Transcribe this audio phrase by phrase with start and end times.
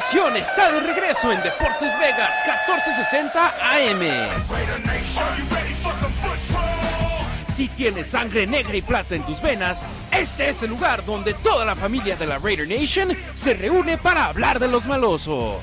[0.00, 4.00] Nación está de regreso en Deportes Vegas 1460 AM.
[7.52, 11.66] Si tienes sangre negra y plata en tus venas, este es el lugar donde toda
[11.66, 15.60] la familia de la Raider Nation se reúne para hablar de los malosos.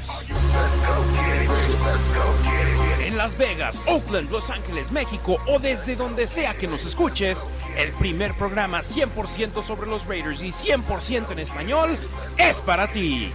[3.08, 7.48] En Las Vegas, Oakland, Los Ángeles, México o desde donde sea que nos escuches,
[7.78, 11.98] el primer programa 100% sobre los Raiders y 100% en español
[12.38, 13.32] es para ti.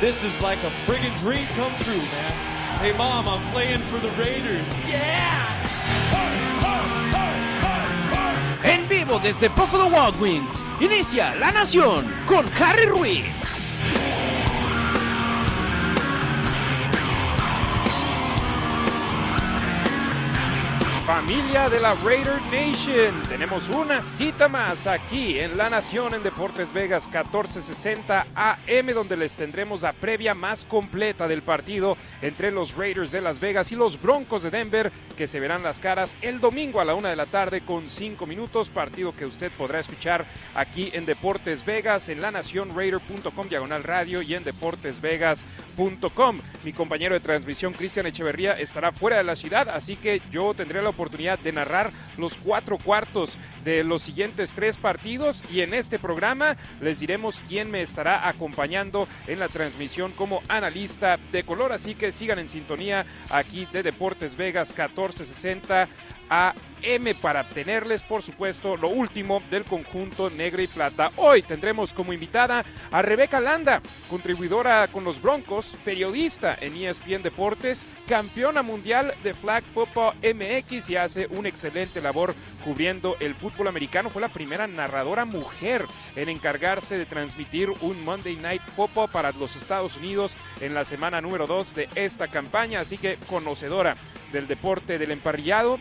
[0.00, 2.80] This is like a friggin' dream come true, man.
[2.80, 4.66] Hey, mom, I'm playing for the Raiders.
[4.88, 5.62] Yeah!
[8.64, 13.57] En vivo desde Buffalo Wild Wings, inicia La Nación con Harry Ruiz.
[21.08, 26.70] Familia de la Raider Nation, tenemos una cita más aquí en La Nación en Deportes
[26.70, 33.10] Vegas 1460 AM donde les tendremos la previa más completa del partido entre los Raiders
[33.10, 36.78] de Las Vegas y los Broncos de Denver que se verán las caras el domingo
[36.78, 40.90] a la una de la tarde con cinco minutos, partido que usted podrá escuchar aquí
[40.92, 46.40] en Deportes Vegas en lanacionraider.com diagonal radio y en deportesvegas.com.
[46.64, 50.82] Mi compañero de transmisión Cristian Echeverría estará fuera de la ciudad, así que yo tendré
[50.82, 55.44] la oportunidad de narrar los cuatro cuartos de los siguientes tres partidos.
[55.50, 61.18] Y en este programa les diremos quién me estará acompañando en la transmisión como analista
[61.30, 65.88] de color, así que sigan en sintonía aquí de Deportes Vegas 1460
[66.78, 71.10] AM para tenerles, por supuesto, lo último del conjunto negro y plata.
[71.16, 77.86] Hoy tendremos como invitada a Rebeca Landa, contribuidora con los Broncos, periodista en ESPN Deportes,
[78.06, 82.34] campeona mundial de Flag Football MX y hace una excelente labor
[82.64, 84.10] cubriendo el fútbol americano.
[84.10, 85.84] Fue la primera narradora mujer
[86.16, 91.20] en encargarse de transmitir un Monday Night Football para los Estados Unidos en la semana
[91.20, 93.96] número 2 de esta campaña, así que conocedora
[94.32, 95.78] del deporte del emparrillado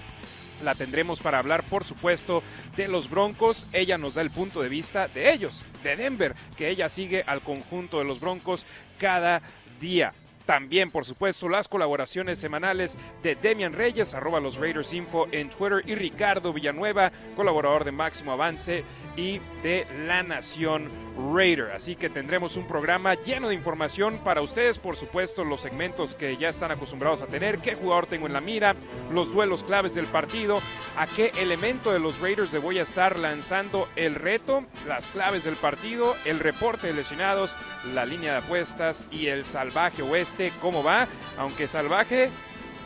[0.63, 2.43] la tendremos para hablar, por supuesto,
[2.75, 3.67] de los Broncos.
[3.73, 7.41] Ella nos da el punto de vista de ellos, de Denver, que ella sigue al
[7.41, 8.65] conjunto de los Broncos
[8.97, 9.41] cada
[9.79, 10.13] día.
[10.45, 15.83] También, por supuesto, las colaboraciones semanales de Demian Reyes, arroba los Raiders Info en Twitter,
[15.85, 18.85] y Ricardo Villanueva, colaborador de Máximo Avance
[19.17, 21.71] y de La Nación Raider.
[21.71, 26.37] Así que tendremos un programa lleno de información para ustedes, por supuesto, los segmentos que
[26.37, 28.75] ya están acostumbrados a tener, qué jugador tengo en la mira,
[29.11, 30.59] los duelos claves del partido,
[30.97, 35.43] a qué elemento de los Raiders le voy a estar lanzando el reto, las claves
[35.43, 37.57] del partido, el reporte de lesionados,
[37.93, 41.07] la línea de apuestas y el salvaje oeste cómo va,
[41.37, 42.29] aunque salvaje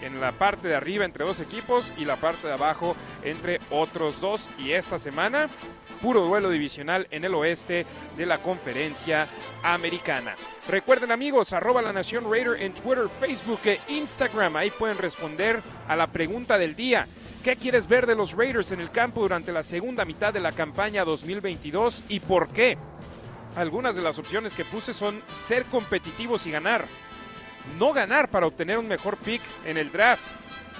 [0.01, 4.19] en la parte de arriba entre dos equipos y la parte de abajo entre otros
[4.19, 4.49] dos.
[4.57, 5.47] Y esta semana,
[6.01, 7.85] puro duelo divisional en el oeste
[8.17, 9.27] de la conferencia
[9.63, 10.35] americana.
[10.67, 14.55] Recuerden amigos, arroba la Nación Raider en Twitter, Facebook e Instagram.
[14.55, 17.07] Ahí pueden responder a la pregunta del día.
[17.43, 20.51] ¿Qué quieres ver de los Raiders en el campo durante la segunda mitad de la
[20.51, 22.77] campaña 2022 y por qué?
[23.55, 26.85] Algunas de las opciones que puse son ser competitivos y ganar
[27.77, 30.23] no ganar para obtener un mejor pick en el draft.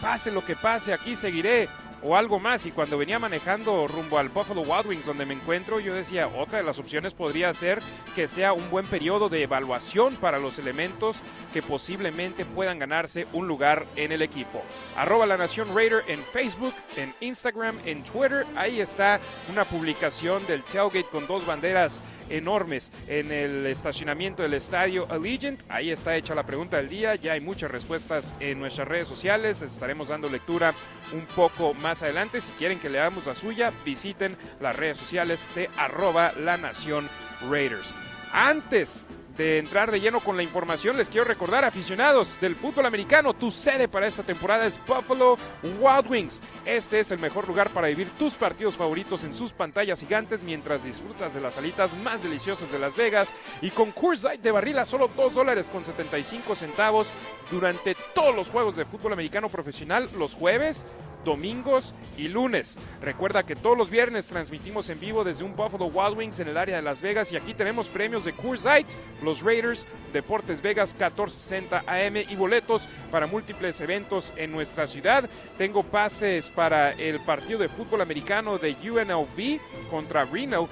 [0.02, 1.68] Pase lo que pase, aquí seguiré
[2.04, 2.66] o algo más.
[2.66, 6.60] Y cuando venía manejando rumbo al Buffalo Wild Wings donde me encuentro, yo decía, otra
[6.60, 7.82] de las opciones podría ser
[8.16, 11.22] que sea un buen periodo de evaluación para los elementos
[11.54, 14.64] que posiblemente puedan ganarse un lugar en el equipo.
[14.98, 18.46] Arroba la Nación Raider en Facebook, en Instagram, en Twitter.
[18.56, 19.20] Ahí está
[19.52, 25.62] una publicación del tailgate con dos banderas enormes en el estacionamiento del estadio Allegiant.
[25.70, 27.16] Ahí está hecha la pregunta del día.
[27.16, 29.62] Ya hay muchas respuestas en nuestras redes sociales.
[29.62, 30.74] Les estaremos dando lectura
[31.14, 32.42] un poco más adelante.
[32.42, 37.08] Si quieren que leamos la suya, visiten las redes sociales de arroba la nación
[37.50, 37.94] Raiders.
[38.34, 39.06] Antes
[39.42, 43.50] de entrar de lleno con la información, les quiero recordar, aficionados del fútbol americano, tu
[43.50, 46.44] sede para esta temporada es Buffalo Wild Wings.
[46.64, 50.84] Este es el mejor lugar para vivir tus partidos favoritos en sus pantallas gigantes mientras
[50.84, 53.34] disfrutas de las salitas más deliciosas de Las Vegas
[53.64, 53.92] y con
[54.24, 57.12] Light de barril solo 2 dólares con 75 centavos
[57.50, 60.86] durante todos los juegos de fútbol americano profesional los jueves
[61.24, 62.78] domingos y lunes.
[63.02, 66.58] Recuerda que todos los viernes transmitimos en vivo desde un Buffalo Wild Wings en el
[66.58, 68.88] área de Las Vegas y aquí tenemos premios de Coors Light,
[69.24, 75.30] los Raiders, Deportes Vegas 1460 AM y boletos para múltiples eventos en nuestra ciudad.
[75.58, 80.68] Tengo pases para el partido de fútbol americano de UNLV contra Reno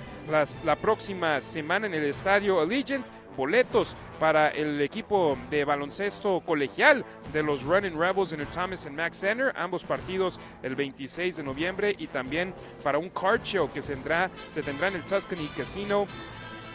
[0.64, 3.08] la próxima semana en el estadio Allegiant
[3.40, 8.98] boletos para el equipo de baloncesto colegial de los Running Rebels en el Thomas and
[8.98, 12.54] Mack Center, ambos partidos el 26 de noviembre y también
[12.84, 16.06] para un card show que se tendrá, se tendrá en el Tuscany Casino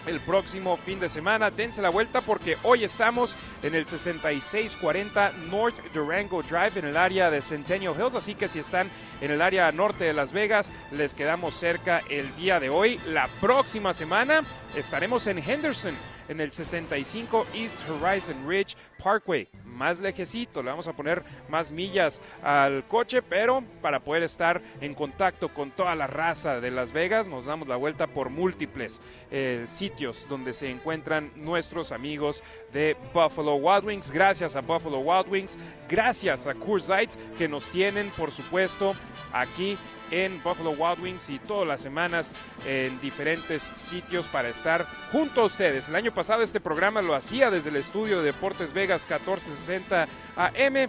[0.07, 1.51] el próximo fin de semana.
[1.51, 7.31] Dense la vuelta porque hoy estamos en el 6640 North Durango Drive en el área
[7.31, 8.15] de Centennial Hills.
[8.15, 8.89] Así que si están
[9.21, 12.99] en el área norte de Las Vegas, les quedamos cerca el día de hoy.
[13.09, 14.43] La próxima semana
[14.75, 15.95] estaremos en Henderson
[16.29, 22.23] en el 65 East Horizon Ridge Parkway más lejecito, le vamos a poner más millas
[22.43, 27.29] al coche, pero para poder estar en contacto con toda la raza de Las Vegas,
[27.29, 32.43] nos damos la vuelta por múltiples eh, sitios donde se encuentran nuestros amigos
[32.73, 34.11] de Buffalo Wild Wings.
[34.11, 38.95] Gracias a Buffalo Wild Wings, gracias a Coors Lights que nos tienen, por supuesto,
[39.33, 39.77] aquí
[40.11, 42.33] en Buffalo Wild Wings y todas las semanas
[42.67, 45.89] en diferentes sitios para estar junto a ustedes.
[45.89, 50.89] El año pasado este programa lo hacía desde el estudio de Deportes Vegas 1460 AM.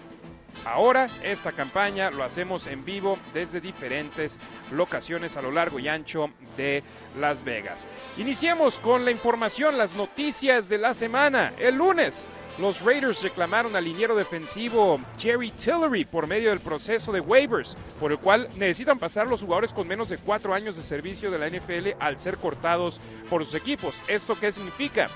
[0.63, 4.39] Ahora esta campaña lo hacemos en vivo desde diferentes
[4.71, 6.81] locaciones a lo largo y ancho de
[7.19, 7.87] Las Vegas.
[8.17, 11.53] Iniciemos con la información, las noticias de la semana.
[11.59, 17.19] El lunes los Raiders reclamaron al liniero defensivo Jerry Tillery por medio del proceso de
[17.19, 21.29] waivers, por el cual necesitan pasar los jugadores con menos de cuatro años de servicio
[21.31, 24.01] de la NFL al ser cortados por sus equipos.
[24.07, 25.09] ¿Esto qué significa?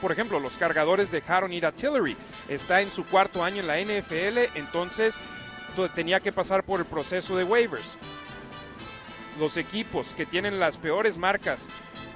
[0.00, 2.16] Por ejemplo, los cargadores dejaron ir a Tillery.
[2.48, 5.20] Está en su cuarto año en la NFL, entonces
[5.96, 7.98] tenía que pasar por el proceso de waivers.
[9.40, 11.68] Los equipos que tienen las peores marcas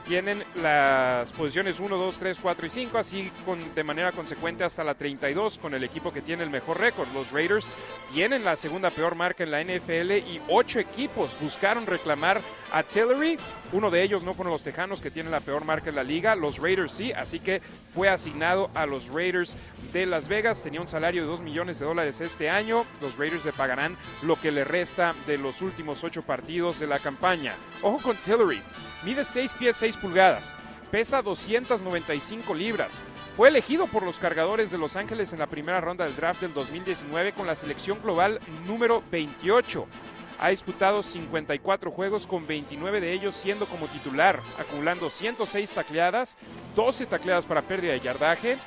[0.06, 4.84] tienen las posiciones 1, 2, 3, 4 y 5, así con, de manera consecuente hasta
[4.84, 7.08] la 32 con el equipo que tiene el mejor récord.
[7.12, 7.68] Los Raiders
[8.12, 12.40] tienen la segunda peor marca en la NFL y ocho equipos buscaron reclamar
[12.72, 13.38] a Tillery.
[13.72, 16.36] Uno de ellos no fueron los Tejanos que tienen la peor marca en la liga,
[16.36, 17.60] los Raiders sí, así que
[17.92, 19.56] fue asignado a los Raiders
[19.92, 20.62] de Las Vegas.
[20.62, 22.86] Tenía un salario de 2 millones de dólares este año.
[23.00, 26.98] Los Raiders le pagarán lo que le resta de los últimos ocho partidos de la
[26.98, 27.54] campaña.
[27.82, 28.62] Ojo con Tillery.
[29.06, 30.58] Mide 6 pies 6 pulgadas,
[30.90, 33.04] pesa 295 libras.
[33.36, 36.52] Fue elegido por los cargadores de Los Ángeles en la primera ronda del draft del
[36.52, 39.86] 2019 con la selección global número 28.
[40.38, 46.36] Ha disputado 54 juegos con 29 de ellos siendo como titular, acumulando 106 tacleadas,
[46.74, 48.58] 12 tacleadas para pérdida de yardaje,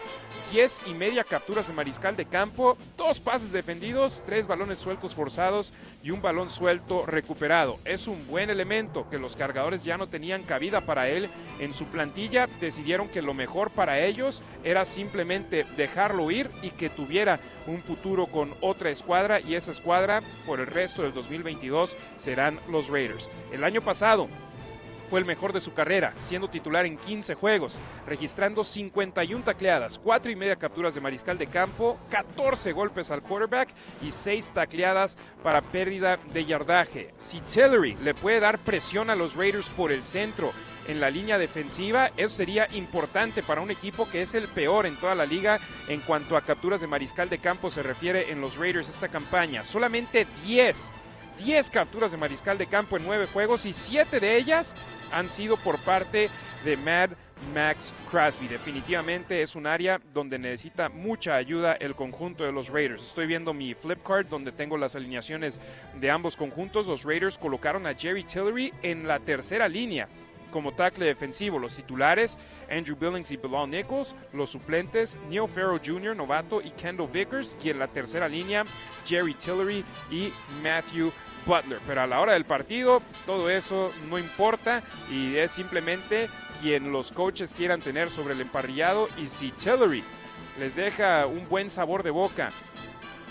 [0.51, 5.74] 10 y media capturas de mariscal de campo, dos pases defendidos, tres balones sueltos forzados
[6.01, 7.77] y un balón suelto recuperado.
[7.86, 11.30] Es un buen elemento que los cargadores ya no tenían cabida para él
[11.60, 12.48] en su plantilla.
[12.60, 18.25] Decidieron que lo mejor para ellos era simplemente dejarlo ir y que tuviera un futuro
[18.25, 21.13] con otra escuadra y esa escuadra por el resto del
[21.60, 23.30] 2022 serán los Raiders.
[23.52, 24.28] El año pasado
[25.10, 30.32] fue el mejor de su carrera, siendo titular en 15 juegos, registrando 51 tacleadas, 4
[30.32, 33.70] y media capturas de mariscal de campo, 14 golpes al quarterback
[34.04, 37.14] y 6 tacleadas para pérdida de yardaje.
[37.18, 40.52] Si Tillery le puede dar presión a los Raiders por el centro
[40.88, 44.96] en la línea defensiva, eso sería importante para un equipo que es el peor en
[44.96, 48.58] toda la liga en cuanto a capturas de mariscal de campo se refiere en los
[48.58, 49.64] Raiders esta campaña.
[49.64, 50.92] Solamente 10
[51.39, 54.75] 10 capturas de mariscal de campo en 9 juegos y 7 de ellas
[55.12, 56.30] han sido por parte
[56.65, 57.12] de Mad
[57.53, 58.47] Max Crosby.
[58.47, 63.07] Definitivamente es un área donde necesita mucha ayuda el conjunto de los Raiders.
[63.07, 65.62] Estoy viendo mi flip card donde tengo las alineaciones
[65.95, 66.88] de ambos conjuntos.
[66.88, 70.07] Los Raiders colocaron a Jerry Tillery en la tercera línea
[70.50, 71.59] como tackle defensivo.
[71.59, 74.15] Los titulares, Andrew Billings y Bilal Nichols.
[74.34, 77.55] Los suplentes, Neil Farrell Jr., novato, y Kendall Vickers.
[77.63, 78.63] Y en la tercera línea,
[79.05, 81.12] Jerry Tillery y Matthew
[81.46, 81.79] Butler.
[81.86, 84.81] Pero a la hora del partido, todo eso no importa
[85.12, 86.29] y es simplemente
[86.62, 89.10] quien los coaches quieran tener sobre el emparrillado.
[89.17, 90.03] Y si Tillery
[90.60, 92.50] les deja un buen sabor de boca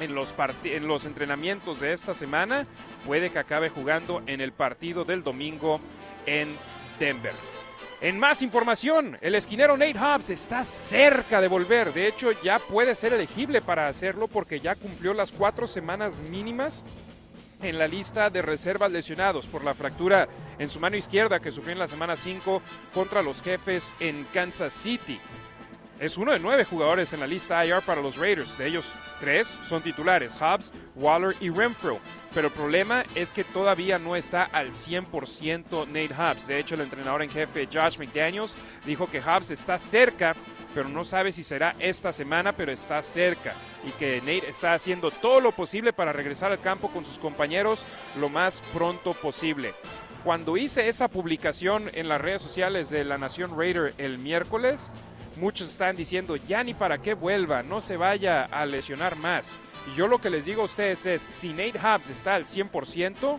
[0.00, 0.34] en los,
[0.64, 2.66] en los entrenamientos de esta semana,
[3.06, 5.80] puede que acabe jugando en el partido del domingo
[6.26, 6.48] en
[6.98, 7.32] Denver.
[8.00, 11.92] En más información, el esquinero Nate Hobbs está cerca de volver.
[11.92, 16.84] De hecho, ya puede ser elegible para hacerlo porque ya cumplió las cuatro semanas mínimas
[17.62, 21.72] en la lista de reservas lesionados por la fractura en su mano izquierda que sufrió
[21.72, 22.62] en la semana 5
[22.94, 25.18] contra los jefes en Kansas City.
[26.00, 28.56] Es uno de nueve jugadores en la lista IR para los Raiders.
[28.56, 31.98] De ellos, tres son titulares, Hobbs, Waller y Renfro.
[32.32, 36.46] Pero el problema es que todavía no está al 100% Nate Hobbs.
[36.46, 38.54] De hecho, el entrenador en jefe Josh McDaniels
[38.86, 40.36] dijo que Hobbs está cerca,
[40.74, 43.54] pero no sabe si será esta semana, pero está cerca.
[43.84, 47.84] Y que Nate está haciendo todo lo posible para regresar al campo con sus compañeros
[48.20, 49.74] lo más pronto posible
[50.24, 54.92] cuando hice esa publicación en las redes sociales de la Nación Raider el miércoles,
[55.40, 59.54] Muchos están diciendo, ya ni para qué vuelva, no se vaya a lesionar más.
[59.86, 63.38] Y yo lo que les digo a ustedes es, si Nate Hobbs está al 100%,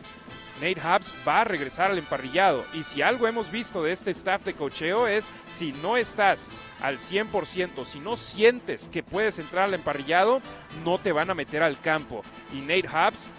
[0.62, 2.64] Nate Hobbs va a regresar al emparrillado.
[2.74, 6.52] Y si algo hemos visto de este staff de cocheo es si no estás
[6.82, 10.42] al 100%, si no sientes que puedes entrar al emparrillado,
[10.84, 12.24] no te van a meter al campo.
[12.54, 13.30] Y Nate Hobbs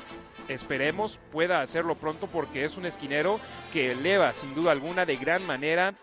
[0.48, 3.38] esperemos pueda hacerlo pronto porque es un esquinero
[3.72, 5.94] que eleva sin duda alguna de gran manera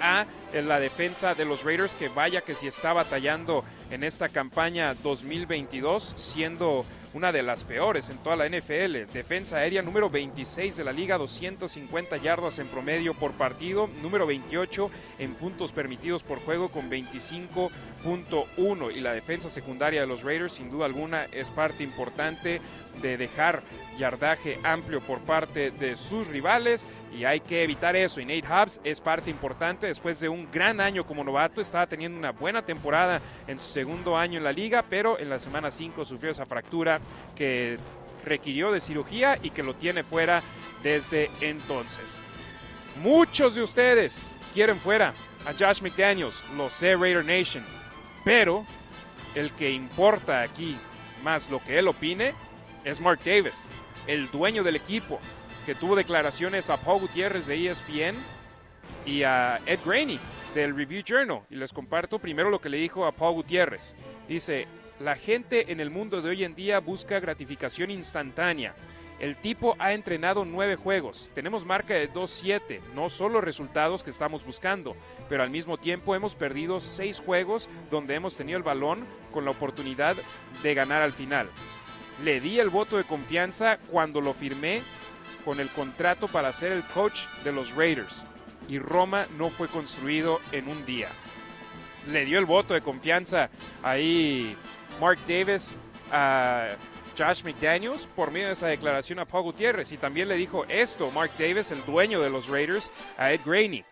[0.00, 4.94] a la defensa de los Raiders que vaya que si está batallando en esta campaña
[4.94, 6.84] 2022 siendo
[7.14, 9.12] una de las peores en toda la NFL.
[9.12, 14.90] Defensa aérea número 26 de la liga, 250 yardas en promedio por partido, número 28
[15.18, 20.70] en puntos permitidos por juego con 25.1 y la defensa secundaria de los Raiders sin
[20.70, 22.60] duda alguna es parte importante
[23.00, 23.62] de dejar
[23.98, 28.80] yardaje amplio por parte de sus rivales y hay que evitar eso y Nate Hobbs
[28.84, 33.20] es parte importante después de un gran año como novato, estaba teniendo una buena temporada
[33.46, 37.00] en su segundo año en la liga, pero en la semana 5 sufrió esa fractura
[37.36, 37.78] que
[38.24, 40.42] requirió de cirugía y que lo tiene fuera
[40.82, 42.22] desde entonces.
[43.02, 45.12] Muchos de ustedes quieren fuera
[45.46, 47.64] a Josh McDaniels, lo sé Raider Nation,
[48.24, 48.64] pero
[49.34, 50.76] el que importa aquí
[51.22, 52.34] más lo que él opine
[52.84, 53.68] es Mark Davis,
[54.06, 55.20] el dueño del equipo,
[55.66, 58.16] que tuvo declaraciones a Paul Gutiérrez de ESPN
[59.06, 60.18] y a Ed Graney
[60.54, 61.42] del Review Journal.
[61.50, 63.96] Y les comparto primero lo que le dijo a Paul Gutiérrez.
[64.28, 64.66] Dice,
[65.00, 68.74] la gente en el mundo de hoy en día busca gratificación instantánea.
[69.20, 71.30] El tipo ha entrenado nueve juegos.
[71.32, 72.80] Tenemos marca de 2-7.
[72.92, 74.96] No son los resultados que estamos buscando,
[75.28, 79.52] pero al mismo tiempo hemos perdido seis juegos donde hemos tenido el balón con la
[79.52, 80.16] oportunidad
[80.64, 81.48] de ganar al final.
[82.24, 84.82] Le di el voto de confianza cuando lo firmé
[85.44, 88.24] con el contrato para ser el coach de los Raiders.
[88.68, 91.08] Y Roma no fue construido en un día.
[92.08, 93.50] Le dio el voto de confianza
[93.82, 94.56] ahí
[95.00, 95.78] Mark Davis
[96.10, 96.76] a
[97.18, 99.92] Josh McDaniels por medio de esa declaración a Paul Gutiérrez.
[99.92, 103.84] Y también le dijo esto Mark Davis, el dueño de los Raiders, a Ed Graney.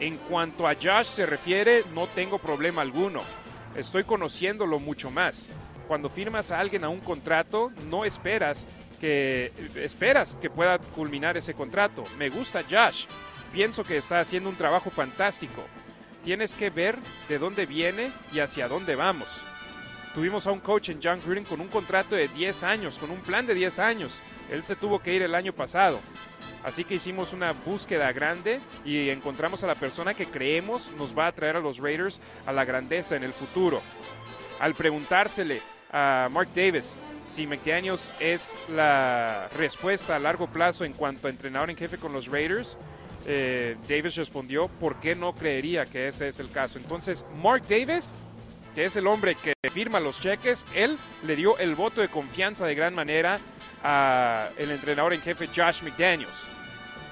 [0.00, 3.20] En cuanto a Josh se refiere, no tengo problema alguno.
[3.76, 5.50] Estoy conociéndolo mucho más.
[5.90, 8.68] Cuando firmas a alguien a un contrato, no esperas
[9.00, 12.04] que esperas que pueda culminar ese contrato.
[12.16, 13.06] Me gusta Josh.
[13.52, 15.64] Pienso que está haciendo un trabajo fantástico.
[16.22, 16.96] Tienes que ver
[17.28, 19.42] de dónde viene y hacia dónde vamos.
[20.14, 23.22] Tuvimos a un coach en John Gruden con un contrato de 10 años, con un
[23.22, 24.20] plan de 10 años.
[24.48, 25.98] Él se tuvo que ir el año pasado.
[26.62, 31.26] Así que hicimos una búsqueda grande y encontramos a la persona que creemos nos va
[31.26, 33.82] a traer a los Raiders a la grandeza en el futuro.
[34.60, 41.26] Al preguntársele a Mark Davis si McDaniels es la respuesta a largo plazo en cuanto
[41.26, 42.78] a entrenador en jefe con los Raiders,
[43.26, 46.78] eh, Davis respondió, ¿por qué no creería que ese es el caso?
[46.78, 48.16] Entonces, Mark Davis
[48.74, 52.66] que es el hombre que firma los cheques, él le dio el voto de confianza
[52.66, 53.40] de gran manera
[53.82, 56.46] al entrenador en jefe Josh McDaniels.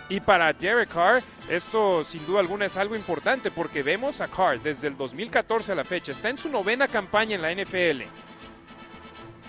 [0.09, 4.61] Y para Derek Carr, esto sin duda alguna es algo importante porque vemos a Carr
[4.63, 8.03] desde el 2014 a la fecha, está en su novena campaña en la NFL.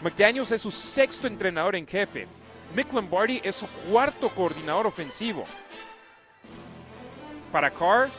[0.01, 2.25] McDaniels es su sexto entrenador en jefe.
[2.74, 5.44] Mick Lombardi es su cuarto coordinador ofensivo.
[7.51, 8.10] Para Carr,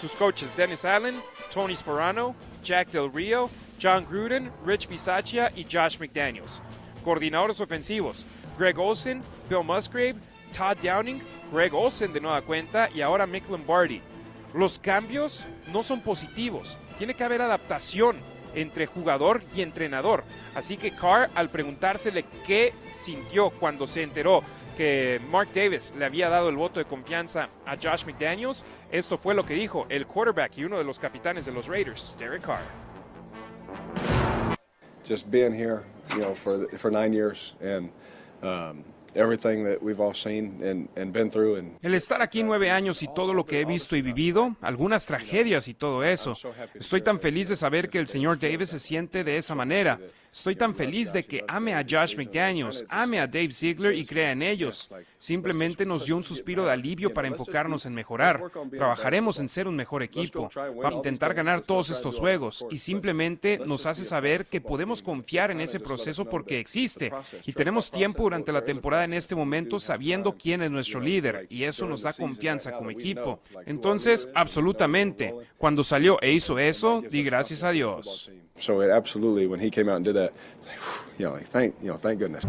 [0.00, 1.14] sus coaches Dennis Allen,
[1.52, 6.60] Tony Sparano, Jack Del Rio, John Gruden, Rich Bisaccia y Josh McDaniels.
[7.04, 8.26] Coordinadores ofensivos,
[8.58, 10.16] Greg Olsen, Bill Musgrave,
[10.56, 14.02] Todd Downing, Greg Olsen de nueva cuenta y ahora Mick Lombardi.
[14.54, 18.16] Los cambios no son positivos, tiene que haber adaptación
[18.54, 20.24] entre jugador y entrenador.
[20.54, 24.42] Así que Carr, al preguntársele qué sintió cuando se enteró
[24.76, 29.34] que Mark Davis le había dado el voto de confianza a Josh McDaniels, esto fue
[29.34, 32.62] lo que dijo el quarterback y uno de los capitanes de los Raiders, Derek Carr.
[35.04, 37.90] Just being here, you know, for for nine years and
[38.42, 38.84] um,
[41.82, 45.68] el estar aquí nueve años y todo lo que he visto y vivido, algunas tragedias
[45.68, 46.32] y todo eso.
[46.74, 49.98] Estoy tan feliz de saber que el señor Davis se siente de esa manera.
[50.32, 54.32] Estoy tan feliz de que ame a Josh McDaniels, ame a Dave Ziegler y crea
[54.32, 54.92] en ellos.
[55.18, 58.40] Simplemente nos dio un suspiro de alivio para enfocarnos en mejorar.
[58.70, 63.86] Trabajaremos en ser un mejor equipo, para intentar ganar todos estos juegos y simplemente nos
[63.86, 67.10] hace saber que podemos confiar en ese proceso porque existe
[67.44, 71.64] y tenemos tiempo durante la temporada en este momento sabiendo quién es nuestro líder y
[71.64, 73.40] eso nos da confianza como equipo.
[73.66, 78.30] Entonces, absolutamente, cuando salió e hizo eso, di gracias a Dios.
[78.58, 80.32] So it absolutely, when he came out and did that,
[81.18, 82.44] you know, like thank, you know, thank goodness.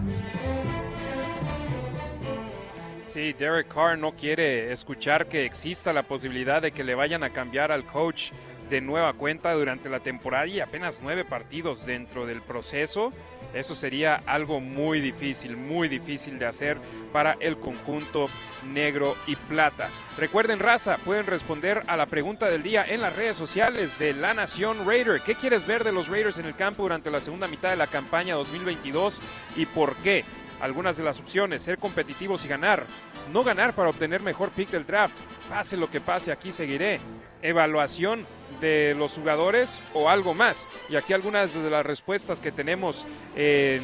[3.08, 7.32] Sí, Derek Carr no quiere escuchar que exista la posibilidad de que le vayan a
[7.32, 8.32] cambiar al coach
[8.70, 13.12] de nueva cuenta durante la temporada y apenas nueve partidos dentro del proceso.
[13.54, 16.78] Eso sería algo muy difícil, muy difícil de hacer
[17.12, 18.28] para el conjunto
[18.72, 19.90] negro y plata.
[20.18, 24.34] Recuerden, raza, pueden responder a la pregunta del día en las redes sociales de La
[24.34, 25.22] Nación Raider.
[25.22, 27.88] ¿Qué quieres ver de los Raiders en el campo durante la segunda mitad de la
[27.88, 29.22] campaña 2022
[29.56, 30.24] y por qué?
[30.62, 32.86] Algunas de las opciones, ser competitivos y ganar.
[33.32, 35.18] No ganar para obtener mejor pick del draft.
[35.50, 37.00] Pase lo que pase, aquí seguiré.
[37.42, 38.26] Evaluación
[38.62, 40.68] de los jugadores o algo más.
[40.90, 43.82] Y aquí algunas de las respuestas que tenemos en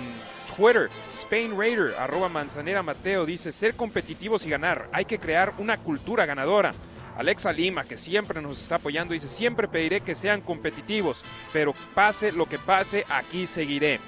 [0.56, 0.90] Twitter.
[1.12, 4.90] Spain Raider, arroba manzanera Mateo, dice ser competitivos y ganar.
[4.92, 6.74] Hay que crear una cultura ganadora.
[7.18, 12.34] Alexa Lima, que siempre nos está apoyando, dice, siempre pediré que sean competitivos, pero pase
[12.34, 14.00] lo que pase, aquí seguiré.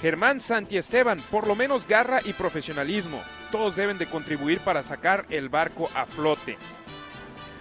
[0.00, 3.20] Germán Santiesteban, por lo menos garra y profesionalismo.
[3.50, 6.56] Todos deben de contribuir para sacar el barco a flote.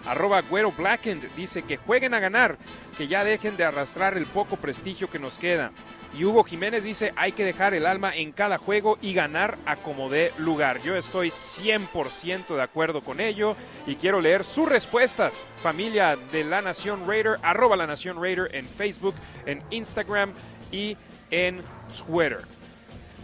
[0.05, 2.57] Arroba Güero Blackend dice que jueguen a ganar,
[2.97, 5.71] que ya dejen de arrastrar el poco prestigio que nos queda.
[6.17, 9.77] Y Hugo Jiménez dice hay que dejar el alma en cada juego y ganar a
[9.77, 10.81] como dé lugar.
[10.81, 13.55] Yo estoy 100% de acuerdo con ello
[13.87, 15.45] y quiero leer sus respuestas.
[15.61, 19.15] Familia de La Nación Raider, arroba La Nación Raider en Facebook,
[19.45, 20.33] en Instagram
[20.71, 20.97] y
[21.29, 21.61] en
[22.05, 22.39] Twitter.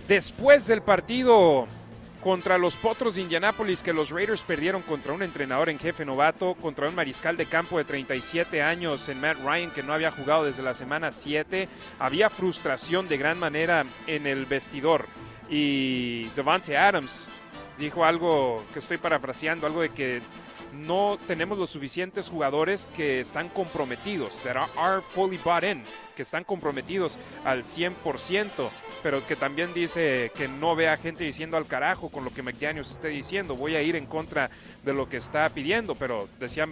[0.07, 1.67] Después del partido
[2.27, 6.55] contra los Potros de Indianápolis que los Raiders perdieron contra un entrenador en jefe novato,
[6.55, 10.43] contra un mariscal de campo de 37 años en Matt Ryan que no había jugado
[10.43, 11.69] desde la semana 7.
[11.99, 15.05] Había frustración de gran manera en el vestidor
[15.49, 17.29] y Devante Adams
[17.77, 20.21] dijo algo que estoy parafraseando, algo de que
[20.73, 25.83] no tenemos los suficientes jugadores que están comprometidos, that are fully bought in,
[26.15, 28.69] que están comprometidos al 100%,
[29.01, 32.91] pero que también dice que no vea gente diciendo al carajo con lo que McDaniels
[32.91, 34.49] esté diciendo, voy a ir en contra
[34.83, 36.67] de lo que está pidiendo, pero decía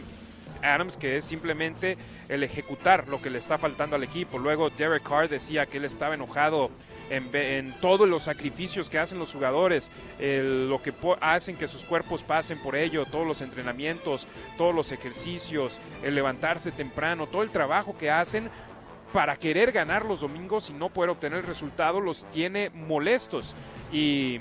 [0.61, 1.97] Adams, que es simplemente
[2.27, 4.37] el ejecutar lo que le está faltando al equipo.
[4.37, 6.71] Luego Derek Carr decía que él estaba enojado
[7.09, 12.59] en, todos los sacrificios que hacen los jugadores, lo que hacen que sus cuerpos pasen
[12.59, 18.11] por ello, todos los entrenamientos, todos los ejercicios, el levantarse temprano, todo el trabajo que
[18.11, 18.49] hacen
[19.13, 23.55] para querer ganar los domingos y no poder obtener el resultado los tiene molestos.
[23.91, 24.39] Y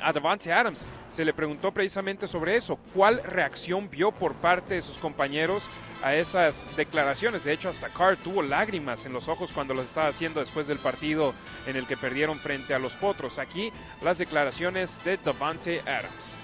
[0.00, 2.76] a Devante Adams se le preguntó precisamente sobre eso.
[2.94, 5.68] ¿Cuál reacción vio por parte de sus compañeros
[6.02, 7.44] a esas declaraciones?
[7.44, 10.78] De hecho, hasta Carr tuvo lágrimas en los ojos cuando las estaba haciendo después del
[10.78, 11.34] partido
[11.66, 13.38] en el que perdieron frente a los Potros.
[13.38, 16.38] Aquí las declaraciones de Devante Adams.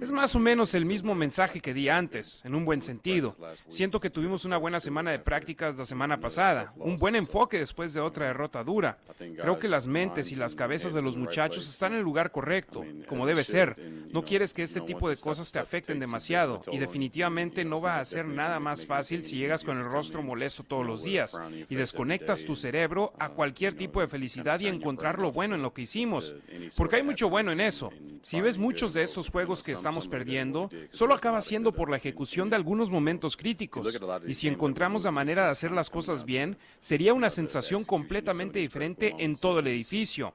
[0.00, 3.36] Es más o menos el mismo mensaje que di antes, en un buen sentido.
[3.68, 7.94] Siento que tuvimos una buena semana de prácticas la semana pasada, un buen enfoque después
[7.94, 8.98] de otra derrota dura.
[9.18, 12.84] Creo que las mentes y las cabezas de los muchachos están en el lugar correcto,
[13.08, 13.76] como debe ser.
[14.10, 18.04] No quieres que este tipo de cosas te afecten demasiado y definitivamente no va a
[18.04, 22.44] ser nada más fácil si llegas con el rostro molesto todos los días y desconectas
[22.44, 26.34] tu cerebro a cualquier tipo de felicidad y encontrar lo bueno en lo que hicimos,
[26.76, 27.90] porque hay mucho bueno en eso.
[28.30, 32.48] Si ves muchos de esos juegos que estamos perdiendo, solo acaba siendo por la ejecución
[32.48, 33.98] de algunos momentos críticos.
[34.24, 39.16] Y si encontramos la manera de hacer las cosas bien, sería una sensación completamente diferente
[39.18, 40.32] en todo el edificio.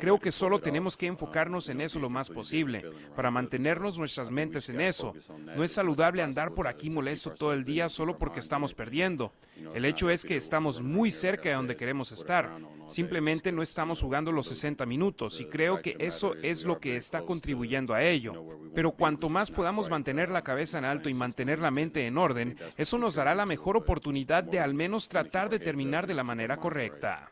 [0.00, 2.82] Creo que solo tenemos que enfocarnos en eso lo más posible,
[3.14, 5.14] para mantenernos nuestras mentes en eso.
[5.54, 9.30] No es saludable andar por aquí molesto todo el día solo porque estamos perdiendo.
[9.72, 12.50] El hecho es que estamos muy cerca de donde queremos estar.
[12.86, 17.22] Simplemente no estamos jugando los 60 minutos y creo que eso es lo que está
[17.22, 18.32] contribuyendo a ello.
[18.74, 22.56] Pero cuanto más podamos mantener la cabeza en alto y mantener la mente en orden,
[22.76, 26.56] eso nos dará la mejor oportunidad de al menos tratar de terminar de la manera
[26.56, 27.30] correcta.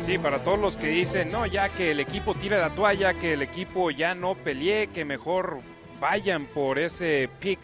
[0.00, 3.32] Sí, para todos los que dicen, no, ya que el equipo tira la toalla, que
[3.32, 5.62] el equipo ya no pelee, que mejor
[6.04, 7.60] vayan por ese pick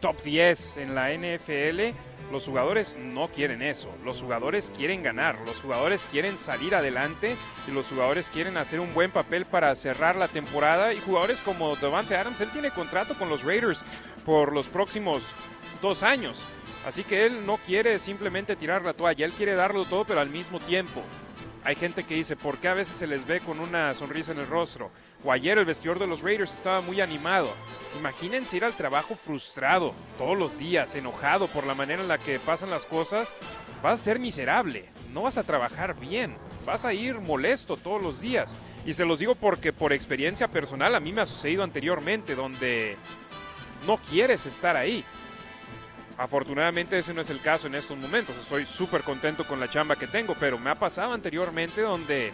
[0.00, 1.96] top 10 en la NFL,
[2.32, 3.88] los jugadores no quieren eso.
[4.04, 5.38] Los jugadores quieren ganar.
[5.46, 7.36] Los jugadores quieren salir adelante.
[7.68, 10.92] Y los jugadores quieren hacer un buen papel para cerrar la temporada.
[10.92, 13.84] Y jugadores como Devante Adams, él tiene contrato con los Raiders
[14.26, 15.32] por los próximos
[15.80, 16.44] dos años.
[16.84, 19.24] Así que él no quiere simplemente tirar la toalla.
[19.24, 21.00] Él quiere darlo todo, pero al mismo tiempo.
[21.62, 24.40] Hay gente que dice, ¿por qué a veces se les ve con una sonrisa en
[24.40, 24.90] el rostro?
[25.24, 27.48] O ayer el vestidor de los Raiders estaba muy animado.
[27.98, 32.40] Imagínense ir al trabajo frustrado todos los días, enojado por la manera en la que
[32.40, 33.34] pasan las cosas.
[33.82, 38.20] Vas a ser miserable, no vas a trabajar bien, vas a ir molesto todos los
[38.20, 38.56] días.
[38.84, 42.96] Y se los digo porque por experiencia personal a mí me ha sucedido anteriormente donde
[43.86, 45.04] no quieres estar ahí.
[46.18, 48.36] Afortunadamente ese no es el caso en estos momentos.
[48.36, 52.32] Estoy súper contento con la chamba que tengo, pero me ha pasado anteriormente donde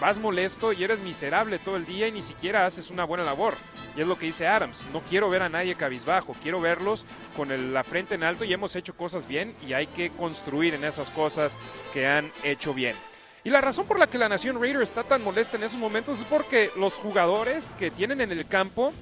[0.00, 3.54] vas molesto y eres miserable todo el día y ni siquiera haces una buena labor.
[3.96, 7.06] Y es lo que dice Adams, no quiero ver a nadie cabizbajo, quiero verlos
[7.36, 10.84] con la frente en alto y hemos hecho cosas bien y hay que construir en
[10.84, 11.58] esas cosas
[11.92, 12.96] que han hecho bien.
[13.44, 16.18] Y la razón por la que la Nación Raider está tan molesta en esos momentos
[16.18, 18.92] es porque los jugadores que tienen en el campo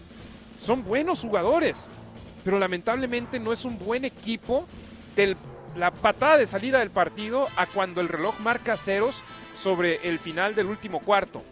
[0.61, 1.90] son buenos jugadores,
[2.44, 4.66] pero lamentablemente no es un buen equipo
[5.16, 5.37] del
[5.76, 9.22] la patada de salida del partido a cuando el reloj marca ceros
[9.54, 11.42] sobre el final del último cuarto.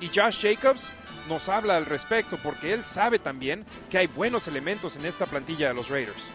[0.00, 0.90] Y Josh Jacobs
[1.28, 5.68] nos habla al respecto porque él sabe también que hay buenos elementos en esta plantilla
[5.68, 6.30] de los Raiders.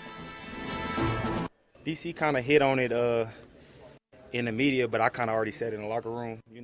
[1.84, 3.26] DC kind hit on it uh,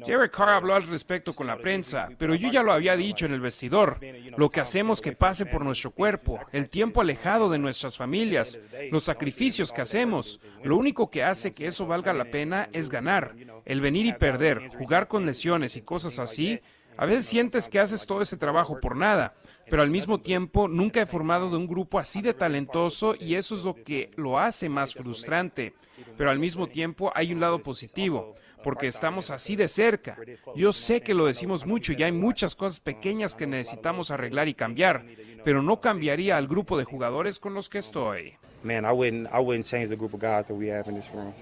[0.06, 3.34] Jared Carr habló al respecto con la prensa, pero yo ya lo había dicho en
[3.34, 4.00] el vestidor.
[4.38, 8.60] Lo que hacemos que pase por nuestro cuerpo, el tiempo alejado de nuestras familias,
[8.92, 10.40] los sacrificios que hacemos.
[10.64, 13.36] Lo único que hace que eso valga la pena es ganar.
[13.66, 16.60] El venir y perder, jugar con lesiones y cosas así,
[16.98, 19.34] a veces sientes que haces todo ese trabajo por nada
[19.70, 23.56] pero al mismo tiempo nunca he formado de un grupo así de talentoso y eso
[23.56, 25.74] es lo que lo hace más frustrante.
[26.18, 30.18] Pero al mismo tiempo hay un lado positivo, porque estamos así de cerca.
[30.56, 34.54] Yo sé que lo decimos mucho y hay muchas cosas pequeñas que necesitamos arreglar y
[34.54, 35.06] cambiar,
[35.44, 38.34] pero no cambiaría al grupo de jugadores con los que estoy.
[38.64, 41.12] Man, I wouldn't, I wouldn't change the group of guys that we have in this
[41.14, 41.34] room.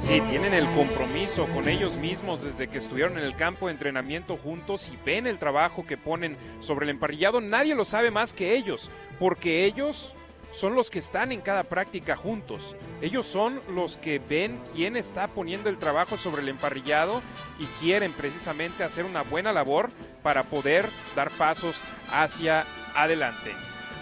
[0.00, 4.38] Sí, tienen el compromiso con ellos mismos desde que estuvieron en el campo de entrenamiento
[4.38, 7.42] juntos y ven el trabajo que ponen sobre el emparrillado.
[7.42, 10.14] Nadie lo sabe más que ellos, porque ellos
[10.52, 12.76] son los que están en cada práctica juntos.
[13.02, 17.20] Ellos son los que ven quién está poniendo el trabajo sobre el emparrillado
[17.58, 19.90] y quieren precisamente hacer una buena labor
[20.22, 23.50] para poder dar pasos hacia adelante.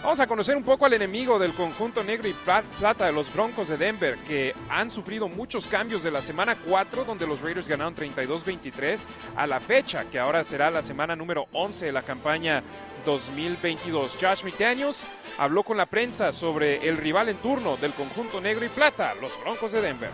[0.03, 3.69] Vamos a conocer un poco al enemigo del conjunto negro y plata de los Broncos
[3.69, 7.97] de Denver, que han sufrido muchos cambios de la semana 4, donde los Raiders ganaron
[7.97, 9.07] 32-23,
[9.37, 12.63] a la fecha, que ahora será la semana número 11 de la campaña
[13.05, 14.17] 2022.
[14.21, 15.05] Josh McDaniels
[15.37, 19.39] habló con la prensa sobre el rival en turno del conjunto negro y plata, los
[19.41, 20.11] Broncos de Denver.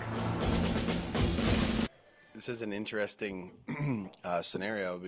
[2.33, 3.53] This is an interesting
[4.25, 4.99] uh, scenario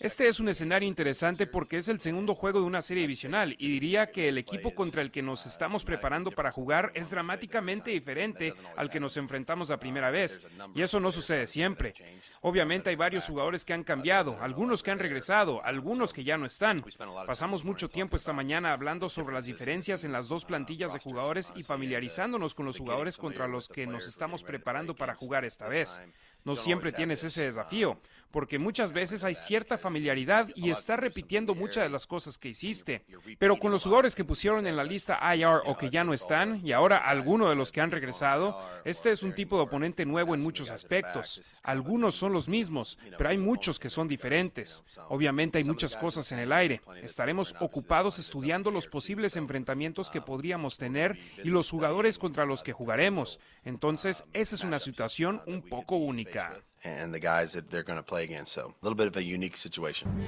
[0.00, 3.68] este es un escenario interesante porque es el segundo juego de una serie divisional y
[3.68, 8.54] diría que el equipo contra el que nos estamos preparando para jugar es dramáticamente diferente
[8.76, 10.40] al que nos enfrentamos la primera vez.
[10.74, 11.94] Y eso no sucede siempre.
[12.40, 16.46] Obviamente hay varios jugadores que han cambiado, algunos que han regresado, algunos que ya no
[16.46, 16.84] están.
[17.26, 21.52] Pasamos mucho tiempo esta mañana hablando sobre las diferencias en las dos plantillas de jugadores
[21.56, 26.00] y familiarizándonos con los jugadores contra los que nos estamos preparando para jugar esta vez.
[26.44, 28.00] No siempre tienes ese desafío,
[28.32, 33.04] porque muchas veces hay cierta familiaridad y estás repitiendo muchas de las cosas que hiciste.
[33.38, 36.64] Pero con los jugadores que pusieron en la lista IR o que ya no están,
[36.66, 40.34] y ahora algunos de los que han regresado, este es un tipo de oponente nuevo
[40.34, 41.60] en muchos aspectos.
[41.62, 44.82] Algunos son los mismos, pero hay muchos que son diferentes.
[45.08, 46.80] Obviamente hay muchas cosas en el aire.
[47.02, 52.72] Estaremos ocupados estudiando los posibles enfrentamientos que podríamos tener y los jugadores contra los que
[52.72, 53.38] jugaremos.
[53.64, 56.62] Entonces, esa es una situación un poco única.
[56.84, 58.52] And the guys that they're going to play against.
[58.52, 60.20] So a little bit of a unique situation.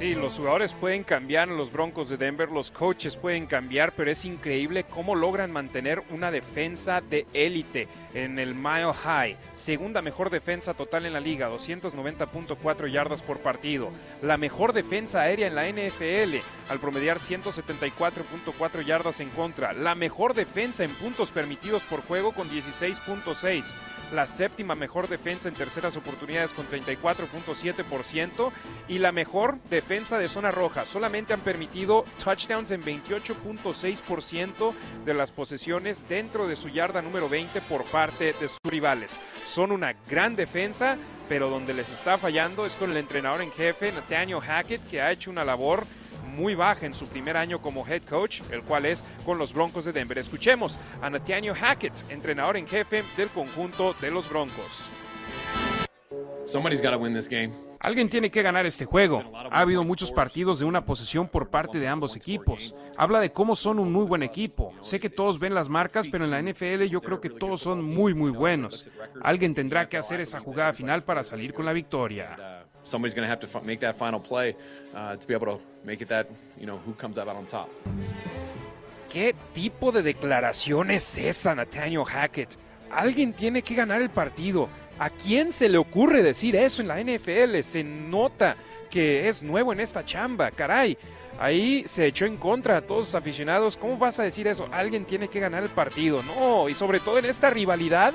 [0.00, 4.24] Sí, los jugadores pueden cambiar los Broncos de Denver, los coaches pueden cambiar, pero es
[4.24, 9.36] increíble cómo logran mantener una defensa de élite en el Mile High.
[9.52, 13.90] Segunda mejor defensa total en la liga, 290.4 yardas por partido.
[14.22, 16.36] La mejor defensa aérea en la NFL,
[16.70, 19.74] al promediar 174.4 yardas en contra.
[19.74, 23.74] La mejor defensa en puntos permitidos por juego con 16.6
[24.12, 28.50] la séptima mejor defensa en terceras oportunidades con 34.7%
[28.88, 30.86] y la mejor defensa de zona roja.
[30.86, 34.72] Solamente han permitido touchdowns en 28.6%
[35.04, 39.20] de las posesiones dentro de su yarda número 20 por parte de sus rivales.
[39.44, 40.96] Son una gran defensa,
[41.28, 45.10] pero donde les está fallando es con el entrenador en jefe, Nathaniel Hackett, que ha
[45.10, 45.84] hecho una labor
[46.36, 49.86] muy baja en su primer año como head coach, el cual es con los Broncos
[49.86, 50.18] de Denver.
[50.18, 54.84] Escuchemos a Nathaniel Hackett, entrenador en jefe del conjunto de los Broncos.
[57.78, 59.22] Alguien tiene que ganar este juego.
[59.50, 62.74] Ha habido muchos partidos de una posesión por parte de ambos equipos.
[62.96, 64.72] Habla de cómo son un muy buen equipo.
[64.80, 67.84] Sé que todos ven las marcas, pero en la NFL yo creo que todos son
[67.84, 68.90] muy, muy buenos.
[69.22, 72.66] Alguien tendrá que hacer esa jugada final para salir con la victoria.
[72.82, 74.56] somebody's going to have to make that final play
[74.92, 77.68] to be able to make it that, you know, who comes out on top.
[79.08, 82.56] ¿Qué tipo de declaración es esa, Nathaniel Hackett?
[82.90, 84.68] Alguien tiene que ganar el partido.
[85.00, 87.58] ¿A quién se le ocurre decir eso en la NFL?
[87.62, 88.54] Se nota
[88.90, 90.98] que es nuevo en esta chamba, caray.
[91.38, 93.78] Ahí se echó en contra a todos los aficionados.
[93.78, 94.68] ¿Cómo vas a decir eso?
[94.70, 96.22] Alguien tiene que ganar el partido.
[96.22, 98.12] No, y sobre todo en esta rivalidad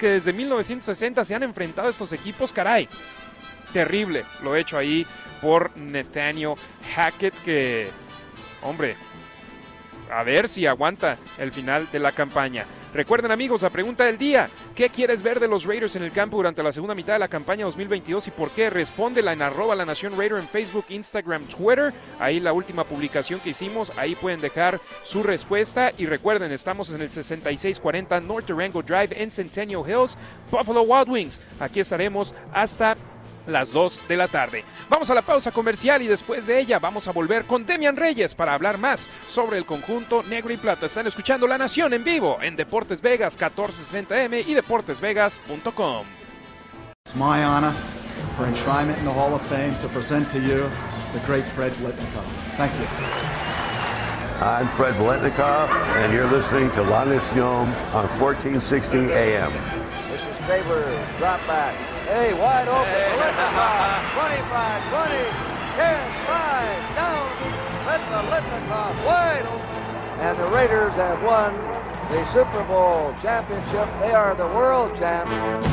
[0.00, 2.88] que desde 1960 se han enfrentado estos equipos, caray.
[3.72, 5.06] Terrible lo hecho ahí
[5.40, 6.54] por Nathaniel
[6.96, 7.88] Hackett, que,
[8.62, 8.96] hombre,
[10.10, 12.64] a ver si aguanta el final de la campaña.
[12.96, 16.38] Recuerden amigos, la pregunta del día, ¿qué quieres ver de los Raiders en el campo
[16.38, 18.70] durante la segunda mitad de la campaña 2022 y por qué?
[18.70, 21.92] Respóndela en arroba la nación Raider en Facebook, Instagram, Twitter.
[22.18, 27.02] Ahí la última publicación que hicimos, ahí pueden dejar su respuesta y recuerden, estamos en
[27.02, 30.16] el 6640 North Durango Drive en Centennial Hills,
[30.50, 31.40] Buffalo Wild Wings.
[31.60, 32.96] Aquí estaremos hasta
[33.46, 34.64] las 2 de la tarde.
[34.88, 38.34] Vamos a la pausa comercial y después de ella vamos a volver con Demian Reyes
[38.34, 40.86] para hablar más sobre el conjunto negro y plata.
[40.86, 46.06] Están escuchando La Nación en vivo en Deportes Vegas 1460M y deportesvegas.com.
[47.06, 47.72] It's my honor
[48.36, 50.68] for enshrinement in the Hall of Fame to present to you
[51.12, 52.26] the great Fred Blitnikoff.
[52.56, 52.86] Thank you.
[54.44, 59.52] I'm Fred Blitnikoff, and you're listening to La Nacion on 1460 AM.
[60.10, 60.84] This is Stabler,
[61.18, 61.95] drop back.
[62.06, 62.86] Hey, wide open.
[62.86, 63.34] Hey.
[64.14, 65.10] 25, 20,
[65.74, 67.26] 10, 5, down.
[67.82, 69.66] With Litnikoff, wide open.
[70.22, 71.52] And the Raiders have won
[72.12, 73.88] the Super Bowl championship.
[73.98, 75.66] They are the world champs.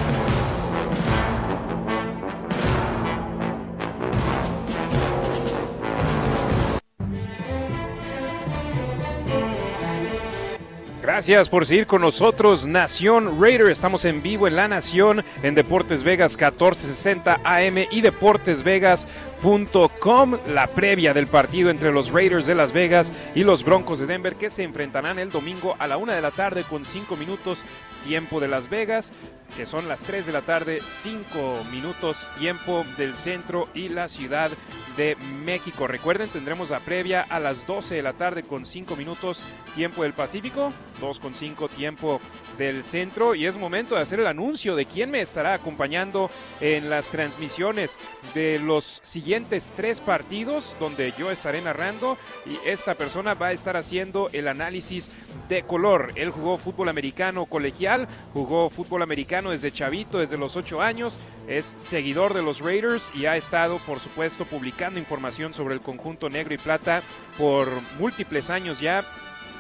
[11.03, 13.69] Gracias por seguir con nosotros, Nación Raider.
[13.69, 20.37] Estamos en vivo en La Nación, en Deportes Vegas 1460 AM y deportesvegas.com.
[20.47, 24.37] La previa del partido entre los Raiders de Las Vegas y los Broncos de Denver
[24.37, 27.65] que se enfrentarán el domingo a la una de la tarde con cinco minutos
[28.03, 29.11] tiempo de Las Vegas,
[29.55, 34.51] que son las 3 de la tarde, 5 minutos tiempo del centro y la ciudad
[34.97, 35.87] de México.
[35.87, 39.43] Recuerden, tendremos la previa a las 12 de la tarde con 5 minutos
[39.75, 42.19] tiempo del Pacífico, 2 con 5 tiempo
[42.57, 46.29] del centro y es momento de hacer el anuncio de quién me estará acompañando
[46.61, 47.97] en las transmisiones
[48.33, 53.77] de los siguientes tres partidos donde yo estaré narrando y esta persona va a estar
[53.77, 55.11] haciendo el análisis
[55.49, 56.11] de color.
[56.15, 61.73] Él jugó fútbol americano colegial, jugó fútbol americano desde chavito, desde los 8 años, es
[61.77, 66.53] seguidor de los Raiders y ha estado por supuesto publicando información sobre el conjunto negro
[66.53, 67.01] y plata
[67.37, 67.67] por
[67.99, 69.03] múltiples años ya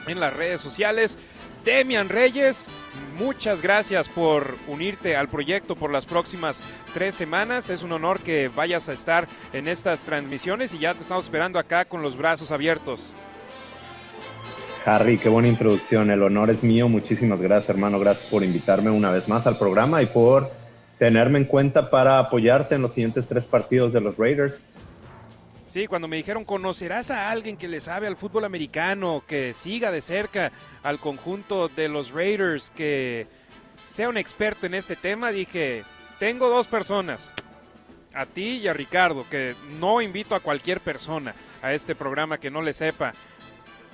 [0.07, 1.17] en las redes sociales.
[1.63, 2.69] Demian Reyes,
[3.17, 6.61] muchas gracias por unirte al proyecto por las próximas
[6.93, 7.69] tres semanas.
[7.69, 11.59] Es un honor que vayas a estar en estas transmisiones y ya te estamos esperando
[11.59, 13.15] acá con los brazos abiertos.
[14.85, 16.11] Harry, qué buena introducción.
[16.11, 16.89] El honor es mío.
[16.89, 17.99] Muchísimas gracias, hermano.
[17.99, 20.51] Gracias por invitarme una vez más al programa y por
[20.99, 24.61] tenerme en cuenta para apoyarte en los siguientes tres partidos de los Raiders.
[25.69, 29.89] Sí, cuando me dijeron, conocerás a alguien que le sabe al fútbol americano, que siga
[29.89, 30.51] de cerca
[30.83, 33.25] al conjunto de los Raiders, que
[33.87, 35.83] sea un experto en este tema, dije,
[36.19, 37.33] tengo dos personas,
[38.13, 42.51] a ti y a Ricardo, que no invito a cualquier persona a este programa que
[42.51, 43.13] no le sepa,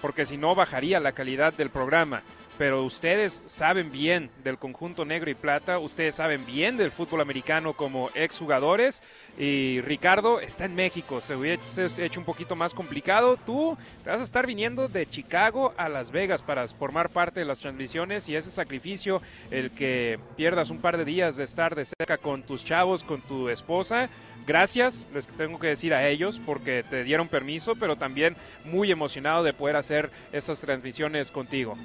[0.02, 2.22] porque si no bajaría la calidad del programa
[2.60, 7.72] pero ustedes saben bien del conjunto negro y plata, ustedes saben bien del fútbol americano
[7.72, 9.02] como exjugadores
[9.38, 13.38] y Ricardo está en México, se hubiese hecho un poquito más complicado.
[13.38, 17.46] Tú te vas a estar viniendo de Chicago a Las Vegas para formar parte de
[17.46, 21.86] las transmisiones y ese sacrificio, el que pierdas un par de días de estar de
[21.86, 24.10] cerca con tus chavos, con tu esposa,
[24.50, 28.36] gracias, les tengo que decir a ellos porque te dieron permiso, pero también
[28.66, 31.78] muy emocionado de poder hacer esas transmisiones contigo.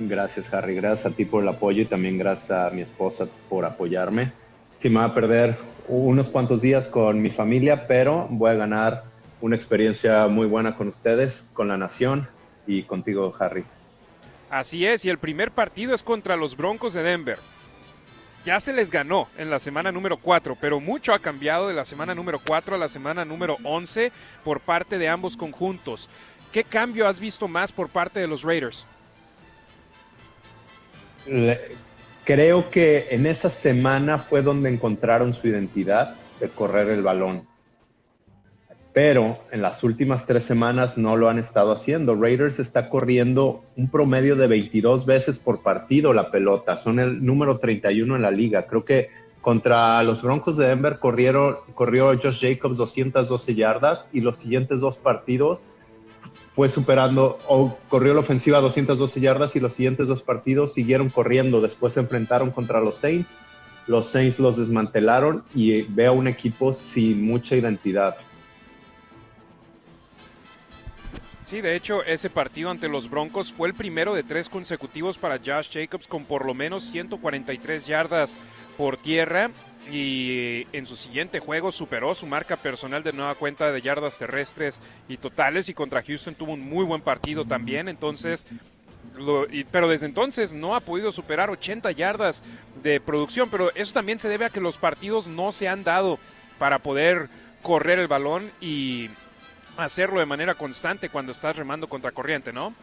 [0.00, 0.74] Gracias, Harry.
[0.74, 4.32] Gracias a ti por el apoyo y también gracias a mi esposa por apoyarme.
[4.78, 9.04] Sí, me va a perder unos cuantos días con mi familia, pero voy a ganar
[9.40, 12.28] una experiencia muy buena con ustedes, con la nación
[12.66, 13.64] y contigo, Harry.
[14.50, 17.38] Así es, y el primer partido es contra los Broncos de Denver.
[18.44, 21.84] Ya se les ganó en la semana número 4, pero mucho ha cambiado de la
[21.84, 24.10] semana número 4 a la semana número 11
[24.42, 26.08] por parte de ambos conjuntos.
[26.50, 28.86] ¿Qué cambio has visto más por parte de los Raiders?
[32.24, 37.46] creo que en esa semana fue donde encontraron su identidad de correr el balón.
[39.02, 42.14] Pero en las últimas tres semanas no lo han estado haciendo.
[42.14, 46.76] Raiders está corriendo un promedio de 22 veces por partido la pelota.
[46.76, 48.66] Son el número 31 en la liga.
[48.66, 49.08] Creo que
[49.40, 54.98] contra los Broncos de Denver corrieron, corrió Josh Jacobs 212 yardas y los siguientes dos
[54.98, 55.64] partidos
[56.50, 61.08] fue superando o corrió la ofensiva a 212 yardas y los siguientes dos partidos siguieron
[61.08, 61.62] corriendo.
[61.62, 63.38] Después se enfrentaron contra los Saints.
[63.86, 68.18] Los Saints los desmantelaron y veo un equipo sin mucha identidad.
[71.50, 75.40] Sí, de hecho, ese partido ante los Broncos fue el primero de tres consecutivos para
[75.44, 78.38] Josh Jacobs con por lo menos 143 yardas
[78.78, 79.50] por tierra
[79.90, 84.80] y en su siguiente juego superó su marca personal de nueva cuenta de yardas terrestres
[85.08, 88.46] y totales y contra Houston tuvo un muy buen partido también, entonces
[89.72, 92.44] pero desde entonces no ha podido superar 80 yardas
[92.80, 96.20] de producción, pero eso también se debe a que los partidos no se han dado
[96.60, 97.28] para poder
[97.60, 99.10] correr el balón y
[99.80, 102.74] hacerlo de manera constante cuando estás remando contra corriente, ¿no?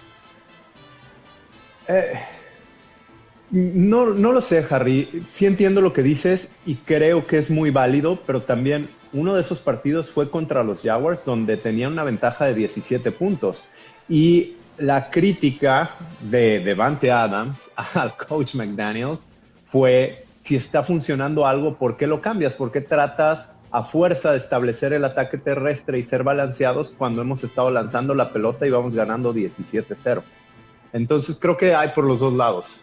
[1.88, 2.13] Eh,
[3.51, 5.23] no, no lo sé, Harry.
[5.29, 9.41] Sí entiendo lo que dices y creo que es muy válido, pero también uno de
[9.41, 13.63] esos partidos fue contra los Jaguars, donde tenían una ventaja de 17 puntos.
[14.10, 19.25] Y la crítica de Devante Adams al coach McDaniels
[19.67, 22.55] fue, si está funcionando algo, ¿por qué lo cambias?
[22.55, 27.43] ¿Por qué tratas a fuerza de establecer el ataque terrestre y ser balanceados cuando hemos
[27.43, 30.23] estado lanzando la pelota y vamos ganando 17-0?
[30.93, 32.82] Entonces creo que hay por los dos lados.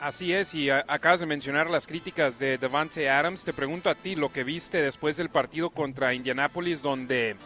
[0.00, 3.44] Así es, y acabas de mencionar las críticas de Devante Adams.
[3.44, 7.36] Te pregunto a ti lo que viste después del partido contra Indianapolis, donde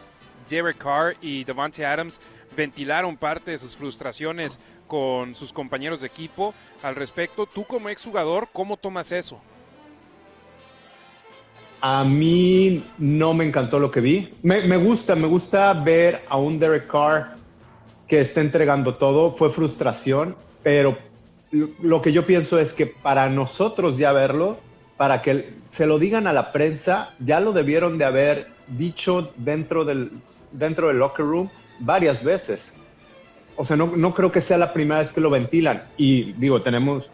[0.47, 2.21] Derek Carr y Devante Adams
[2.55, 7.45] ventilaron parte de sus frustraciones con sus compañeros de equipo al respecto.
[7.45, 9.41] Tú como exjugador, ¿cómo tomas eso?
[11.87, 14.33] A mí no me encantó lo que vi.
[14.41, 17.35] Me, gusta, me gusta ver a un Derek Carr
[18.07, 19.35] que está entregando todo.
[19.35, 20.97] Fue frustración, pero
[21.51, 24.57] lo que yo pienso es que para nosotros ya verlo,
[24.97, 29.85] para que se lo digan a la prensa, ya lo debieron de haber dicho dentro
[29.85, 30.09] del,
[30.53, 32.73] dentro del locker room varias veces.
[33.57, 35.83] O sea, no, creo que sea la primera vez que lo ventilan.
[35.97, 37.11] Y digo, tenemos,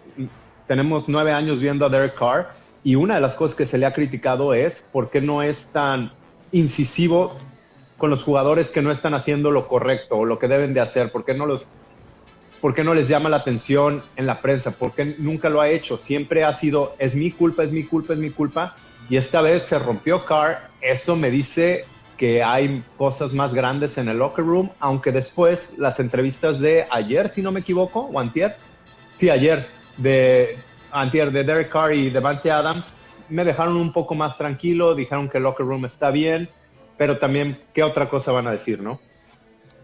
[0.65, 3.85] tenemos nueve años viendo a Derek Carr y una de las cosas que se le
[3.85, 6.11] ha criticado es por qué no es tan
[6.51, 7.37] incisivo
[7.97, 11.11] con los jugadores que no están haciendo lo correcto o lo que deben de hacer,
[11.11, 11.67] por qué no los
[12.61, 14.69] ¿Por qué no les llama la atención en la prensa?
[14.69, 15.97] ¿Por qué nunca lo ha hecho?
[15.97, 18.75] Siempre ha sido, es mi culpa, es mi culpa, es mi culpa.
[19.09, 20.69] Y esta vez se rompió Carr.
[20.79, 21.85] Eso me dice
[22.17, 27.29] que hay cosas más grandes en el locker room, aunque después las entrevistas de ayer,
[27.29, 28.55] si no me equivoco, o antier,
[29.17, 29.65] sí, ayer,
[29.97, 30.55] de
[30.91, 32.93] antier de Derek Carr y Devante Adams,
[33.29, 36.49] me dejaron un poco más tranquilo, dijeron que el locker room está bien,
[36.97, 38.99] pero también, ¿qué otra cosa van a decir, no?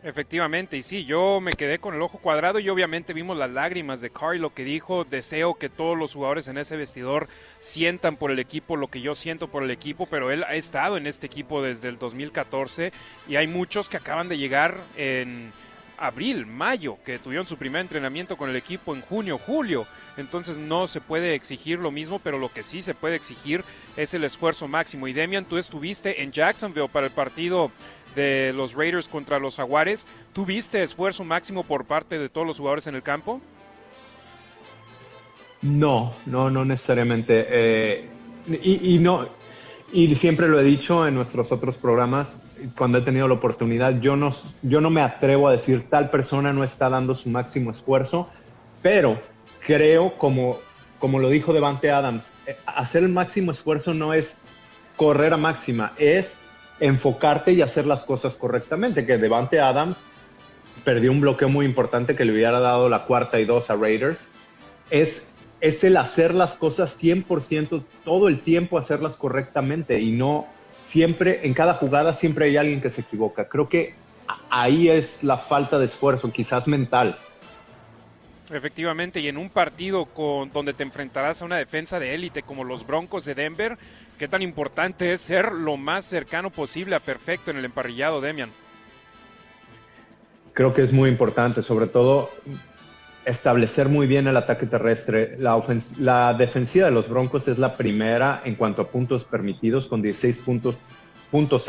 [0.03, 3.99] Efectivamente, y sí, yo me quedé con el ojo cuadrado y obviamente vimos las lágrimas
[3.99, 7.27] de Carr y lo que dijo, deseo que todos los jugadores en ese vestidor
[7.59, 10.97] sientan por el equipo lo que yo siento por el equipo, pero él ha estado
[10.97, 12.93] en este equipo desde el 2014
[13.27, 15.51] y hay muchos que acaban de llegar en
[15.97, 19.85] abril, mayo, que tuvieron su primer entrenamiento con el equipo en junio, julio.
[20.17, 23.63] Entonces no se puede exigir lo mismo, pero lo que sí se puede exigir
[23.95, 25.07] es el esfuerzo máximo.
[25.07, 27.71] Y Demian, tú estuviste en Jacksonville para el partido
[28.15, 30.07] de los Raiders contra los Jaguares.
[30.33, 33.41] ¿Tuviste esfuerzo máximo por parte de todos los jugadores en el campo?
[35.61, 37.45] No, no, no necesariamente.
[37.49, 38.09] Eh,
[38.61, 39.27] y, no,
[39.91, 42.39] y siempre lo he dicho en nuestros otros programas,
[42.77, 46.51] cuando he tenido la oportunidad, yo no, yo no me atrevo a decir tal persona
[46.51, 48.29] no está dando su máximo esfuerzo,
[48.81, 49.19] pero
[49.65, 50.59] creo, como,
[50.99, 54.37] como lo dijo Devante Adams, eh, hacer el máximo esfuerzo no es
[54.97, 56.37] correr a máxima, es
[56.79, 60.03] enfocarte y hacer las cosas correctamente, que Devante Adams
[60.83, 64.29] perdió un bloqueo muy importante que le hubiera dado la cuarta y dos a Raiders,
[64.89, 65.23] es,
[65.61, 71.53] es el hacer las cosas 100%, todo el tiempo hacerlas correctamente y no siempre, en
[71.53, 73.47] cada jugada siempre hay alguien que se equivoca.
[73.47, 73.93] Creo que
[74.49, 77.17] ahí es la falta de esfuerzo, quizás mental.
[78.49, 82.63] Efectivamente, y en un partido con, donde te enfrentarás a una defensa de élite como
[82.63, 83.77] los Broncos de Denver,
[84.17, 88.51] ¿qué tan importante es ser lo más cercano posible a perfecto en el emparrillado, Demian?
[90.53, 92.31] Creo que es muy importante, sobre todo
[93.27, 95.37] establecer muy bien el ataque terrestre.
[95.37, 100.37] La, defensiva de los Broncos es la primera en cuanto a puntos permitidos, con 16
[100.39, 100.77] puntos,
[101.29, 101.59] punto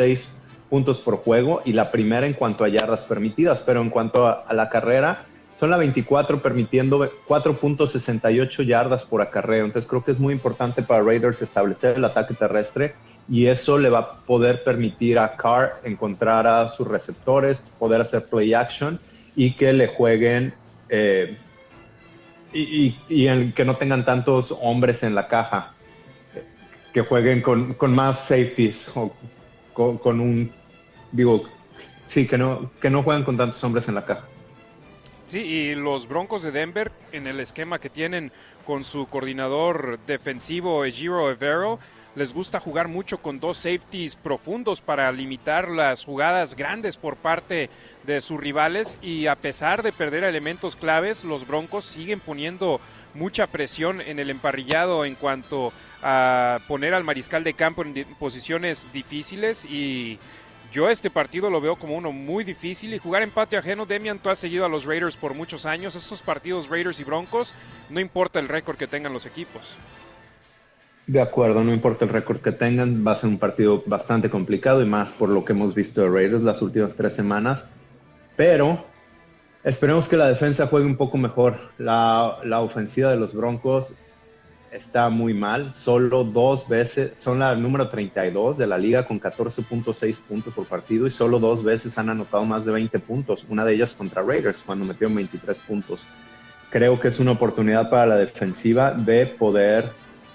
[0.70, 4.52] puntos por juego, y la primera en cuanto a yardas permitidas, pero en cuanto a
[4.52, 9.64] la carrera son la 24 permitiendo 4.68 yardas por acarreo.
[9.64, 12.94] Entonces creo que es muy importante para Raiders establecer el ataque terrestre
[13.28, 18.26] y eso le va a poder permitir a Carr encontrar a sus receptores, poder hacer
[18.26, 19.00] play action
[19.34, 20.54] y que le jueguen
[20.90, 21.36] eh,
[22.52, 22.92] y,
[23.52, 25.74] que no tengan tantos hombres en la caja,
[26.92, 29.12] que jueguen con, más safeties o
[29.74, 30.52] con, un,
[31.12, 31.44] digo,
[32.06, 34.24] sí, que no, que no juegan con tantos hombres en la caja.
[35.26, 38.32] Sí, y los Broncos de Denver, en el esquema que tienen
[38.64, 41.78] con su coordinador defensivo, Ejiro Evero,
[42.18, 47.70] les gusta jugar mucho con dos safeties profundos para limitar las jugadas grandes por parte
[48.02, 48.98] de sus rivales.
[49.00, 52.80] Y a pesar de perder elementos claves, los Broncos siguen poniendo
[53.14, 58.92] mucha presión en el emparrillado en cuanto a poner al mariscal de campo en posiciones
[58.92, 59.64] difíciles.
[59.64, 60.18] Y
[60.72, 62.94] yo este partido lo veo como uno muy difícil.
[62.94, 65.94] Y jugar en patio ajeno, Demian, tú has seguido a los Raiders por muchos años,
[65.94, 67.54] estos partidos Raiders y Broncos,
[67.88, 69.76] no importa el récord que tengan los equipos.
[71.08, 74.82] De acuerdo, no importa el récord que tengan, va a ser un partido bastante complicado
[74.82, 77.64] y más por lo que hemos visto de Raiders las últimas tres semanas,
[78.36, 78.84] pero
[79.64, 81.56] esperemos que la defensa juegue un poco mejor.
[81.78, 83.94] La, la ofensiva de los Broncos
[84.70, 85.74] está muy mal.
[85.74, 91.06] Solo dos veces, son la número 32 de la liga con 14.6 puntos por partido
[91.06, 93.46] y solo dos veces han anotado más de 20 puntos.
[93.48, 96.06] Una de ellas contra Raiders cuando metieron 23 puntos.
[96.68, 99.90] Creo que es una oportunidad para la defensiva de poder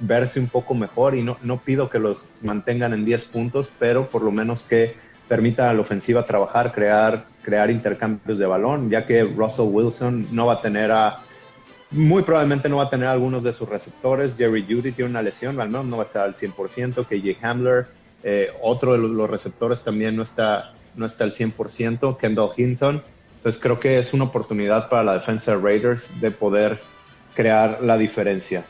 [0.05, 4.09] verse un poco mejor y no, no pido que los mantengan en 10 puntos, pero
[4.09, 4.95] por lo menos que
[5.27, 10.45] permita a la ofensiva trabajar, crear, crear intercambios de balón, ya que Russell Wilson no
[10.47, 11.19] va a tener a
[11.93, 14.35] muy probablemente no va a tener algunos de sus receptores.
[14.35, 17.05] Jerry Judy tiene una lesión, al menos no va a estar al 100%.
[17.05, 17.85] KJ Hamler,
[18.23, 22.17] eh, otro de los receptores también no está, no está al 100%.
[22.17, 23.03] Kendall Hinton.
[23.37, 26.81] Entonces creo que es una oportunidad para la defensa de Raiders de poder
[27.35, 28.65] crear la diferencia.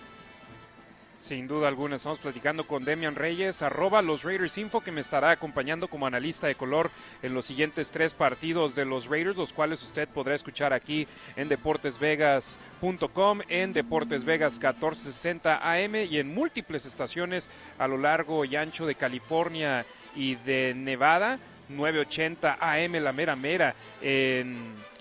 [1.24, 5.32] Sin duda alguna, estamos platicando con Demian Reyes, arroba los Raiders Info, que me estará
[5.32, 9.82] acompañando como analista de color en los siguientes tres partidos de los Raiders, los cuales
[9.84, 11.08] usted podrá escuchar aquí
[11.38, 17.50] en deportesvegas.com, en Deportes Vegas 1460 AM y en múltiples estaciones
[17.80, 19.86] a lo largo y ancho de California
[20.18, 21.40] y de Nevada.
[21.70, 24.56] 980 AM La Mera Mera en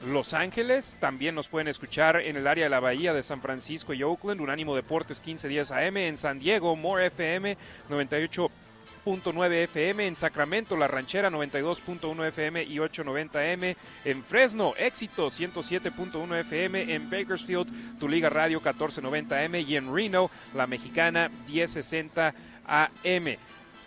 [0.07, 0.97] Los Ángeles.
[1.01, 4.41] También nos pueden escuchar en el área de la Bahía de San Francisco y Oakland,
[4.41, 5.97] Unánimo Deportes 1510 AM.
[5.97, 7.57] En San Diego, More FM
[7.89, 16.41] 98.9 FM, en Sacramento, La Ranchera 92.1 FM y 890 M, en Fresno, Éxito 107.1
[16.41, 22.35] FM, en Bakersfield, Tu Liga Radio 1490 M y en Reno, La Mexicana 1060
[22.67, 23.37] AM.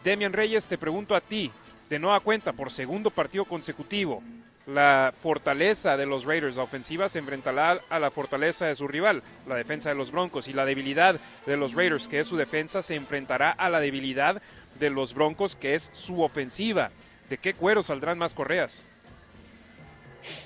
[0.04, 1.52] Demian Reyes, te pregunto a ti,
[1.90, 4.22] de nueva cuenta por segundo partido consecutivo.
[4.68, 9.22] La fortaleza de los Raiders, la ofensiva, se enfrentará a la fortaleza de su rival,
[9.48, 12.82] la defensa de los Broncos, y la debilidad de los Raiders, que es su defensa,
[12.82, 14.42] se enfrentará a la debilidad
[14.80, 16.90] de los Broncos, que es su ofensiva.
[17.30, 18.84] ¿De qué cuero saldrán más correas?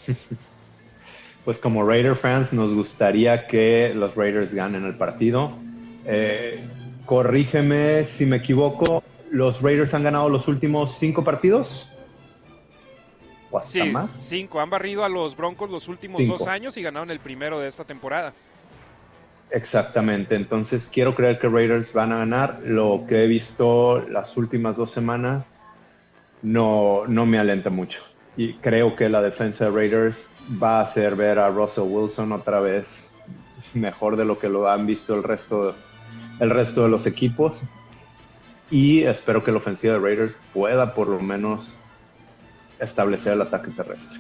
[1.45, 5.53] Pues como Raider fans nos gustaría que los Raiders ganen el partido.
[6.05, 6.59] Eh,
[7.05, 11.89] corrígeme si me equivoco, los Raiders han ganado los últimos cinco partidos.
[13.51, 14.11] ¿O sí, más?
[14.11, 14.59] cinco.
[14.59, 17.83] Han barrido a los Broncos los últimos dos años y ganaron el primero de esta
[17.83, 18.33] temporada.
[19.51, 20.35] Exactamente.
[20.35, 22.59] Entonces quiero creer que Raiders van a ganar.
[22.63, 25.57] Lo que he visto las últimas dos semanas
[26.43, 28.03] no, no me alenta mucho.
[28.37, 32.59] Y creo que la defensa de Raiders va a hacer ver a Russell Wilson otra
[32.59, 33.09] vez
[33.73, 35.75] mejor de lo que lo han visto el resto,
[36.39, 37.63] el resto de los equipos
[38.71, 41.73] y espero que la ofensiva de Raiders pueda por lo menos
[42.79, 44.19] establecer el ataque terrestre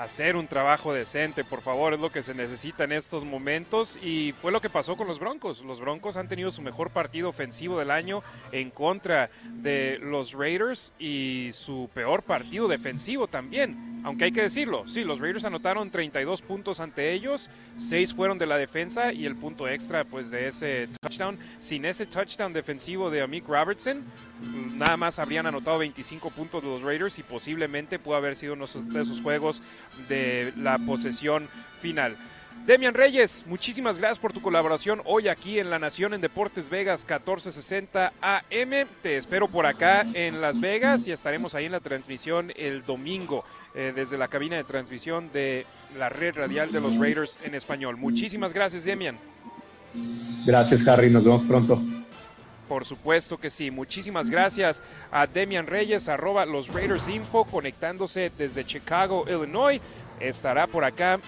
[0.00, 4.32] hacer un trabajo decente, por favor, es lo que se necesita en estos momentos y
[4.32, 5.62] fue lo que pasó con los Broncos.
[5.62, 10.94] Los Broncos han tenido su mejor partido ofensivo del año en contra de los Raiders
[10.98, 14.00] y su peor partido defensivo también.
[14.02, 18.46] Aunque hay que decirlo, sí, los Raiders anotaron 32 puntos ante ellos, 6 fueron de
[18.46, 21.38] la defensa y el punto extra pues de ese touchdown.
[21.58, 24.02] Sin ese touchdown defensivo de Amik Robertson,
[24.74, 28.66] nada más habrían anotado 25 puntos de los Raiders y posiblemente pudo haber sido uno
[28.66, 29.62] de esos juegos
[30.08, 31.48] de la posesión
[31.80, 32.16] final.
[32.66, 37.00] Demian Reyes, muchísimas gracias por tu colaboración hoy aquí en La Nación en Deportes Vegas
[37.00, 38.86] 1460 AM.
[39.02, 43.44] Te espero por acá en Las Vegas y estaremos ahí en la transmisión el domingo
[43.74, 45.64] eh, desde la cabina de transmisión de
[45.98, 47.96] la red radial de los Raiders en español.
[47.96, 49.16] Muchísimas gracias, Demian.
[50.44, 51.10] Gracias, Harry.
[51.10, 51.82] Nos vemos pronto.
[52.70, 53.72] Por supuesto que sí.
[53.72, 59.80] Muchísimas gracias a Demian Reyes, arroba los Raiders Info, conectándose desde Chicago, Illinois.
[60.20, 61.18] Estará por acá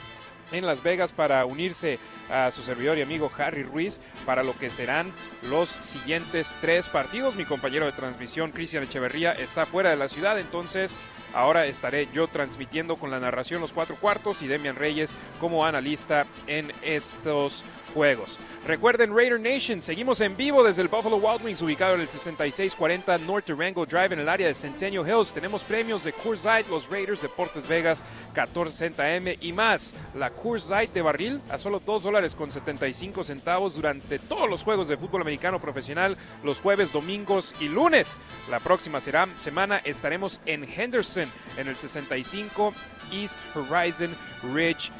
[0.52, 1.98] en Las Vegas para unirse
[2.30, 5.12] a su servidor y amigo Harry Ruiz para lo que serán
[5.50, 7.34] los siguientes tres partidos.
[7.34, 10.94] Mi compañero de transmisión, Cristian Echeverría, está fuera de la ciudad, entonces
[11.34, 16.26] Ahora estaré yo transmitiendo con la narración los cuatro cuartos y Demian Reyes como analista
[16.46, 17.64] en estos
[17.94, 18.38] juegos.
[18.66, 23.18] Recuerden Raider Nation, seguimos en vivo desde el Buffalo Wild Wings ubicado en el 6640
[23.18, 25.32] North Durango Drive en el área de Centennial Hills.
[25.32, 29.94] Tenemos premios de Coors Light, los Raiders Deportes Vegas 1460M y más.
[30.14, 34.64] La Coors Light de barril a solo 2 dólares con 75 centavos durante todos los
[34.64, 38.20] juegos de fútbol americano profesional los jueves, domingos y lunes.
[38.50, 42.72] La próxima será, semana estaremos en Henderson en el 65
[43.12, 44.14] East Horizon
[44.54, 44.90] Ridge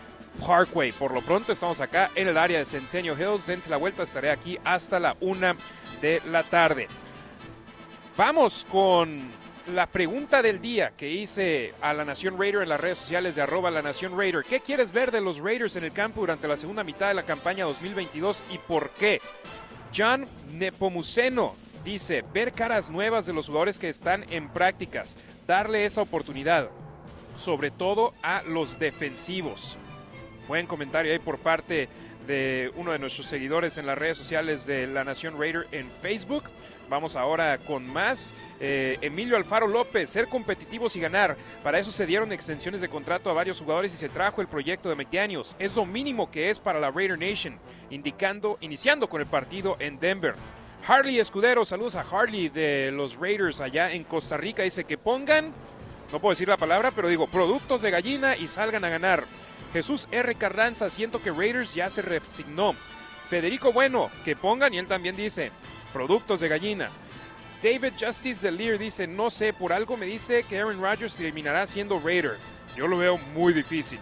[0.47, 0.93] Parkway.
[0.93, 3.47] Por lo pronto estamos acá en el área de Centennial Hills.
[3.47, 5.57] Dense la vuelta, estaré aquí hasta la una
[6.01, 6.89] de la tarde.
[8.17, 9.29] Vamos con
[9.69, 13.43] la pregunta del día que hice a la Nación Raider en las redes sociales de
[13.43, 14.45] arroba la Nación Raider.
[14.45, 17.25] ¿Qué quieres ver de los Raiders en el campo durante la segunda mitad de la
[17.25, 19.21] campaña 2022 y por qué?
[19.95, 21.55] John Nepomuceno
[21.85, 26.71] dice, ver caras nuevas de los jugadores que están en prácticas, darle esa oportunidad,
[27.37, 29.77] sobre todo a los defensivos.
[30.49, 31.89] Buen comentario ahí por parte
[32.27, 36.45] de uno de nuestros seguidores en las redes sociales de La Nación Raider en Facebook.
[36.89, 38.35] Vamos ahora con más.
[38.61, 41.37] Eh, Emilio Alfaro López, ser competitivos y ganar.
[41.63, 44.89] Para eso se dieron extensiones de contrato a varios jugadores y se trajo el proyecto
[44.89, 45.57] de McDaniels.
[45.59, 47.59] Es lo mínimo que es para la Raider Nation,
[47.91, 50.35] indicando, iniciando con el partido en Denver.
[50.87, 54.65] Harley Escudero, saludos a Harley de los Raiders allá en Costa Rica.
[54.65, 55.53] Dice que pongan,
[56.11, 59.25] no puedo decir la palabra, pero digo, productos de gallina y salgan a ganar.
[59.73, 60.35] Jesús R.
[60.35, 62.75] Carranza, siento que Raiders ya se resignó.
[63.31, 65.51] Federico Bueno, que pongan, y él también dice,
[65.93, 66.91] productos de gallina.
[67.63, 71.65] David Justice de Lear dice, no sé, por algo me dice que Aaron Rodgers terminará
[71.65, 72.37] siendo Raider.
[72.77, 74.01] Yo lo veo muy difícil.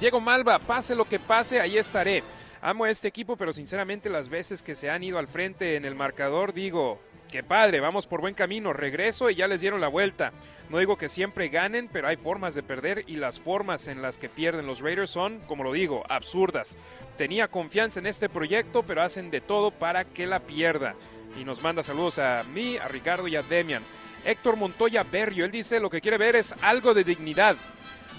[0.00, 2.22] Diego Malva, pase lo que pase, ahí estaré.
[2.60, 5.84] Amo a este equipo, pero sinceramente las veces que se han ido al frente en
[5.84, 7.00] el marcador, digo,
[7.30, 10.32] Qué padre, vamos por buen camino, regreso y ya les dieron la vuelta.
[10.70, 14.18] No digo que siempre ganen, pero hay formas de perder y las formas en las
[14.18, 16.78] que pierden los Raiders son, como lo digo, absurdas.
[17.18, 20.94] Tenía confianza en este proyecto, pero hacen de todo para que la pierda.
[21.38, 23.82] Y nos manda saludos a mí, a Ricardo y a Demian.
[24.24, 27.56] Héctor Montoya Berrio, él dice lo que quiere ver es algo de dignidad.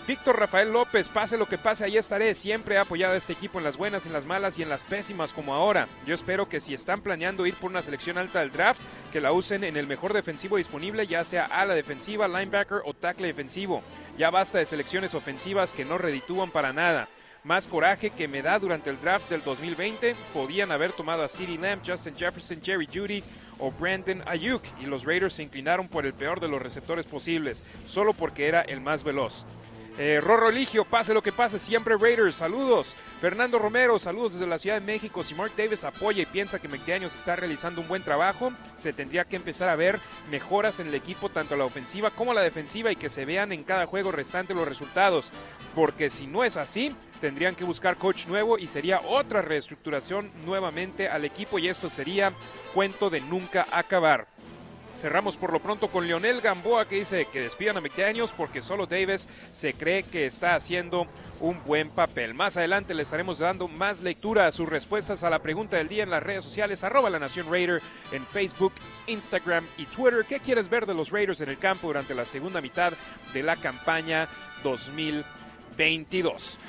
[0.10, 2.34] Víctor Rafael López, pase lo que pase, ahí estaré.
[2.34, 4.82] Siempre he apoyado a este equipo en las buenas, en las malas y en las
[4.82, 5.88] pésimas como ahora.
[6.08, 8.82] Yo espero que si están planeando ir por una selección alta del draft,
[9.12, 12.96] que la usen en el mejor defensivo disponible, ya sea a la defensiva, linebacker o
[12.96, 13.84] tackle defensivo.
[14.18, 17.08] Ya basta de selecciones ofensivas que no reditúan para nada.
[17.44, 21.60] Más coraje que me da durante el draft del 2020, podían haber tomado a CeeDee
[21.60, 23.24] Lamb, Justin Jefferson, Jerry Judy
[23.60, 27.64] o Brandon Ayuk y los Raiders se inclinaron por el peor de los receptores posibles,
[27.86, 29.46] solo porque era el más veloz.
[30.02, 32.96] Eh, Rorro Ligio, pase lo que pase, siempre Raiders, saludos.
[33.20, 35.26] Fernando Romero, saludos desde la Ciudad de México.
[35.26, 39.26] Si Mark Davis apoya y piensa que McDaniels está realizando un buen trabajo, se tendría
[39.26, 40.00] que empezar a ver
[40.32, 43.66] mejoras en el equipo, tanto la ofensiva como la defensiva, y que se vean en
[43.66, 45.34] cada juego restante los resultados.
[45.76, 51.10] Porque si no es así, tendrían que buscar coach nuevo y sería otra reestructuración nuevamente
[51.10, 52.32] al equipo y esto sería
[52.74, 54.28] cuento de nunca acabar.
[55.00, 58.86] Cerramos por lo pronto con Leonel Gamboa que dice que despidan a McDaniels porque solo
[58.86, 61.08] Davis se cree que está haciendo
[61.40, 62.34] un buen papel.
[62.34, 66.04] Más adelante le estaremos dando más lectura a sus respuestas a la pregunta del día
[66.04, 67.82] en las redes sociales, arroba la Nación Raider
[68.12, 68.74] en Facebook,
[69.08, 70.26] Instagram y Twitter.
[70.28, 72.92] ¿Qué quieres ver de los Raiders en el campo durante la segunda mitad
[73.32, 74.28] de la campaña
[74.64, 76.60] 2022?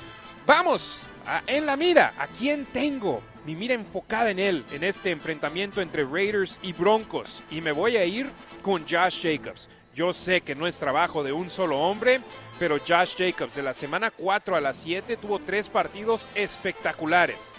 [0.47, 1.03] Vamos
[1.47, 3.21] en la mira, ¿a quién tengo?
[3.45, 7.43] Mi mira enfocada en él, en este enfrentamiento entre Raiders y Broncos.
[7.49, 8.29] Y me voy a ir
[8.61, 9.69] con Josh Jacobs.
[9.95, 12.21] Yo sé que no es trabajo de un solo hombre,
[12.59, 17.53] pero Josh Jacobs de la semana 4 a la 7 tuvo tres partidos espectaculares.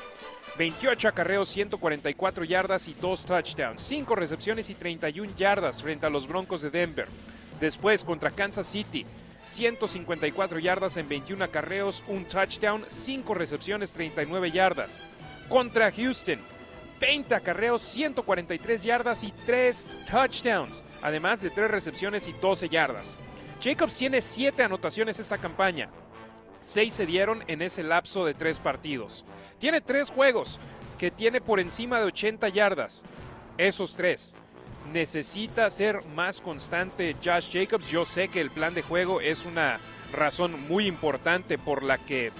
[0.57, 6.26] 28 acarreos, 144 yardas y 2 touchdowns, 5 recepciones y 31 yardas frente a los
[6.26, 7.09] Broncos de Denver.
[7.61, 9.07] Después contra Kansas City,
[9.41, 15.03] 154 yardas en 21 acarreos, un touchdown, 5 recepciones, 39 yardas
[15.49, 16.38] contra Houston.
[17.01, 23.18] 20 acarreos, 143 yardas y 3 touchdowns, además de 3 recepciones y 12 yardas.
[23.61, 25.88] Jacobs tiene 7 anotaciones esta campaña.
[26.61, 29.24] 6 se dieron en ese lapso de 3 partidos.
[29.59, 30.61] Tiene 3 juegos
[30.97, 33.03] que tiene por encima de 80 yardas.
[33.59, 34.36] Esos 3.
[34.93, 37.90] Necesita ser más constante Josh Jacobs.
[37.90, 39.80] Yo sé que el plan de juego es una
[40.12, 42.30] razón muy importante por la que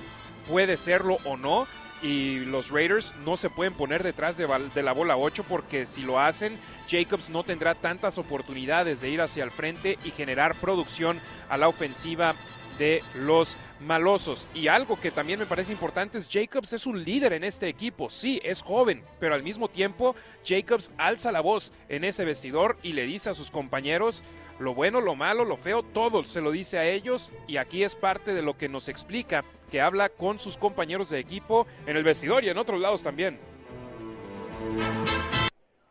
[0.48, 1.66] puede serlo o no,
[2.03, 6.18] y los Raiders no se pueden poner detrás de, la bola 8 porque si lo
[6.20, 11.57] hacen, Jacobs no tendrá tantas oportunidades de ir hacia el frente y generar producción a
[11.57, 12.34] la ofensiva
[12.78, 14.48] de los malosos.
[14.55, 18.11] Y algo que también me parece importante es Jacobs es un líder en este equipo.
[18.11, 22.94] Sí, es joven, pero al mismo tiempo Jacobs alza la voz en ese vestidor y
[22.94, 24.24] le dice a sus compañeros
[24.59, 27.96] lo bueno, lo malo, lo feo, todo se lo dice a ellos y aquí es
[27.96, 32.04] parte de lo que nos explica que habla con sus compañeros de equipo en el
[32.04, 33.38] vestidor y en otros lados también.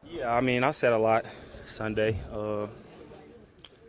[0.03, 1.25] Yeah, I mean, I said a lot
[1.65, 2.15] Sunday.
[2.32, 2.67] Uh,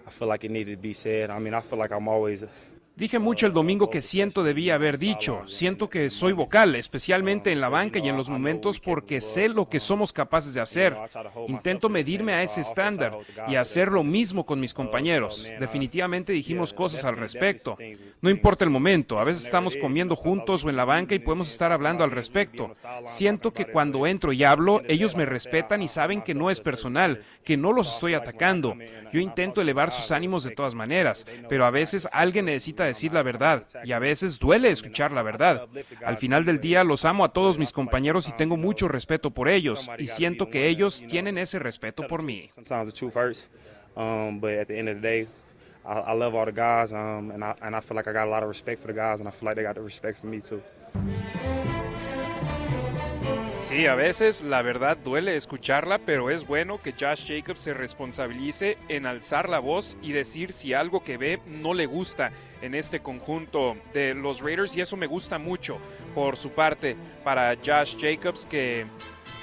[0.06, 1.30] I feel like it needed to be said.
[1.30, 2.46] I mean, I feel like I'm always
[2.94, 5.40] Dije mucho el domingo que siento debía haber dicho.
[5.46, 9.66] Siento que soy vocal, especialmente en la banca y en los momentos porque sé lo
[9.66, 10.94] que somos capaces de hacer.
[11.48, 13.16] Intento medirme a ese estándar
[13.48, 15.48] y hacer lo mismo con mis compañeros.
[15.58, 17.78] Definitivamente dijimos cosas al respecto.
[18.20, 21.50] No importa el momento, a veces estamos comiendo juntos o en la banca y podemos
[21.50, 22.72] estar hablando al respecto.
[23.04, 27.22] Siento que cuando entro y hablo, ellos me respetan y saben que no es personal,
[27.42, 28.74] que no los estoy atacando.
[29.12, 33.22] Yo intento elevar sus ánimos de todas maneras, pero a veces alguien necesita decir la
[33.22, 35.66] verdad y a veces duele escuchar la verdad.
[36.04, 39.48] Al final del día los amo a todos mis compañeros y tengo mucho respeto por
[39.48, 42.50] ellos y siento que ellos tienen ese respeto por mí.
[53.62, 58.76] Sí, a veces la verdad duele escucharla, pero es bueno que Josh Jacobs se responsabilice
[58.88, 63.00] en alzar la voz y decir si algo que ve no le gusta en este
[63.00, 65.78] conjunto de los Raiders y eso me gusta mucho
[66.12, 68.84] por su parte para Josh Jacobs que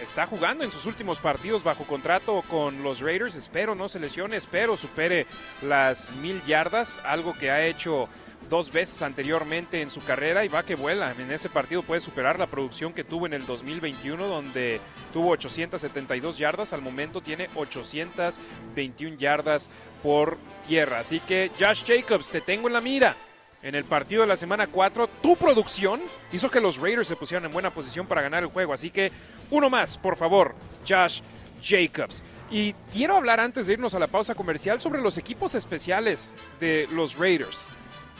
[0.02, 3.38] está jugando en sus últimos partidos bajo contrato con los Raiders.
[3.38, 5.28] Espero no se lesione, espero supere
[5.62, 8.10] las mil yardas, algo que ha hecho
[8.50, 11.14] dos veces anteriormente en su carrera y va que vuela.
[11.18, 14.80] En ese partido puede superar la producción que tuvo en el 2021 donde
[15.14, 16.74] tuvo 872 yardas.
[16.74, 19.70] Al momento tiene 821 yardas
[20.02, 20.38] por
[20.68, 21.00] tierra.
[21.00, 23.16] Así que Josh Jacobs, te tengo en la mira.
[23.62, 26.00] En el partido de la semana 4, tu producción
[26.32, 28.72] hizo que los Raiders se pusieran en buena posición para ganar el juego.
[28.72, 29.12] Así que
[29.52, 30.56] uno más, por favor,
[30.88, 31.22] Josh
[31.62, 32.24] Jacobs.
[32.52, 36.88] Y quiero hablar antes de irnos a la pausa comercial sobre los equipos especiales de
[36.94, 37.68] los Raiders.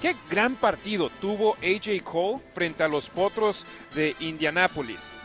[0.02, 5.20] Qué gran partido tuvo AJ Cole frente a los Potros de Indianápolis,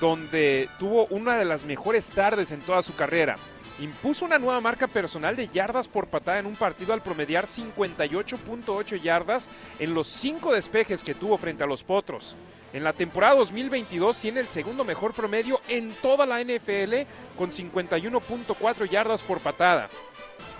[0.00, 3.36] donde tuvo una de las mejores tardes en toda su carrera.
[3.78, 9.00] Impuso una nueva marca personal de yardas por patada en un partido al promediar 58.8
[9.00, 9.48] yardas
[9.78, 12.34] en los cinco despejes que tuvo frente a los Potros.
[12.72, 17.06] En la temporada 2022 tiene el segundo mejor promedio en toda la NFL
[17.38, 19.88] con 51.4 yardas por patada.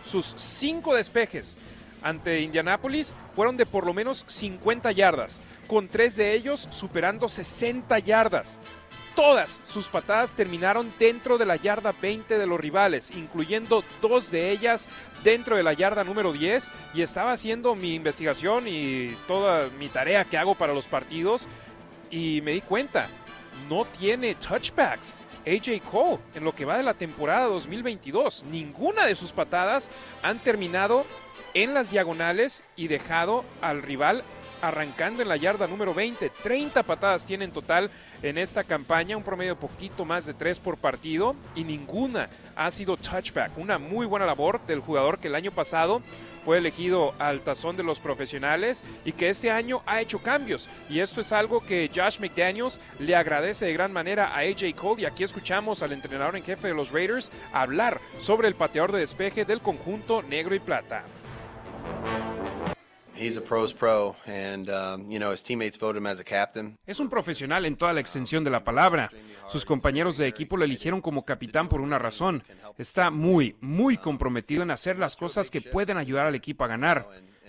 [0.05, 1.57] Sus cinco despejes
[2.07, 7.99] ante Indianápolis fueron de por lo menos 50 yardas, con tres de ellos superando 60
[7.99, 8.61] yardas.
[9.15, 14.51] Todas sus patadas terminaron dentro de la yarda 20 de los rivales, incluyendo dos de
[14.51, 14.91] ellas
[15.25, 16.71] dentro de la yarda número 10.
[16.93, 21.49] Y estaba haciendo mi investigación y toda mi tarea que hago para los partidos
[22.11, 23.09] y me di cuenta,
[23.71, 25.23] no tiene touchbacks.
[25.47, 28.45] AJ Cole en lo que va de la temporada 2022.
[28.51, 29.91] Ninguna de sus patadas
[30.23, 31.07] han terminado
[31.55, 34.25] en las diagonales y dejado al rival
[34.63, 36.31] arrancando en la yarda número 20.
[36.31, 37.91] 30 patadas tiene en total
[38.23, 42.97] en esta campaña, un promedio poquito más de 3 por partido y ninguna ha sido
[42.97, 43.57] touchback.
[43.59, 46.03] Una muy buena labor del jugador que el año pasado
[46.47, 50.69] fue elegido al tazón de los profesionales y que este año ha hecho cambios.
[50.89, 55.03] Y esto es algo que Josh McDaniels le agradece de gran manera a AJ Cole.
[55.03, 59.01] Y aquí escuchamos al entrenador en jefe de los Raiders hablar sobre el pateador de
[59.01, 61.03] despeje del conjunto negro y plata.
[66.87, 69.11] Es un profesional en toda la extensión de la palabra.
[69.49, 72.43] Sus compañeros de equipo lo eligieron como capitán por una razón.
[72.79, 77.07] Está muy, muy comprometido en hacer las cosas que pueden ayudar al equipo a ganar.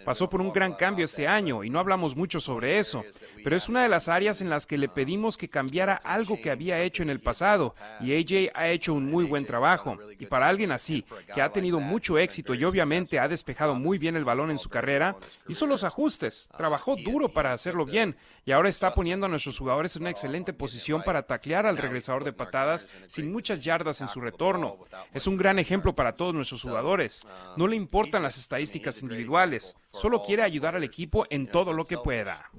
[0.07, 3.03] Pasó por un gran cambio este año y no hablamos mucho sobre eso,
[3.43, 6.49] pero es una de las áreas en las que le pedimos que cambiara algo que
[6.49, 9.97] había hecho en el pasado y AJ ha hecho un muy buen trabajo.
[10.17, 11.03] Y para alguien así,
[11.35, 14.69] que ha tenido mucho éxito y obviamente ha despejado muy bien el balón en su
[14.69, 15.17] carrera,
[15.49, 18.15] hizo los ajustes, trabajó duro para hacerlo bien
[18.47, 22.23] y ahora está poniendo a nuestros jugadores en una excelente posición para taclear al regresador
[22.23, 24.77] de patadas sin muchas yardas en su retorno.
[25.13, 27.27] Es un gran ejemplo para todos nuestros jugadores.
[27.57, 31.97] No le importan las estadísticas individuales, solo quiere ayudar al equipo en todo lo que
[31.97, 32.49] pueda.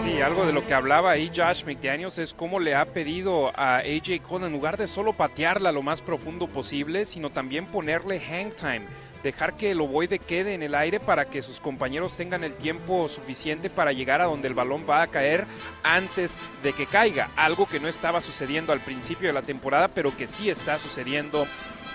[0.00, 3.78] Sí, algo de lo que hablaba ahí Josh McDaniels es cómo le ha pedido a
[3.78, 8.52] AJ Cole en lugar de solo patearla lo más profundo posible, sino también ponerle hang
[8.52, 8.82] time,
[9.22, 13.06] dejar que el ovoide quede en el aire para que sus compañeros tengan el tiempo
[13.08, 15.46] suficiente para llegar a donde el balón va a caer
[15.82, 20.16] antes de que caiga, algo que no estaba sucediendo al principio de la temporada, pero
[20.16, 21.46] que sí está sucediendo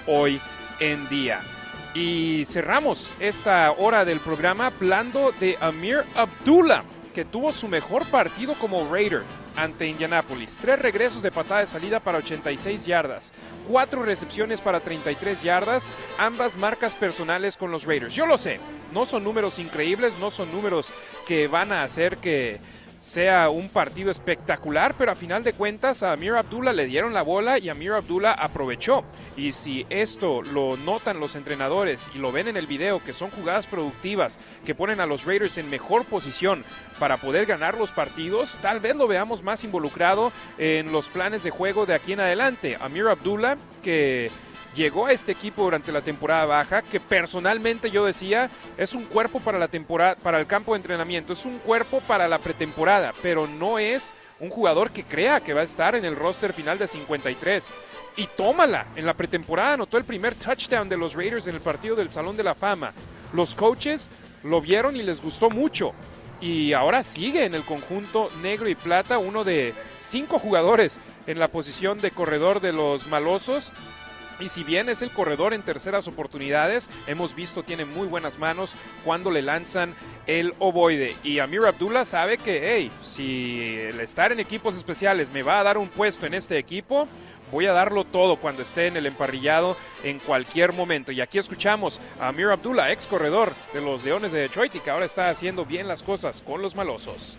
[0.05, 0.39] hoy
[0.79, 1.41] en día.
[1.93, 6.83] Y cerramos esta hora del programa hablando de Amir Abdullah,
[7.17, 9.23] que tuvo su mejor partido como Raider
[9.55, 10.59] ante Indianapolis.
[10.61, 13.33] Tres regresos de patada de salida para 86 yardas,
[13.67, 15.89] cuatro recepciones para 33 yardas,
[16.19, 18.13] ambas marcas personales con los Raiders.
[18.13, 18.59] Yo lo sé,
[18.93, 20.93] no son números increíbles, no son números
[21.25, 22.59] que van a hacer que
[22.99, 27.21] sea un partido espectacular, pero a final de cuentas a Amir Abdullah le dieron la
[27.21, 29.03] bola y Amir Abdullah aprovechó.
[29.35, 33.29] Y si esto lo notan los entrenadores y lo ven en el video, que son
[33.29, 36.63] jugadas productivas, que ponen a los Raiders en mejor posición
[36.99, 41.51] para poder ganar los partidos, tal vez lo veamos más involucrado en los planes de
[41.51, 42.77] juego de aquí en adelante.
[42.79, 44.31] Amir Abdullah, que
[44.77, 49.39] llegó a este equipo durante la temporada baja, que personalmente yo decía es un cuerpo
[49.39, 53.47] para la temporada, para el campo de entrenamiento, es un cuerpo para la pretemporada, pero
[53.47, 56.87] no es un jugador que crea que va a estar en el roster final de
[56.87, 57.71] 53.
[58.17, 61.95] Y tómala, en la pretemporada anotó el primer touchdown de los Raiders en el partido
[61.95, 62.93] del Salón de la Fama.
[63.33, 64.09] Los coaches
[64.43, 65.93] lo vieron y les gustó mucho.
[66.39, 71.47] Y ahora sigue en el conjunto negro y plata, uno de cinco jugadores en la
[71.47, 73.71] posición de corredor de los malosos
[74.39, 78.75] y si bien es el corredor en terceras oportunidades, hemos visto tiene muy buenas manos
[79.03, 81.15] cuando le lanzan el ovoide.
[81.23, 85.63] Y Amir Abdullah sabe que, hey, si el estar en equipos especiales me va a
[85.63, 87.07] dar un puesto en este equipo,
[87.51, 91.11] voy a darlo todo cuando esté en el emparrillado en cualquier momento.
[91.11, 94.89] Y aquí escuchamos a Amir Abdullah, ex corredor de los Leones de Detroit y que
[94.89, 97.37] ahora está haciendo bien las cosas con los malosos.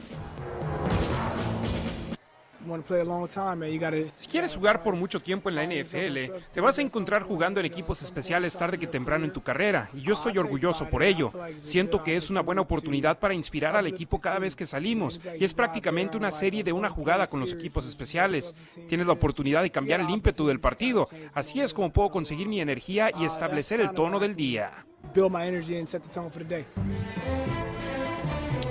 [4.15, 7.67] Si quieres jugar por mucho tiempo en la NFL, te vas a encontrar jugando en
[7.67, 11.33] equipos especiales tarde que temprano en tu carrera, y yo estoy orgulloso por ello.
[11.63, 15.45] Siento que es una buena oportunidad para inspirar al equipo cada vez que salimos, y
[15.45, 18.55] es prácticamente una serie de una jugada con los equipos especiales.
[18.89, 22.61] Tienes la oportunidad de cambiar el ímpetu del partido, así es como puedo conseguir mi
[22.61, 24.85] energía y establecer el tono del día.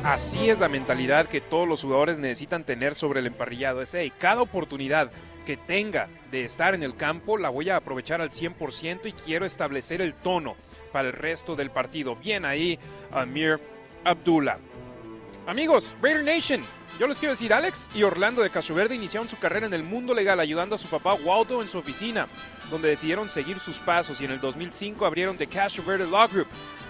[0.04, 3.82] Así es la mentalidad que todos los jugadores necesitan tener sobre el emparrillado.
[3.82, 5.12] Es, cada oportunidad
[5.46, 9.46] que tenga de estar en el campo la voy a aprovechar al 100% y quiero
[9.46, 10.56] establecer el tono
[10.92, 12.16] para el resto del partido.
[12.16, 12.78] Bien ahí,
[13.12, 13.60] Amir
[14.04, 14.58] Abdullah.
[15.46, 16.62] Amigos, Raider Nation,
[17.00, 19.84] yo les quiero decir, Alex y Orlando de Caso Verde iniciaron su carrera en el
[19.84, 22.28] mundo legal ayudando a su papá Waldo en su oficina,
[22.70, 26.48] donde decidieron seguir sus pasos y en el 2005 abrieron The Caso Verde Law Group,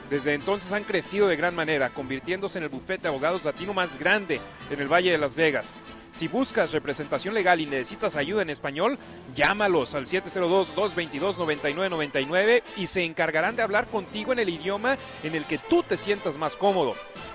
[0.09, 3.97] desde entonces han crecido de gran manera, convirtiéndose en el bufete de abogados latino más
[3.97, 4.39] grande
[4.69, 5.81] en el Valle de Las Vegas.
[6.11, 8.97] Si buscas representación legal y necesitas ayuda en español,
[9.33, 15.57] llámalos al 702-222-9999 y se encargarán de hablar contigo en el idioma en el que
[15.57, 16.93] tú te sientas más cómodo.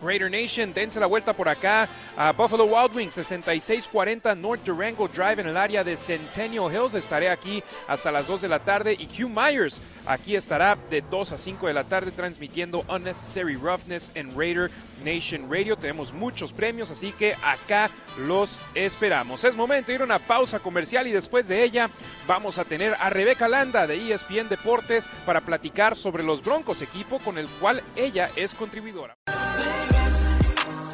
[0.01, 1.87] Raider Nation, dense la vuelta por acá
[2.17, 6.95] a Buffalo Wild Wings, 6640 North Durango Drive en el área de Centennial Hills.
[6.95, 11.33] Estaré aquí hasta las 2 de la tarde y Hugh Myers aquí estará de 2
[11.33, 14.71] a 5 de la tarde transmitiendo Unnecessary Roughness en Raider
[15.03, 15.75] Nation Radio.
[15.75, 17.89] Tenemos muchos premios, así que acá
[18.19, 19.43] los esperamos.
[19.43, 21.89] Es momento de ir a una pausa comercial y después de ella
[22.27, 27.19] vamos a tener a Rebeca Landa de ESPN Deportes para platicar sobre los Broncos, equipo
[27.19, 29.15] con el cual ella es contribuidora.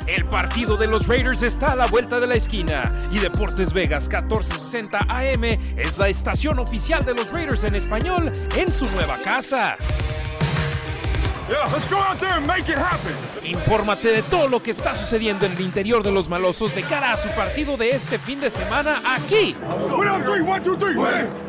[0.07, 4.07] El partido de los Raiders está a la vuelta de la esquina y Deportes Vegas
[4.07, 5.43] 1460 AM
[5.77, 9.77] es la estación oficial de los Raiders en español en su nueva casa.
[13.43, 17.13] Infórmate de todo lo que está sucediendo en el interior de los malosos de cara
[17.13, 19.55] a su partido de este fin de semana aquí.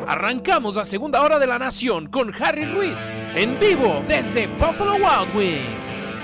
[0.07, 5.35] Arrancamos la segunda hora de la nación con Harry Ruiz en vivo desde Buffalo Wild
[5.35, 6.16] Wings.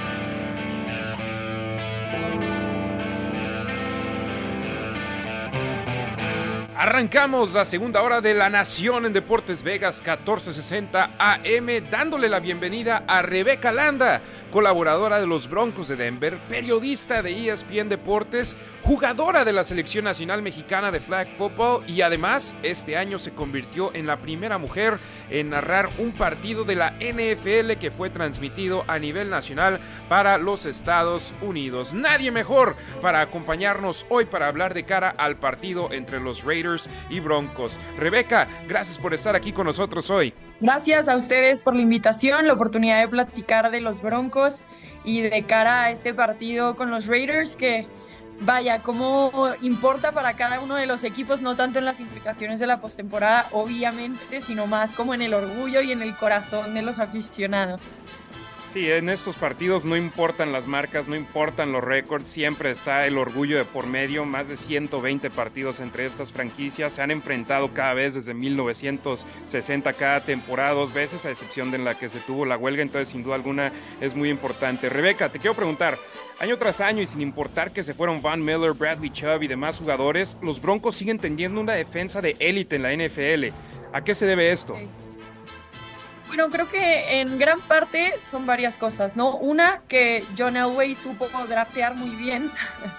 [6.76, 13.04] Arrancamos la segunda hora de La Nación en Deportes Vegas 1460 AM, dándole la bienvenida
[13.08, 14.22] a Rebeca Landa,
[14.52, 20.42] colaboradora de los Broncos de Denver, periodista de ESPN Deportes, jugadora de la Selección Nacional
[20.42, 24.98] Mexicana de Flag Football y además este año se convirtió en la primera mujer
[25.30, 30.66] en narrar un partido de la NFL que fue transmitido a nivel nacional para los
[30.66, 31.94] Estados Unidos.
[31.94, 36.64] Nadie mejor para acompañarnos hoy para hablar de cara al partido entre los Raiders
[37.10, 37.80] Y Broncos.
[37.98, 40.34] Rebeca, gracias por estar aquí con nosotros hoy.
[40.60, 44.66] Gracias a ustedes por la invitación, la oportunidad de platicar de los Broncos
[45.04, 47.88] y de cara a este partido con los Raiders que
[48.40, 52.68] vaya, cómo importa para cada uno de los equipos, no tanto en las implicaciones de
[52.68, 57.00] la postemporada, obviamente, sino más como en el orgullo y en el corazón de los
[57.00, 57.84] aficionados.
[58.74, 63.20] Sí, en estos partidos no importan las marcas, no importan los récords, siempre está el
[63.20, 64.26] orgullo de por medio.
[64.26, 70.22] Más de 120 partidos entre estas franquicias se han enfrentado cada vez desde 1960, cada
[70.22, 72.82] temporada, dos veces, a excepción de la que se tuvo la huelga.
[72.82, 73.72] Entonces, sin duda alguna,
[74.02, 74.90] es muy importante.
[74.90, 75.96] Rebeca, te quiero preguntar:
[76.40, 79.78] año tras año y sin importar que se fueron Van Miller, Bradley Chubb y demás
[79.78, 83.54] jugadores, los Broncos siguen teniendo una defensa de élite en la NFL.
[83.94, 84.76] ¿A qué se debe esto?
[86.36, 89.36] Bueno, creo que en gran parte son varias cosas, ¿no?
[89.36, 92.50] Una, que John Elway supo draftear muy bien,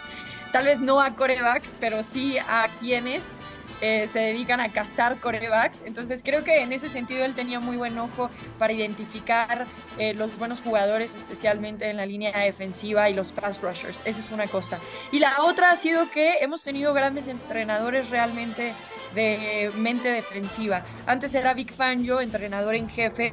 [0.52, 3.32] tal vez no a corebacks, pero sí a quienes
[3.80, 5.82] eh, se dedican a cazar corebacks.
[5.86, 9.66] Entonces creo que en ese sentido él tenía muy buen ojo para identificar
[9.98, 14.02] eh, los buenos jugadores, especialmente en la línea defensiva y los pass rushers.
[14.04, 14.78] Esa es una cosa.
[15.12, 18.72] Y la otra ha sido que hemos tenido grandes entrenadores realmente
[19.14, 20.82] de mente defensiva.
[21.06, 23.32] Antes era Big Fangio, entrenador en jefe,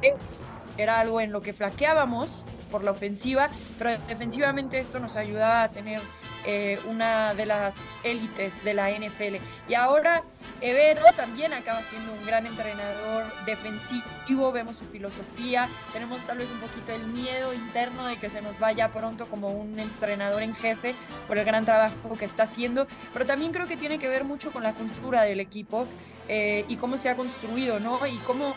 [0.76, 5.68] era algo en lo que flaqueábamos por la ofensiva, pero defensivamente esto nos ayudaba a
[5.70, 6.00] tener
[6.44, 9.36] eh, una de las élites de la NFL.
[9.68, 10.24] Y ahora
[10.60, 16.60] Evero también acaba siendo un gran entrenador defensivo, vemos su filosofía, tenemos tal vez un
[16.60, 20.94] poquito el miedo interno de que se nos vaya pronto como un entrenador en jefe
[21.28, 24.50] por el gran trabajo que está haciendo, pero también creo que tiene que ver mucho
[24.52, 25.86] con la cultura del equipo
[26.28, 28.04] eh, y cómo se ha construido, ¿no?
[28.06, 28.54] Y cómo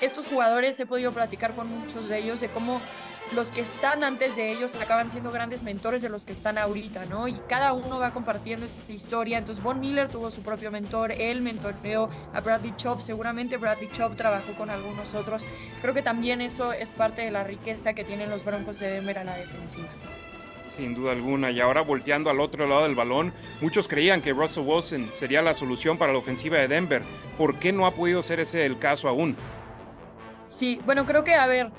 [0.00, 2.80] estos jugadores, he podido platicar con muchos de ellos, de cómo
[3.32, 7.06] los que están antes de ellos acaban siendo grandes mentores de los que están ahorita,
[7.06, 7.26] ¿no?
[7.28, 9.38] Y cada uno va compartiendo esta historia.
[9.38, 14.16] Entonces, Von Miller tuvo su propio mentor, él mentoreó a Bradley Chop, seguramente Bradley Chop
[14.16, 15.46] trabajó con algunos otros.
[15.80, 19.18] Creo que también eso es parte de la riqueza que tienen los Broncos de Denver
[19.18, 19.88] a la defensiva.
[20.76, 21.50] Sin duda alguna.
[21.50, 25.54] Y ahora volteando al otro lado del balón, muchos creían que Russell Wilson sería la
[25.54, 27.02] solución para la ofensiva de Denver.
[27.38, 29.36] ¿Por qué no ha podido ser ese el caso aún?
[30.48, 31.70] Sí, bueno, creo que, a ver,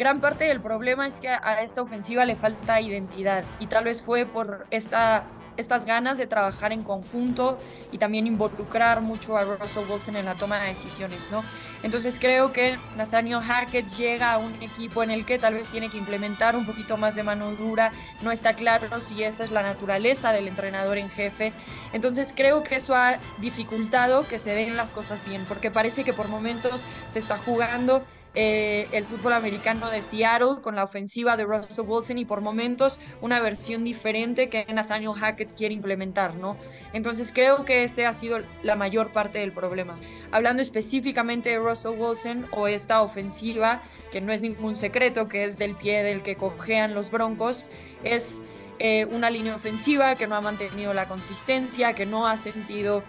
[0.00, 4.02] gran parte del problema es que a esta ofensiva le falta identidad y tal vez
[4.02, 5.24] fue por esta,
[5.58, 7.58] estas ganas de trabajar en conjunto
[7.92, 11.44] y también involucrar mucho a Russell Wilson en la toma de decisiones, ¿no?
[11.82, 15.90] Entonces creo que Nathaniel Hackett llega a un equipo en el que tal vez tiene
[15.90, 17.92] que implementar un poquito más de mano dura,
[18.22, 21.52] no está claro si esa es la naturaleza del entrenador en jefe,
[21.92, 26.14] entonces creo que eso ha dificultado que se den las cosas bien, porque parece que
[26.14, 28.02] por momentos se está jugando
[28.34, 33.00] eh, el fútbol americano de Seattle con la ofensiva de Russell Wilson y por momentos
[33.20, 36.56] una versión diferente que Nathaniel Hackett quiere implementar, ¿no?
[36.92, 39.98] Entonces creo que ese ha sido la mayor parte del problema.
[40.30, 45.58] Hablando específicamente de Russell Wilson o esta ofensiva, que no es ningún secreto, que es
[45.58, 47.66] del pie del que cojean los Broncos,
[48.04, 48.42] es
[48.78, 53.02] eh, una línea ofensiva que no ha mantenido la consistencia, que no ha sentido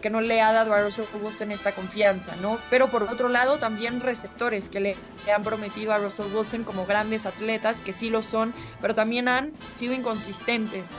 [0.00, 2.58] que no le ha dado a Russell Wilson esta confianza, ¿no?
[2.70, 4.96] Pero por otro lado, también receptores que le,
[5.34, 9.52] han prometido a Russell Wilson como grandes atletas, que sí lo son, pero también han
[9.70, 10.98] sido inconsistentes.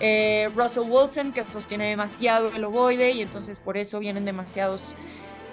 [0.00, 4.96] Eh, Russell Wilson, que sostiene demasiado el ovoide y entonces por eso vienen demasiados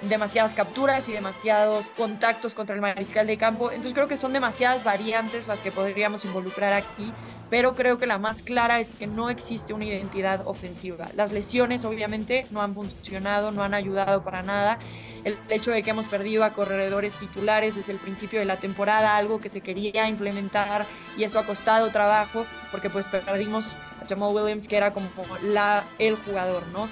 [0.03, 3.69] demasiadas capturas y demasiados contactos contra el mariscal de campo.
[3.69, 7.11] Entonces creo que son demasiadas variantes las que podríamos involucrar aquí,
[7.49, 11.09] pero creo que la más clara es que no existe una identidad ofensiva.
[11.15, 14.79] Las lesiones obviamente no han funcionado, no han ayudado para nada.
[15.23, 19.17] El hecho de que hemos perdido a corredores titulares desde el principio de la temporada,
[19.17, 20.85] algo que se quería implementar
[21.17, 25.09] y eso ha costado trabajo porque pues perdimos a Jamal Williams que era como
[25.43, 26.87] la, el jugador, ¿no?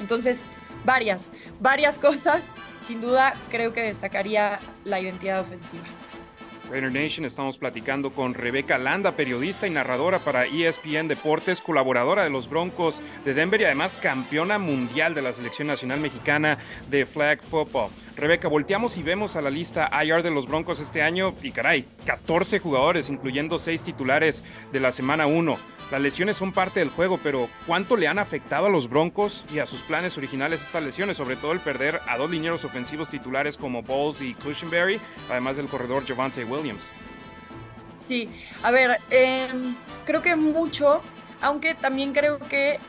[0.00, 0.48] Entonces,
[0.86, 2.54] varias, varias cosas.
[2.80, 5.84] Sin duda, creo que destacaría la identidad ofensiva.
[6.68, 12.30] Raider Nation, estamos platicando con Rebeca Landa, periodista y narradora para ESPN Deportes, colaboradora de
[12.30, 16.58] los Broncos de Denver y además campeona mundial de la selección nacional mexicana
[16.90, 17.90] de flag football.
[18.16, 21.86] Rebeca, volteamos y vemos a la lista IR de los Broncos este año y caray,
[22.04, 25.75] 14 jugadores, incluyendo 6 titulares de la semana 1.
[25.90, 29.60] Las lesiones son parte del juego, pero ¿cuánto le han afectado a los Broncos y
[29.60, 31.16] a sus planes originales estas lesiones?
[31.16, 35.66] Sobre todo el perder a dos linieros ofensivos titulares como Bowles y Cushenberry, además del
[35.66, 36.90] corredor Javante Williams.
[38.04, 38.28] Sí,
[38.64, 41.02] a ver, em, creo que mucho,
[41.40, 42.80] aunque también creo que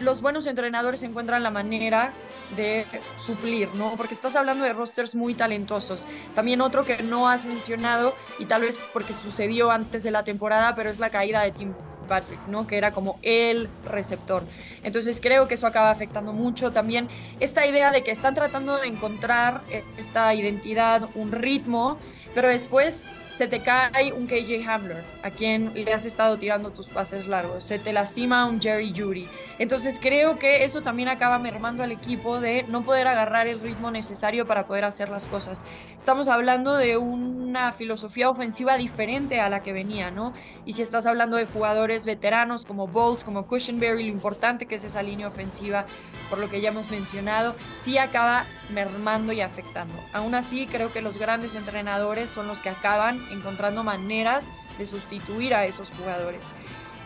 [0.00, 2.12] los buenos entrenadores encuentran la manera
[2.56, 2.86] de
[3.18, 3.94] suplir, ¿no?
[3.96, 6.08] Porque estás hablando de rosters muy talentosos.
[6.34, 10.74] También otro que no has mencionado, y tal vez porque sucedió antes de la temporada,
[10.74, 11.74] pero es la caída de Tim
[12.06, 12.66] Fitzpatrick, ¿no?
[12.66, 14.42] Que era como el receptor.
[14.82, 17.08] Entonces creo que eso acaba afectando mucho también
[17.40, 21.98] esta idea de que están tratando de encontrar eh, esta identidad, un ritmo,
[22.34, 26.88] pero después se te cae un KJ Hamler, a quien le has estado tirando tus
[26.88, 29.28] pases largos, se te lastima un Jerry Judy.
[29.58, 33.90] Entonces creo que eso también acaba mermando al equipo de no poder agarrar el ritmo
[33.90, 35.66] necesario para poder hacer las cosas.
[35.98, 40.32] Estamos hablando de una filosofía ofensiva diferente a la que venía, ¿no?
[40.64, 44.84] Y si estás hablando de jugadores veteranos como Bolts, como Cushenberry, lo importante que es
[44.84, 45.84] esa línea ofensiva,
[46.30, 49.94] por lo que ya hemos mencionado, sí acaba mermando y afectando.
[50.14, 55.54] Aún así, creo que los grandes entrenadores son los que acaban encontrando maneras de sustituir
[55.54, 56.52] a esos jugadores.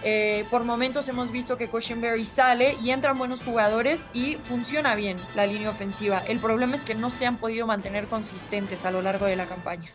[0.03, 5.18] Eh, por momentos hemos visto que Cushenberry sale y entran buenos jugadores y funciona bien
[5.35, 6.23] la línea ofensiva.
[6.27, 9.47] El problema es que no se han podido mantener consistentes a lo largo de la
[9.47, 9.91] campaña.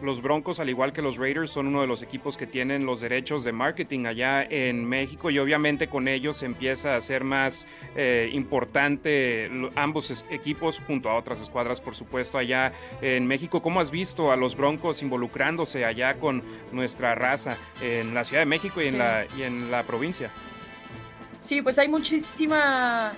[0.00, 3.00] Los Broncos, al igual que los Raiders, son uno de los equipos que tienen los
[3.00, 8.30] derechos de marketing allá en México y obviamente con ellos empieza a ser más eh,
[8.32, 12.72] importante ambos equipos junto a otras escuadras, por supuesto, allá
[13.02, 13.60] en México.
[13.60, 18.46] ¿Cómo has visto a los Broncos involucrándose allá con nuestra raza en la Ciudad de
[18.46, 20.30] México y en, la, y en la provincia?
[21.40, 23.12] Sí, pues hay muchísima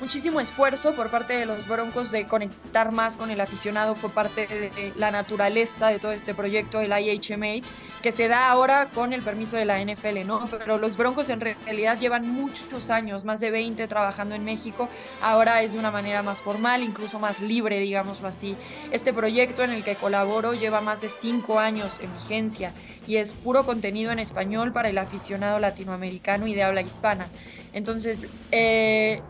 [0.00, 4.46] muchísimo esfuerzo por parte de los Broncos de conectar más con el aficionado, fue parte
[4.46, 7.66] de la naturaleza de todo este proyecto, el IHMA,
[8.02, 10.48] que se da ahora con el permiso de la NFL, ¿no?
[10.50, 14.88] Pero los Broncos en realidad llevan muchos años, más de 20 trabajando en México,
[15.20, 18.56] ahora es de una manera más formal, incluso más libre, digámoslo así.
[18.92, 22.72] Este proyecto en el que colaboro lleva más de 5 años en vigencia
[23.06, 27.26] y es puro contenido en español para el aficionado latinoamericano y de habla hispana.
[27.72, 29.22] Entonces, eh,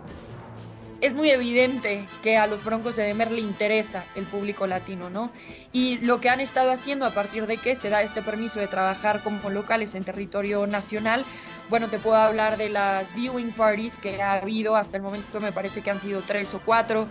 [1.01, 5.31] es muy evidente que a los Broncos de Denver le interesa el público latino, ¿no?
[5.73, 8.67] Y lo que han estado haciendo a partir de que se da este permiso de
[8.67, 11.25] trabajar como locales en territorio nacional,
[11.71, 15.53] bueno, te puedo hablar de las viewing parties que ha habido hasta el momento, me
[15.53, 17.07] parece que han sido tres o cuatro.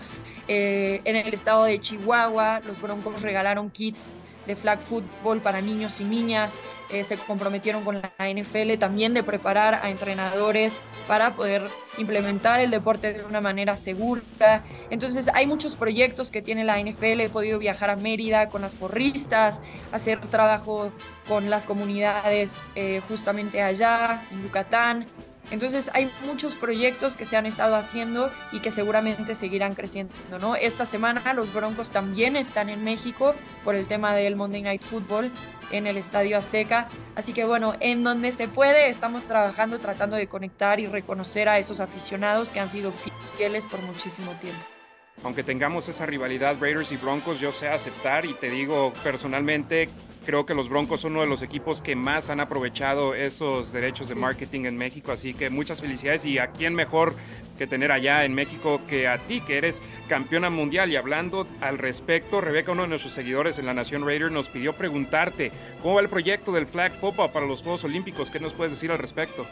[0.48, 4.16] Eh, en el estado de Chihuahua, los Broncos regalaron kits
[4.48, 9.22] de flag football para niños y niñas, eh, se comprometieron con la NFL también de
[9.22, 11.68] preparar a entrenadores para poder
[11.98, 14.64] implementar el deporte de una manera segura.
[14.90, 18.74] Entonces hay muchos proyectos que tiene la NFL, he podido viajar a Mérida con las
[18.74, 20.92] porristas, hacer trabajo
[21.28, 25.08] con las comunidades eh, justamente allá, en Yucatán,
[25.52, 30.56] entonces hay muchos proyectos que se han estado haciendo y que seguramente seguirán creciendo, ¿no?
[30.56, 33.34] Esta semana los Broncos también están en México
[33.64, 35.32] por el tema del Monday Night Football
[35.72, 36.88] en el Estadio Azteca.
[37.16, 41.58] Así que bueno, en donde se puede estamos trabajando tratando de conectar y reconocer a
[41.60, 42.92] esos aficionados que han sido
[43.38, 44.77] fieles por muchísimo tiempo
[45.24, 49.90] aunque tengamos esa rivalidad Raiders y Broncos, yo sé aceptar y te digo personalmente
[50.28, 54.10] Creo que los Broncos son uno de los equipos que más han aprovechado esos derechos
[54.10, 57.16] de marketing en México, así que muchas felicidades y a quién mejor
[57.58, 60.92] que tener allá en México que a ti, que eres campeona mundial.
[60.92, 64.74] Y hablando al respecto, Rebeca, uno de nuestros seguidores en la Nación Raider, nos pidió
[64.74, 68.30] preguntarte cómo va el proyecto del flag football para los Juegos Olímpicos.
[68.30, 69.46] ¿Qué nos puedes decir al respecto?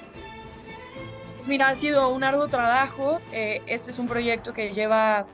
[1.38, 3.22] Pues mira, ha sido un arduo trabajo.
[3.32, 5.26] Eh, este es un proyecto que lleva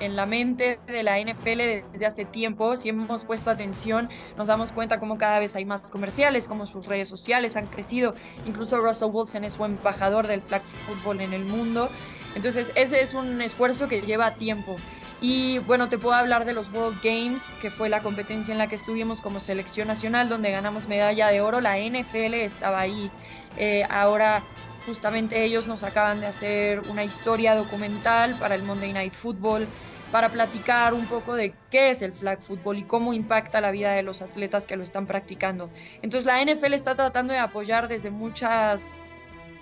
[0.00, 2.76] en la mente de la NFL desde hace tiempo.
[2.76, 6.86] Si hemos puesto atención, nos damos cuenta cómo cada vez hay más comerciales, cómo sus
[6.86, 8.14] redes sociales han crecido.
[8.46, 11.88] Incluso Russell Wilson es su embajador del flag football en el mundo.
[12.34, 14.76] Entonces, ese es un esfuerzo que lleva tiempo.
[15.20, 18.66] Y bueno, te puedo hablar de los World Games, que fue la competencia en la
[18.66, 21.60] que estuvimos como selección nacional, donde ganamos medalla de oro.
[21.60, 23.08] La NFL estaba ahí.
[23.56, 24.42] Eh, ahora
[24.86, 29.66] Justamente ellos nos acaban de hacer una historia documental para el Monday Night Football
[30.10, 33.92] para platicar un poco de qué es el flag football y cómo impacta la vida
[33.92, 35.70] de los atletas que lo están practicando.
[36.02, 39.02] Entonces la NFL está tratando de apoyar desde muchas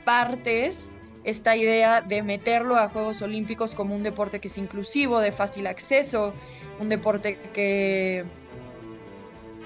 [0.04, 0.90] partes
[1.22, 5.66] esta idea de meterlo a Juegos Olímpicos como un deporte que es inclusivo, de fácil
[5.66, 6.32] acceso,
[6.80, 8.24] un deporte que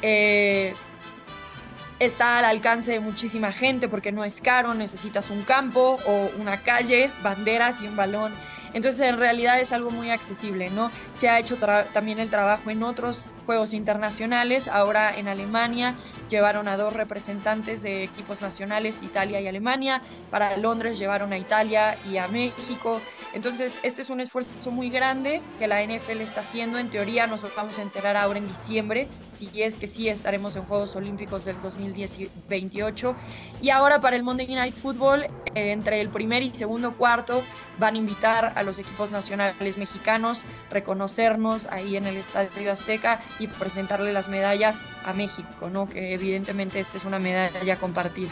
[0.03, 0.75] eh,
[1.99, 6.59] está al alcance de muchísima gente porque no es caro, necesitas un campo o una
[6.59, 8.33] calle, banderas y un balón.
[8.73, 10.91] Entonces en realidad es algo muy accesible, ¿no?
[11.15, 11.57] Se ha hecho
[11.93, 15.95] también el trabajo en otros juegos internacionales, ahora en Alemania
[16.29, 21.97] llevaron a dos representantes de equipos nacionales, Italia y Alemania, para Londres llevaron a Italia
[22.11, 23.01] y a México,
[23.35, 26.79] entonces, este es un esfuerzo muy grande que la NFL está haciendo.
[26.79, 30.63] En teoría, nos vamos a enterar ahora en diciembre, si es que sí estaremos en
[30.63, 33.17] Juegos Olímpicos del 2028.
[33.61, 37.43] Y ahora para el Monday Night Football, eh, entre el primer y segundo cuarto,
[37.81, 43.49] van a invitar a los equipos nacionales mexicanos, reconocernos ahí en el Estadio Azteca y
[43.49, 45.89] presentarle las medallas a México, ¿no?
[45.89, 48.31] Que evidentemente esta es una medalla compartida.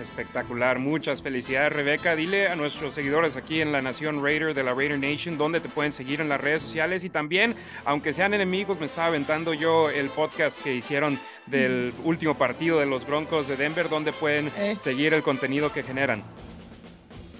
[0.00, 2.16] Espectacular, muchas felicidades Rebeca.
[2.16, 5.68] Dile a nuestros seguidores aquí en la Nación Raider de la Raider Nation dónde te
[5.68, 7.54] pueden seguir en las redes sociales y también,
[7.84, 12.86] aunque sean enemigos, me estaba aventando yo el podcast que hicieron del último partido de
[12.86, 14.74] los Broncos de Denver, donde pueden Eh.
[14.78, 16.24] seguir el contenido que generan.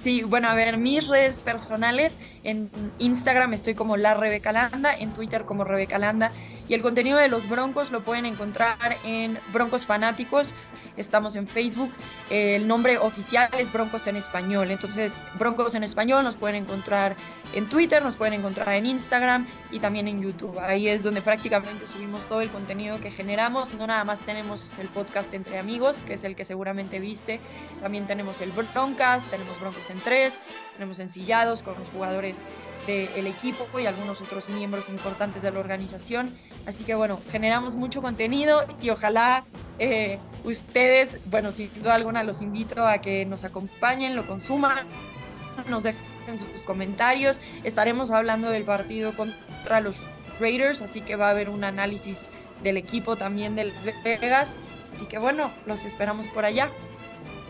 [0.02, 5.12] Sí, bueno, a ver, mis redes personales, en Instagram estoy como la Rebeca Landa, en
[5.12, 6.32] Twitter como Rebeca Landa,
[6.68, 10.56] y el contenido de los Broncos lo pueden encontrar en Broncos Fanáticos,
[10.96, 11.90] estamos en Facebook,
[12.30, 17.16] el nombre oficial es Broncos en Español, entonces Broncos en Español nos pueden encontrar
[17.54, 21.86] en Twitter, nos pueden encontrar en Instagram y también en YouTube, ahí es donde prácticamente
[21.86, 26.14] subimos todo el contenido que generamos, no nada más tenemos el podcast Entre Amigos, que
[26.14, 27.40] es el que seguramente viste,
[27.80, 30.40] también tenemos el Broncast, tenemos Broncos en tres,
[30.74, 32.46] tenemos ensillados con los jugadores
[32.86, 36.36] del equipo y algunos otros miembros importantes de la organización.
[36.66, 39.44] Así que bueno, generamos mucho contenido y ojalá
[39.78, 44.86] eh, ustedes, bueno, sin duda alguna los invito a que nos acompañen, lo consuman,
[45.68, 47.40] nos dejen sus comentarios.
[47.64, 50.06] Estaremos hablando del partido contra los
[50.40, 52.30] Raiders, así que va a haber un análisis
[52.62, 54.56] del equipo también de Las Vegas.
[54.92, 56.70] Así que bueno, los esperamos por allá.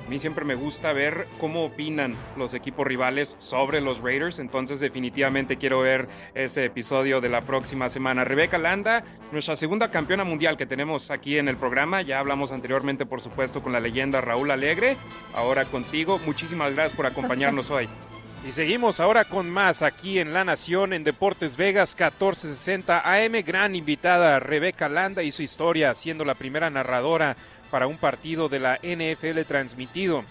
[0.04, 4.80] A mí siempre me gusta ver cómo opinan los equipos rivales sobre los Raiders, entonces
[4.80, 8.24] definitivamente quiero ver ese episodio de la próxima semana.
[8.24, 13.06] Rebeca Landa, nuestra segunda campeona mundial que tenemos aquí en el programa, ya hablamos anteriormente
[13.06, 14.96] por supuesto con la leyenda Raúl Alegre,
[15.34, 17.88] ahora contigo, muchísimas gracias por acompañarnos hoy.
[18.44, 23.34] Y seguimos ahora con más aquí en La Nación en Deportes Vegas 1460 AM.
[23.46, 27.36] Gran invitada Rebeca Landa y su historia siendo la primera narradora
[27.72, 30.24] para un partido de la NFL transmitido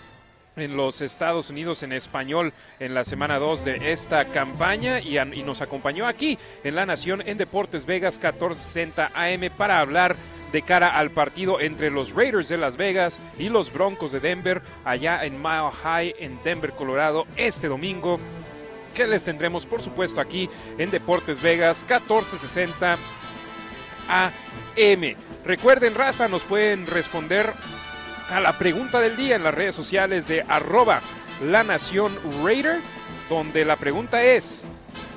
[0.56, 5.42] en los Estados Unidos en español en la semana 2 de esta campaña y, y
[5.42, 10.16] nos acompañó aquí en La Nación en Deportes Vegas 1460 AM para hablar
[10.52, 14.62] de cara al partido entre los Raiders de Las Vegas y los Broncos de Denver
[14.86, 18.20] allá en Mile High en Denver, Colorado este domingo
[18.94, 22.98] que les tendremos por supuesto aquí en Deportes Vegas 1460
[24.08, 25.31] AM.
[25.46, 27.52] Recuerden, raza, nos pueden responder
[28.30, 31.02] a la pregunta del día en las redes sociales de arroba
[31.44, 32.12] la nación
[32.44, 32.80] Raider,
[33.28, 34.68] donde la pregunta es,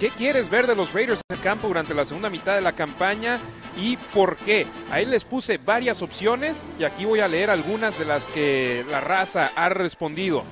[0.00, 2.72] ¿qué quieres ver de los Raiders en el campo durante la segunda mitad de la
[2.72, 3.38] campaña
[3.76, 4.66] y por qué?
[4.90, 9.02] Ahí les puse varias opciones y aquí voy a leer algunas de las que la
[9.02, 10.42] raza ha respondido.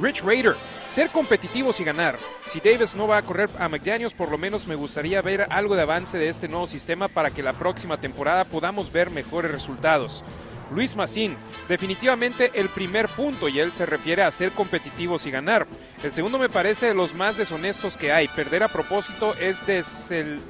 [0.00, 0.54] Rich Raider,
[0.92, 2.18] ser competitivos y ganar.
[2.44, 5.74] Si Davis no va a correr a McDaniels, por lo menos me gustaría ver algo
[5.74, 10.22] de avance de este nuevo sistema para que la próxima temporada podamos ver mejores resultados.
[10.70, 11.36] Luis Massín,
[11.68, 15.66] definitivamente el primer punto y él se refiere a ser competitivos y ganar.
[16.02, 18.28] El segundo me parece de los más deshonestos que hay.
[18.28, 20.40] Perder a propósito es desel-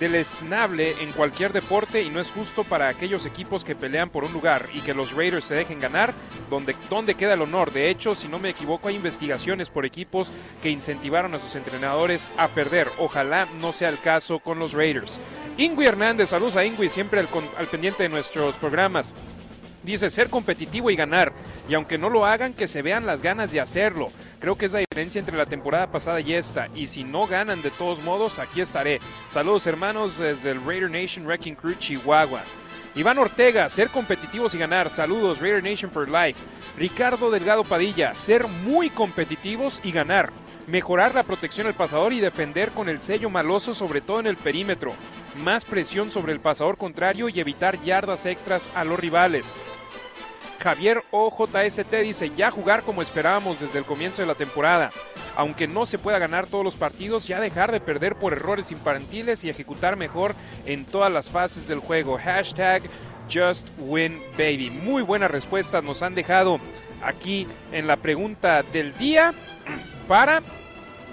[0.00, 4.32] deleznable en cualquier deporte y no es justo para aquellos equipos que pelean por un
[4.32, 6.14] lugar y que los Raiders se dejen ganar,
[6.48, 7.70] donde, donde queda el honor.
[7.70, 10.32] De hecho, si no me equivoco, hay investigaciones por equipos
[10.62, 12.88] que incentivaron a sus entrenadores a perder.
[12.98, 15.20] Ojalá no sea el caso con los Raiders.
[15.58, 19.14] Ingui Hernández, saludos a Ingui, siempre al, pendiente de nuestros programas.
[19.82, 21.32] Dice ser competitivo y ganar,
[21.68, 24.10] y aunque no lo hagan, que se vean las ganas de hacerlo.
[24.38, 27.62] Creo que es la diferencia entre la temporada pasada y esta, y si no ganan
[27.62, 29.00] de todos modos, aquí estaré.
[29.26, 32.42] Saludos hermanos desde el Raider Nation Wrecking Crew Chihuahua.
[32.94, 34.90] Iván Ortega, ser competitivos y ganar.
[34.90, 36.40] Saludos, Raider Nation for Life.
[36.76, 40.32] Ricardo Delgado Padilla, ser muy competitivos y ganar.
[40.70, 44.36] Mejorar la protección al pasador y defender con el sello maloso, sobre todo en el
[44.36, 44.92] perímetro.
[45.42, 49.56] Más presión sobre el pasador contrario y evitar yardas extras a los rivales.
[50.60, 54.90] Javier OJST dice ya jugar como esperábamos desde el comienzo de la temporada.
[55.34, 59.42] Aunque no se pueda ganar todos los partidos, ya dejar de perder por errores infantiles
[59.42, 62.16] y ejecutar mejor en todas las fases del juego.
[62.16, 62.82] Hashtag
[63.28, 64.70] Just Win Baby.
[64.70, 66.60] Muy buenas respuestas nos han dejado
[67.02, 69.34] aquí en la pregunta del día
[70.06, 70.42] para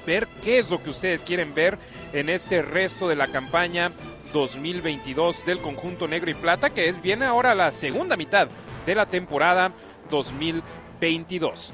[0.07, 1.77] ver qué es lo que ustedes quieren ver
[2.13, 3.91] en este resto de la campaña
[4.33, 8.47] 2022 del conjunto negro y plata, que es viene ahora la segunda mitad
[8.85, 9.73] de la temporada
[10.09, 11.73] 2022.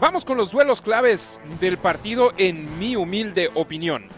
[0.00, 4.08] Vamos con los duelos claves del partido en mi humilde opinión.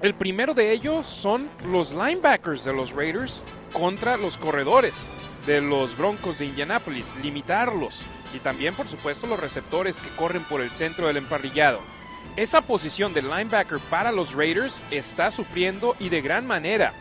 [0.00, 5.10] El primero de ellos son los linebackers de los Raiders contra los corredores
[5.44, 8.02] de los Broncos de Indianápolis, limitarlos
[8.32, 11.95] y también por supuesto los receptores que corren por el centro del emparrillado.
[12.36, 16.92] Esa posición de linebacker para los Raiders está sufriendo y de gran manera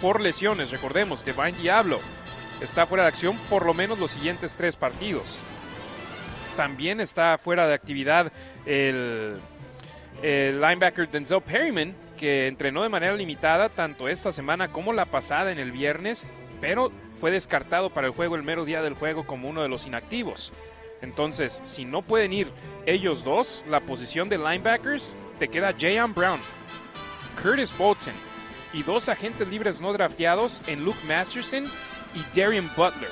[0.00, 0.70] por lesiones.
[0.70, 2.00] Recordemos, Divine Diablo
[2.62, 5.38] está fuera de acción por lo menos los siguientes tres partidos.
[6.56, 8.32] También está fuera de actividad
[8.64, 9.38] el,
[10.22, 15.52] el linebacker Denzel Perryman, que entrenó de manera limitada tanto esta semana como la pasada
[15.52, 16.26] en el viernes,
[16.62, 19.86] pero fue descartado para el juego el mero día del juego como uno de los
[19.86, 20.54] inactivos.
[21.02, 22.48] Entonces, si no pueden ir
[22.86, 26.40] ellos dos, la posición de linebackers te queda Jayan Brown,
[27.42, 28.14] Curtis Bolton
[28.72, 31.64] y dos agentes libres no drafteados en Luke Masterson
[32.14, 33.10] y Darian Butler.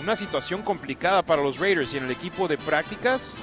[0.00, 3.36] Una situación complicada para los Raiders y en el equipo de prácticas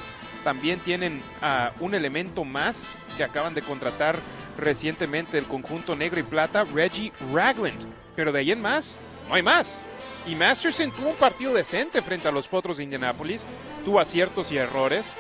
[0.44, 4.18] también tienen a un elemento más que acaban de contratar
[4.58, 7.80] recientemente el conjunto negro y plata, Reggie Ragland.
[8.16, 9.86] Pero de ahí en más, no hay más.
[10.28, 13.46] Y Masterson tuvo un partido decente frente a los Potros de Indianapolis,
[13.84, 15.14] tuvo aciertos y errores.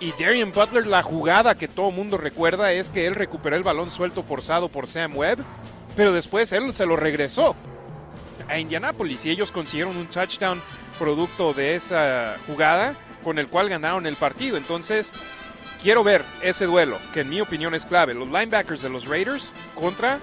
[0.00, 3.90] Y Darian Butler, la jugada que todo mundo recuerda es que él recuperó el balón
[3.90, 5.44] suelto forzado por Sam Webb,
[5.96, 7.56] pero después él se lo regresó
[8.48, 10.60] a Indianapolis y ellos consiguieron un touchdown
[10.98, 14.56] producto de esa jugada con el cual ganaron el partido.
[14.56, 15.12] Entonces,
[15.82, 18.14] quiero ver ese duelo, que en mi opinión es clave.
[18.14, 20.18] Los linebackers de los Raiders contra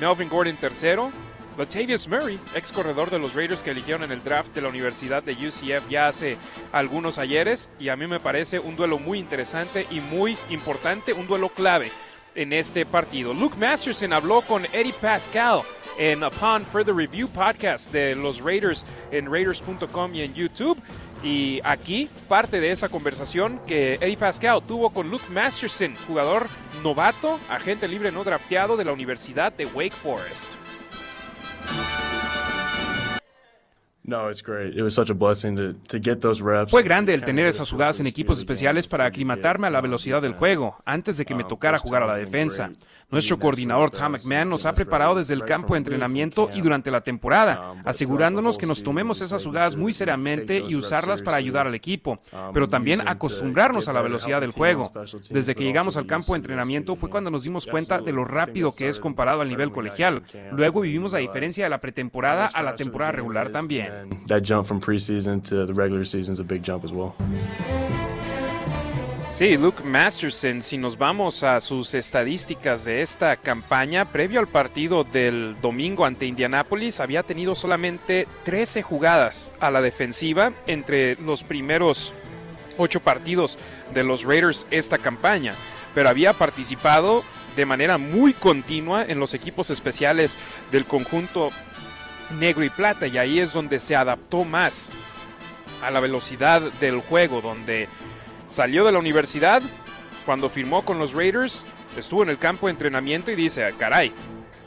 [0.00, 1.10] Melvin Gordon tercero,
[1.58, 5.22] Latavius Murray, ex corredor de los Raiders que eligieron en el draft de la Universidad
[5.22, 6.38] de UCF ya hace
[6.72, 11.26] algunos ayeres y a mí me parece un duelo muy interesante y muy importante, un
[11.26, 11.92] duelo clave
[12.34, 13.34] en este partido.
[13.34, 15.60] Luke Masterson habló con Eddie Pascal
[15.98, 20.78] en Upon Further Review podcast de los Raiders en Raiders.com y en YouTube.
[21.22, 26.48] Y aquí parte de esa conversación que Eddie Pascal tuvo con Luke Masterson, jugador
[26.82, 30.61] novato, agente libre no drafteado de la Universidad de Wake Forest.
[36.68, 40.34] Fue grande el tener esas jugadas en equipos especiales para aclimatarme a la velocidad del
[40.34, 42.72] juego antes de que me tocara jugar a la defensa.
[43.12, 47.02] Nuestro coordinador Tom McMahon nos ha preparado desde el campo de entrenamiento y durante la
[47.02, 52.20] temporada, asegurándonos que nos tomemos esas jugadas muy seriamente y usarlas para ayudar al equipo,
[52.54, 54.90] pero también acostumbrarnos a la velocidad del juego.
[55.28, 58.70] Desde que llegamos al campo de entrenamiento fue cuando nos dimos cuenta de lo rápido
[58.74, 60.22] que es comparado al nivel colegial.
[60.50, 63.92] Luego vivimos la diferencia de la pretemporada a la temporada regular también.
[69.42, 75.02] Sí, Luke Masterson, si nos vamos a sus estadísticas de esta campaña, previo al partido
[75.02, 82.14] del domingo ante Indianapolis, había tenido solamente 13 jugadas a la defensiva entre los primeros
[82.78, 83.58] 8 partidos
[83.92, 85.54] de los Raiders esta campaña,
[85.92, 87.24] pero había participado
[87.56, 90.38] de manera muy continua en los equipos especiales
[90.70, 91.50] del conjunto
[92.38, 94.92] negro y plata y ahí es donde se adaptó más
[95.82, 97.88] a la velocidad del juego, donde
[98.52, 99.62] Salió de la universidad,
[100.26, 101.64] cuando firmó con los Raiders,
[101.96, 104.12] estuvo en el campo de entrenamiento y dice, caray,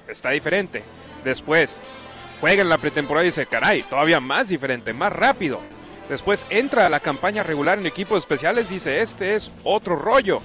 [0.08, 0.82] está diferente.
[1.24, 1.84] Después,
[2.42, 5.60] juega en la pretemporada y dice, caray, todavía más diferente, más rápido.
[6.10, 10.42] Después entra a la campaña regular en equipos especiales y dice, este es otro rollo.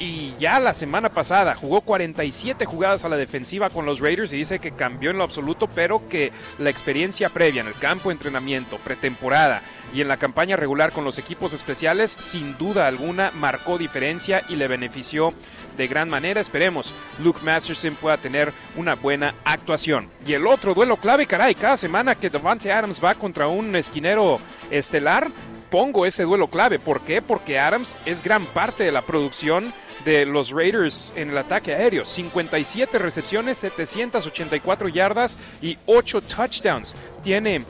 [0.00, 4.36] Y ya la semana pasada jugó 47 jugadas a la defensiva con los Raiders y
[4.36, 8.76] dice que cambió en lo absoluto, pero que la experiencia previa en el campo entrenamiento,
[8.78, 9.60] pretemporada
[9.92, 14.54] y en la campaña regular con los equipos especiales, sin duda alguna marcó diferencia y
[14.54, 15.32] le benefició
[15.76, 16.40] de gran manera.
[16.40, 20.08] Esperemos Luke Masterson pueda tener una buena actuación.
[20.24, 24.38] Y el otro duelo clave, caray, cada semana que Devante Adams va contra un esquinero
[24.70, 25.28] estelar,
[25.70, 26.78] pongo ese duelo clave.
[26.78, 27.20] ¿Por qué?
[27.20, 29.72] Porque Adams es gran parte de la producción
[30.04, 32.04] de los Raiders en el ataque aéreo.
[32.04, 36.94] 57 recepciones, 784 yardas y 8 touchdowns.
[37.22, 37.64] Tiene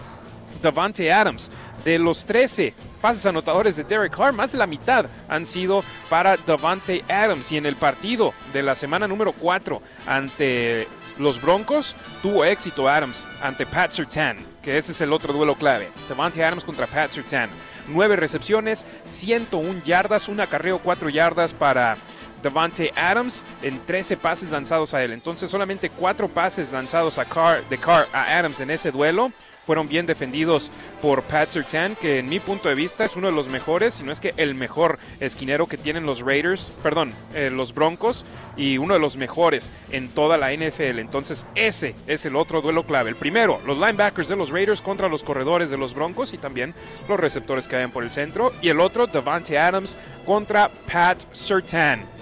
[0.62, 1.50] Davante Adams.
[1.84, 6.36] De los 13 pases anotadores de Derek Carr, más de la mitad han sido para
[6.36, 7.52] Davante Adams.
[7.52, 10.88] Y en el partido de la semana número 4 ante
[11.18, 15.90] los Broncos, tuvo éxito Adams ante Pat Surtain, que ese es el otro duelo clave.
[16.08, 17.48] Davante Adams contra Pat Surtain.
[17.88, 21.96] 9 recepciones, 101 yardas, un acarreo 4 yardas para
[22.42, 25.12] Devante Adams en 13 pases lanzados a él.
[25.12, 29.32] Entonces solamente 4 pases lanzados a Carr, de Carr a Adams en ese duelo
[29.68, 30.70] fueron bien defendidos
[31.02, 34.02] por Pat Surtain, que en mi punto de vista es uno de los mejores, si
[34.02, 38.24] no es que el mejor esquinero que tienen los Raiders, perdón, eh, los Broncos,
[38.56, 41.00] y uno de los mejores en toda la NFL.
[41.00, 43.10] Entonces ese es el otro duelo clave.
[43.10, 46.72] El primero, los linebackers de los Raiders contra los corredores de los Broncos y también
[47.06, 48.54] los receptores que hayan por el centro.
[48.62, 52.17] Y el otro, Devante Adams contra Pat Surtain.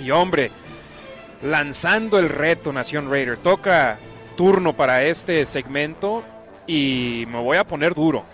[0.00, 0.50] Y hombre,
[1.42, 3.36] lanzando el reto Nación Raider.
[3.38, 3.98] Toca
[4.36, 6.22] turno para este segmento
[6.66, 8.24] y me voy a poner duro.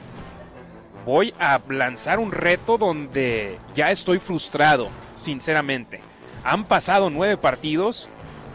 [1.04, 6.00] Voy a lanzar un reto donde ya estoy frustrado, sinceramente.
[6.44, 8.08] Han pasado nueve partidos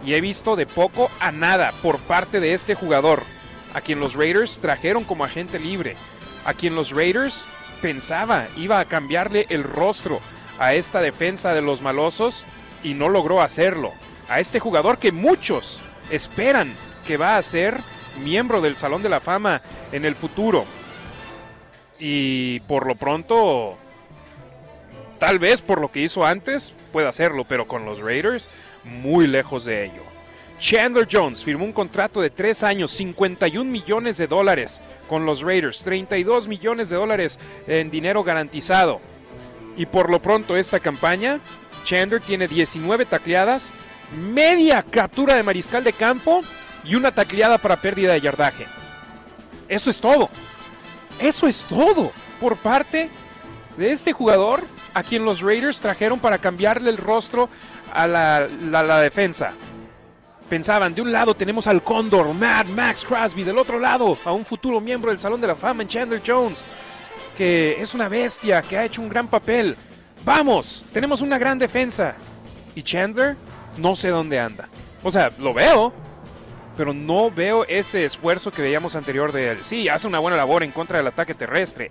[0.06, 3.24] y he visto de poco a nada por parte de este jugador,
[3.74, 5.96] a quien los Raiders trajeron como agente libre,
[6.46, 7.46] a quien los Raiders
[7.82, 10.20] pensaba iba a cambiarle el rostro
[10.60, 12.46] a esta defensa de los malosos
[12.84, 13.94] y no logró hacerlo.
[14.28, 15.80] A este jugador que muchos
[16.12, 16.74] esperan
[17.06, 17.80] que va a ser
[18.24, 19.62] miembro del Salón de la Fama
[19.92, 20.66] en el futuro.
[22.00, 23.78] Y por lo pronto,
[25.18, 28.50] tal vez por lo que hizo antes, pueda hacerlo, pero con los Raiders,
[28.84, 30.04] muy lejos de ello.
[30.60, 35.84] Chandler Jones firmó un contrato de 3 años, 51 millones de dólares con los Raiders,
[35.84, 39.00] 32 millones de dólares en dinero garantizado.
[39.78, 41.40] Y por lo pronto esta campaña,
[41.84, 43.74] Chandler tiene 19 tacleadas,
[44.16, 46.42] media captura de mariscal de campo
[46.84, 48.68] y una tacleada para pérdida de yardaje.
[49.68, 50.30] Eso es todo.
[51.20, 53.10] Eso es todo por parte
[53.78, 57.50] de este jugador a quien los Raiders trajeron para cambiarle el rostro
[57.94, 59.52] a la, defensa.
[60.50, 64.44] Pensaban, de un lado tenemos al Cóndor, Mad Max Crosby, del otro lado a un
[64.44, 66.68] futuro miembro del Salón de la Fama en Chandler Jones,
[67.38, 69.78] que es una bestia, que ha hecho un gran papel.
[70.30, 72.14] Vamos, tenemos una gran defensa.
[72.76, 73.36] Y Chandler,
[73.78, 74.70] no sé dónde anda.
[75.02, 75.92] O sea, lo veo,
[76.78, 79.58] pero no veo ese esfuerzo que veíamos anterior de él.
[79.64, 81.90] Sí, hace una buena labor en contra del ataque terrestre,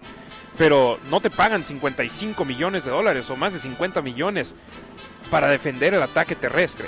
[0.57, 4.55] pero no te pagan 55 millones de dólares o más de 50 millones
[5.33, 6.87] para defender el ataque terrestre.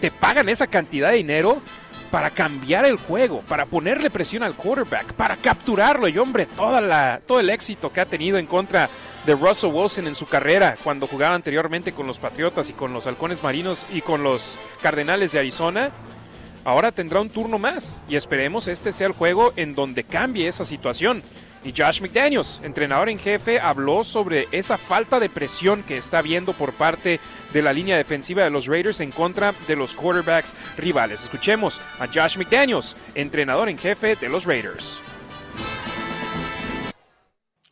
[0.00, 1.60] Te pagan esa cantidad de dinero
[2.12, 6.06] para cambiar el juego, para ponerle presión al quarterback, para capturarlo.
[6.06, 8.88] Y hombre, toda la, todo el éxito que ha tenido en contra
[9.26, 13.06] de Russell Wilson en su carrera cuando jugaba anteriormente con los Patriotas y con los
[13.06, 15.90] Halcones Marinos y con los Cardenales de Arizona,
[16.64, 20.64] ahora tendrá un turno más y esperemos este sea el juego en donde cambie esa
[20.64, 21.22] situación.
[21.64, 26.52] Y Josh McDaniels, entrenador en jefe, habló sobre esa falta de presión que está viendo
[26.52, 27.18] por parte
[27.52, 31.24] de la línea defensiva de los Raiders en contra de los quarterbacks rivales.
[31.24, 35.00] Escuchemos a Josh McDaniels, entrenador en jefe de los Raiders.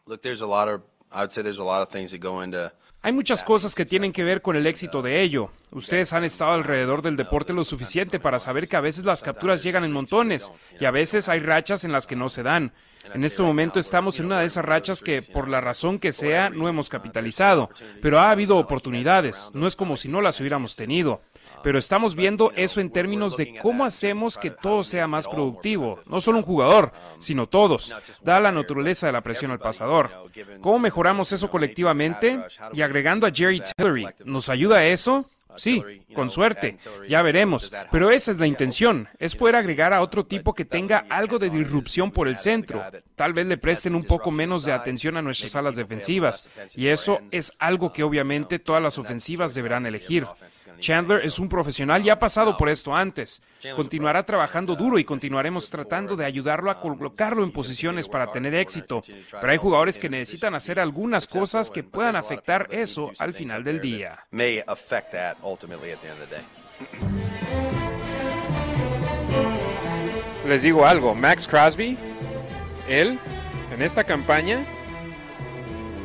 [0.09, 2.43] Look, there's a lot of, I would say there's a lot of things that go
[2.43, 2.73] into
[3.07, 5.53] Hay muchas cosas que tienen que ver con el éxito de ello.
[5.71, 9.63] Ustedes han estado alrededor del deporte lo suficiente para saber que a veces las capturas
[9.63, 10.51] llegan en montones
[10.81, 12.73] y a veces hay rachas en las que no se dan.
[13.15, 16.51] En este momento estamos en una de esas rachas que, por la razón que sea,
[16.51, 17.71] no hemos capitalizado,
[18.03, 19.51] pero ha habido oportunidades.
[19.55, 21.21] No es como si no las hubiéramos tenido.
[21.67, 25.99] Pero estamos viendo eso en términos de cómo hacemos que todo sea más productivo.
[26.07, 27.93] No solo un jugador, sino todos.
[28.23, 30.31] Da la naturaleza de la presión al pasador.
[30.61, 32.39] ¿Cómo mejoramos eso colectivamente?
[32.73, 35.29] Y agregando a Jerry Tillery, ¿nos ayuda eso?
[35.57, 35.83] Sí,
[36.15, 36.79] con suerte,
[37.09, 37.73] ya veremos.
[37.91, 41.51] Pero esa es la intención, es poder agregar a otro tipo que tenga algo de
[41.51, 42.83] disrupción por el centro.
[43.15, 46.49] Tal vez le presten un poco menos de atención a nuestras alas defensivas.
[46.75, 50.27] Y eso es algo que obviamente todas las ofensivas deberán elegir.
[50.79, 53.43] Chandler es un profesional y ha pasado por esto antes.
[53.75, 59.03] Continuará trabajando duro y continuaremos tratando de ayudarlo a colocarlo en posiciones para tener éxito.
[59.31, 63.81] Pero hay jugadores que necesitan hacer algunas cosas que puedan afectar eso al final del
[63.81, 64.27] día.
[65.47, 66.45] Ultimately at the end of the day.
[70.47, 71.97] Les digo algo, Max Crosby,
[72.89, 73.19] él,
[73.73, 74.65] en esta campaña,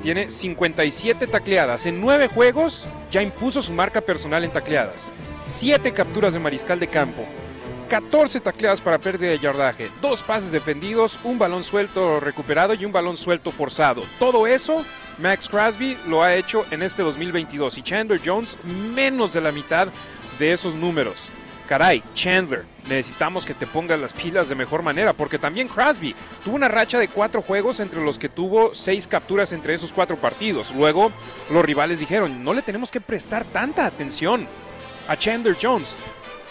[0.02, 1.86] tiene 57 tacleadas.
[1.86, 5.12] En 9 juegos ya impuso su marca personal en tacleadas.
[5.42, 7.24] 7 capturas de mariscal de campo.
[7.92, 9.92] 14 tacleadas para pérdida de yardaje.
[10.02, 14.04] 2 pases defendidos, un balón suelto recuperado y un balón suelto forzado.
[14.18, 14.86] Todo eso,
[15.18, 17.78] Max Crosby lo ha hecho en este 2022.
[17.78, 19.90] Y Chandler Jones, menos de la mitad
[20.40, 21.32] de esos números.
[21.68, 26.16] Caray, Chandler, necesitamos que te pongas las pilas de mejor manera, porque también Crosby
[26.46, 30.16] tuvo una racha de cuatro juegos entre los que tuvo seis capturas entre esos cuatro
[30.16, 30.74] partidos.
[30.74, 31.12] Luego,
[31.50, 34.48] los rivales dijeron, no le tenemos que prestar tanta atención
[35.10, 35.98] a Chandler Jones,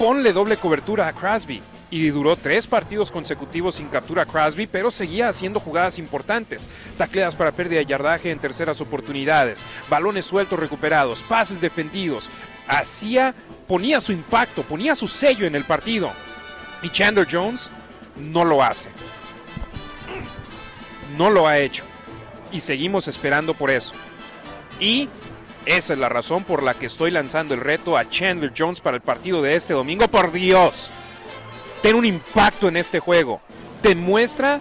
[0.00, 1.60] ponle doble cobertura a Crosby.
[1.90, 6.70] Y duró tres partidos consecutivos sin captura a Crosby, pero seguía haciendo jugadas importantes.
[6.96, 12.30] Tacleadas para pérdida de yardaje en terceras oportunidades, balones sueltos recuperados, pases defendidos.
[12.66, 13.34] Hacía,
[13.68, 16.10] ponía su impacto, ponía su sello en el partido.
[16.82, 17.70] Y Chandler Jones
[18.16, 18.88] no lo hace.
[21.18, 21.84] No lo ha hecho.
[22.50, 23.92] Y seguimos esperando por eso.
[24.78, 25.10] Y
[25.66, 28.96] esa es la razón por la que estoy lanzando el reto a Chandler Jones para
[28.96, 30.08] el partido de este domingo.
[30.08, 30.90] Por Dios,
[31.82, 33.40] ten un impacto en este juego.
[33.82, 34.60] Demuestra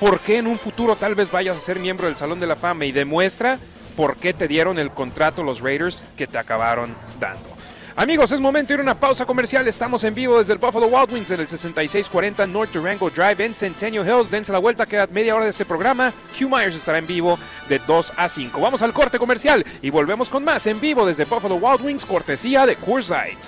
[0.00, 2.56] por qué en un futuro tal vez vayas a ser miembro del Salón de la
[2.56, 3.58] Fama y demuestra
[3.96, 7.61] por qué te dieron el contrato los Raiders que te acabaron dando.
[7.94, 9.68] Amigos, es momento de ir a una pausa comercial.
[9.68, 13.52] Estamos en vivo desde el Buffalo Wild Wings en el 6640 North Durango Drive en
[13.54, 14.30] Centennial Hills.
[14.30, 16.12] Dense la vuelta, queda media hora de este programa.
[16.36, 17.38] Q Myers estará en vivo
[17.68, 18.60] de 2 a 5.
[18.60, 22.64] Vamos al corte comercial y volvemos con más en vivo desde Buffalo Wild Wings, cortesía
[22.64, 22.78] de
[23.10, 23.38] Light.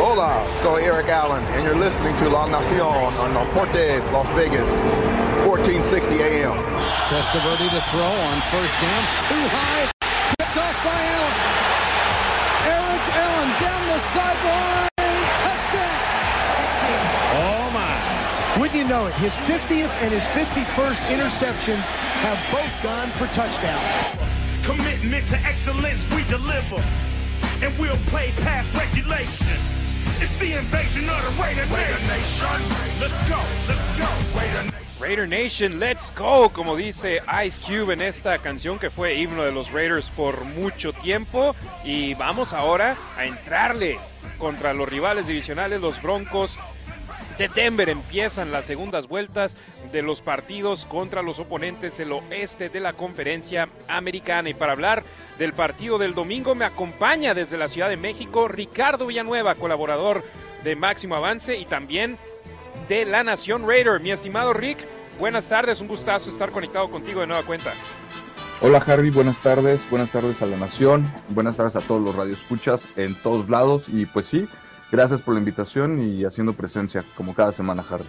[0.00, 4.66] Hola, soy Eric Allen, and you're listening to La Nacion on Deportes, Las Vegas,
[5.44, 6.56] 1460 AM.
[7.10, 9.04] Testaverde to throw on first down.
[9.28, 9.99] Too high.
[18.80, 21.84] You know it, his 50th and his 51st interceptions
[22.24, 24.64] have both gone for touchdowns.
[24.64, 26.82] Commitment to excellence we deliver,
[27.62, 29.58] and we'll play past regulation.
[30.22, 32.60] It's the invasion of the Raider Nation.
[32.98, 33.38] Let's go,
[33.68, 34.08] let's go,
[34.38, 34.98] Raider Nation.
[34.98, 39.52] Raider Nation, let's go, como dice Ice Cube en esta canción que fue himno de
[39.52, 41.54] los Raiders por mucho tiempo.
[41.84, 43.98] Y vamos ahora a entrarle
[44.38, 46.58] contra los rivales divisionales, los Broncos
[47.40, 47.88] de Denver.
[47.88, 49.56] Empiezan las segundas vueltas
[49.92, 54.50] de los partidos contra los oponentes del oeste de la conferencia americana.
[54.50, 55.04] Y para hablar
[55.38, 60.22] del partido del domingo me acompaña desde la Ciudad de México Ricardo Villanueva, colaborador
[60.62, 62.18] de Máximo Avance y también
[62.90, 64.00] de la Nación Raider.
[64.00, 64.86] Mi estimado Rick,
[65.18, 67.72] buenas tardes, un gustazo estar conectado contigo de nueva cuenta.
[68.60, 72.86] Hola Harry, buenas tardes, buenas tardes a la Nación, buenas tardes a todos los radioescuchas
[72.96, 74.46] en todos lados y pues sí,
[74.90, 78.04] gracias por la invitación y haciendo presencia como cada semana Harry.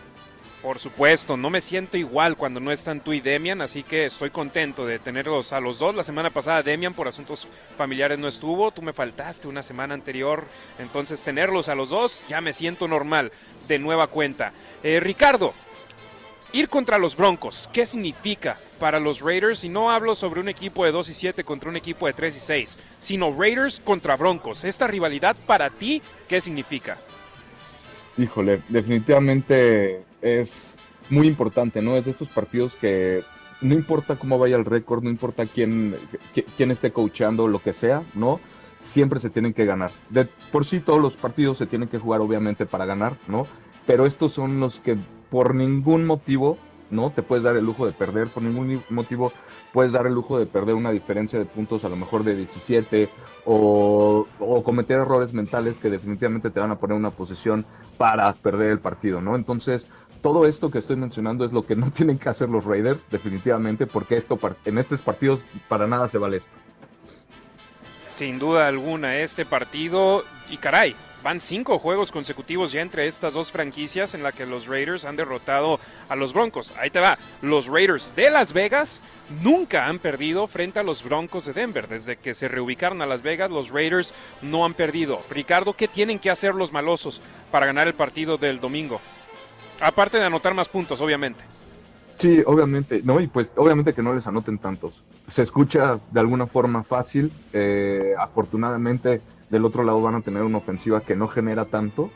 [0.61, 4.29] Por supuesto, no me siento igual cuando no están tú y Demian, así que estoy
[4.29, 5.95] contento de tenerlos a los dos.
[5.95, 7.47] La semana pasada Demian por asuntos
[7.77, 10.45] familiares no estuvo, tú me faltaste una semana anterior,
[10.77, 13.31] entonces tenerlos a los dos ya me siento normal,
[13.67, 14.53] de nueva cuenta.
[14.83, 15.55] Eh, Ricardo,
[16.53, 19.63] ir contra los Broncos, ¿qué significa para los Raiders?
[19.63, 22.35] Y no hablo sobre un equipo de 2 y 7 contra un equipo de 3
[22.35, 24.63] y 6, sino Raiders contra Broncos.
[24.63, 26.97] Esta rivalidad para ti, ¿qué significa?
[28.17, 30.75] Híjole, definitivamente es
[31.09, 31.95] muy importante, ¿no?
[31.95, 33.23] Es de estos partidos que
[33.61, 35.95] no importa cómo vaya el récord, no importa quién,
[36.57, 38.39] quién esté coachando, lo que sea, ¿no?
[38.81, 39.91] Siempre se tienen que ganar.
[40.51, 43.47] Por sí todos los partidos se tienen que jugar obviamente para ganar, ¿no?
[43.85, 44.97] Pero estos son los que
[45.31, 46.59] por ningún motivo,
[46.91, 47.09] ¿no?
[47.09, 49.31] Te puedes dar el lujo de perder, por ningún motivo
[49.71, 53.07] puedes dar el lujo de perder una diferencia de puntos a lo mejor de 17
[53.45, 57.65] o, o cometer errores mentales que definitivamente te van a poner una posición
[57.97, 59.37] para perder el partido, ¿no?
[59.37, 59.87] Entonces,
[60.21, 63.87] todo esto que estoy mencionando es lo que no tienen que hacer los Raiders, definitivamente,
[63.87, 65.39] porque esto en estos partidos
[65.69, 66.49] para nada se vale esto.
[68.13, 73.51] Sin duda alguna, este partido, y caray, van cinco juegos consecutivos ya entre estas dos
[73.51, 75.79] franquicias en la que los Raiders han derrotado
[76.09, 76.73] a los Broncos.
[76.77, 79.01] Ahí te va, los Raiders de Las Vegas
[79.43, 81.87] nunca han perdido frente a los Broncos de Denver.
[81.87, 85.21] Desde que se reubicaron a Las Vegas, los Raiders no han perdido.
[85.29, 87.21] Ricardo, ¿qué tienen que hacer los malosos
[87.51, 88.99] para ganar el partido del domingo?
[89.79, 91.43] Aparte de anotar más puntos, obviamente.
[92.17, 95.01] Sí, obviamente, no, y pues obviamente que no les anoten tantos.
[95.27, 97.31] Se escucha de alguna forma fácil.
[97.51, 99.21] Eh, afortunadamente,
[99.51, 102.09] del otro lado van a tener una ofensiva que no genera tanto,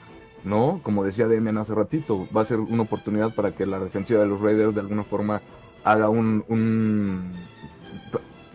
[0.43, 0.79] ¿no?
[0.81, 4.27] Como decía Demian hace ratito, va a ser una oportunidad para que la defensiva de
[4.27, 5.41] los Raiders de alguna forma
[5.83, 7.33] haga un, un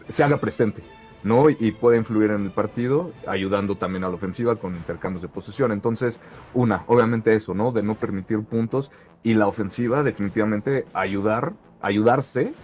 [0.09, 0.83] se haga presente,
[1.23, 1.51] ¿no?
[1.51, 5.73] Y puede influir en el partido, ayudando también a la ofensiva con intercambios de posesión.
[5.73, 6.21] Entonces,
[6.55, 7.73] una, obviamente eso, ¿no?
[7.73, 8.91] De no permitir puntos
[9.23, 11.53] y la ofensiva definitivamente ayudar,
[11.83, 12.55] ayudarse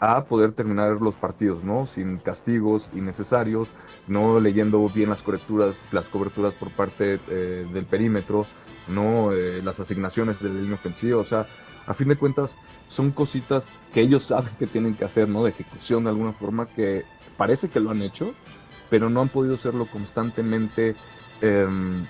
[0.00, 1.86] a poder terminar los partidos, ¿no?
[1.86, 3.68] Sin castigos innecesarios,
[4.06, 8.46] no leyendo bien las coberturas, las coberturas por parte eh, del perímetro,
[8.88, 11.46] no eh, las asignaciones de la línea ofensiva, o sea,
[11.86, 12.56] a fin de cuentas
[12.88, 15.44] son cositas que ellos saben que tienen que hacer, ¿no?
[15.44, 17.04] De ejecución de alguna forma que
[17.36, 18.32] parece que lo han hecho,
[18.88, 20.96] pero no han podido hacerlo constantemente
[21.42, 22.06] em,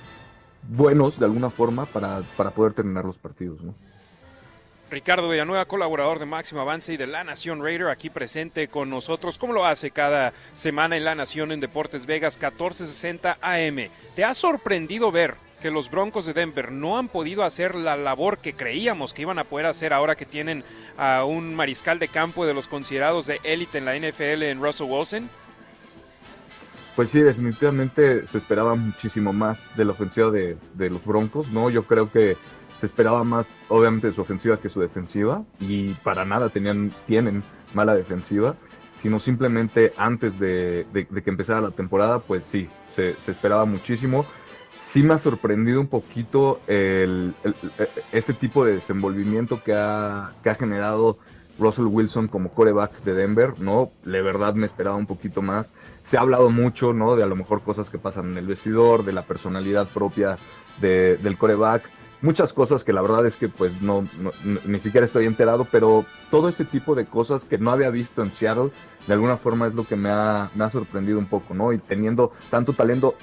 [0.63, 3.75] buenos de alguna forma para, para poder terminar los partidos, ¿no?
[4.91, 9.39] Ricardo Villanueva, colaborador de Máximo Avance y de La Nación Raider, aquí presente con nosotros.
[9.39, 13.89] ¿Cómo lo hace cada semana en La Nación en Deportes Vegas 1460 AM?
[14.17, 18.39] ¿Te ha sorprendido ver que los Broncos de Denver no han podido hacer la labor
[18.39, 20.65] que creíamos que iban a poder hacer ahora que tienen
[20.99, 24.91] a un mariscal de campo de los considerados de élite en la NFL en Russell
[24.91, 25.31] Wilson?
[26.97, 31.71] Pues sí, definitivamente se esperaba muchísimo más de la ofensiva de los Broncos, ¿no?
[31.71, 32.37] Yo creo que
[32.81, 37.43] se esperaba más, obviamente, de su ofensiva que su defensiva, y para nada tenían, tienen
[37.75, 38.57] mala defensiva,
[39.03, 44.25] sino simplemente antes de, que empezara la temporada, pues sí, se, esperaba muchísimo.
[44.83, 47.35] Sí me ha sorprendido un poquito el,
[48.13, 51.19] ese tipo de desenvolvimiento que ha, que ha generado
[51.59, 53.91] Russell Wilson como coreback de Denver, ¿no?
[54.05, 55.71] De verdad me esperaba un poquito más.
[56.03, 57.15] Se ha hablado mucho, ¿no?
[57.15, 60.39] De a lo mejor cosas que pasan en el vestidor, de la personalidad propia
[60.81, 64.05] del coreback muchas cosas que la verdad es que pues no,
[64.65, 68.33] ni siquiera estoy enterado, pero todo ese tipo de cosas que no había visto en
[68.33, 68.71] Seattle,
[69.07, 71.73] de alguna forma es lo que me ha, me ha sorprendido un poco, ¿no?
[71.73, 73.15] Y teniendo tanto talento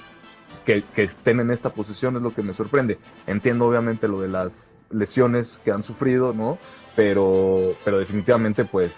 [0.64, 2.98] que, que, estén en esta posición es lo que me sorprende.
[3.26, 6.58] Entiendo obviamente lo de las lesiones que han sufrido, ¿no?
[6.96, 8.92] Pero, pero definitivamente pues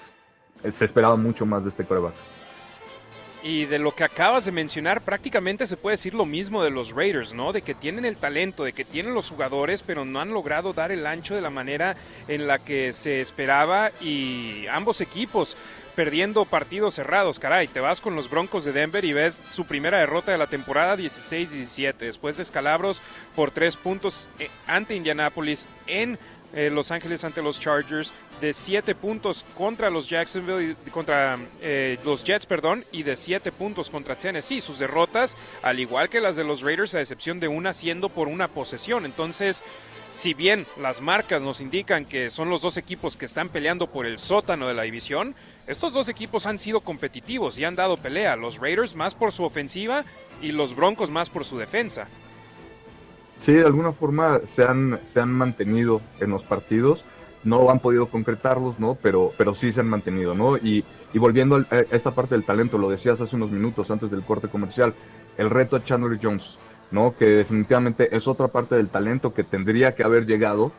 [0.69, 2.15] se esperaba mucho más de este coreback.
[3.43, 6.93] Y de lo que acabas de mencionar, prácticamente se puede decir lo mismo de los
[6.93, 7.53] Raiders, ¿no?
[7.53, 10.93] De que tienen el talento, de que tienen los jugadores, pero no han logrado dar
[10.93, 11.97] el ancho de la manera
[12.29, 15.57] en la que se esperaba y ambos equipos
[16.01, 19.99] perdiendo partidos cerrados, caray, te vas con los Broncos de Denver y ves su primera
[19.99, 23.03] derrota de la temporada 16-17, después de escalabros
[23.37, 26.19] por tres puntos eh, ante Indianapolis en
[26.55, 32.25] eh, Los Ángeles ante los Chargers, de 7 puntos contra los Jacksonville, contra eh, los
[32.25, 34.61] Jets, perdón, y de 7 puntos contra Tennessee.
[34.61, 38.29] Sus derrotas, al igual que las de los Raiders, a excepción de una siendo por
[38.29, 39.05] una posesión.
[39.05, 39.65] Entonces,
[40.13, 44.07] si bien las marcas nos indican que son los dos equipos que están peleando por
[44.07, 45.37] el sótano de la división,
[45.67, 48.35] estos dos equipos han sido competitivos y han dado pelea.
[48.37, 50.05] Los Raiders más por su ofensiva
[50.43, 52.09] y los Broncos más por su defensa.
[53.41, 57.05] Sí, de alguna forma se han, se han mantenido en los partidos,
[57.43, 58.99] no han podido concretarlos, ¿no?
[59.01, 60.59] Pero, pero sí se han mantenido, ¿no?
[60.59, 60.85] Y,
[61.15, 64.49] y volviendo a esta parte del talento, lo decías hace unos minutos antes del corte
[64.49, 64.95] comercial,
[65.39, 66.57] el reto a Chandler Jones,
[66.91, 67.15] ¿no?
[67.19, 70.71] Que definitivamente es otra parte del talento que tendría que haber llegado,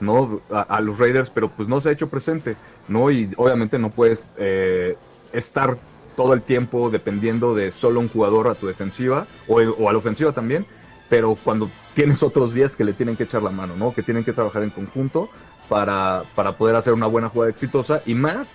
[0.00, 0.42] ¿no?
[0.50, 2.56] A, los Raiders, pero pues no se ha hecho presente,
[2.88, 3.10] ¿no?
[3.10, 4.96] Y obviamente no puedes eh,
[5.32, 5.78] estar
[6.16, 9.98] todo el tiempo dependiendo de solo un jugador a tu defensiva o, o a la
[9.98, 10.66] ofensiva también,
[11.08, 13.92] pero cuando tienes otros días que le tienen que echar la mano, ¿no?
[13.92, 15.30] Que tienen que trabajar en conjunto
[15.68, 18.46] para, para poder hacer una buena jugada exitosa y más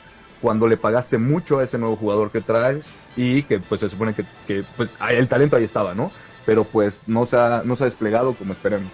[0.41, 2.85] cuando le pagaste mucho a ese nuevo jugador que traes
[3.15, 6.11] y que pues se supone que, que pues el talento ahí estaba, ¿no?
[6.45, 8.91] Pero pues no se ha, no se ha desplegado como esperemos.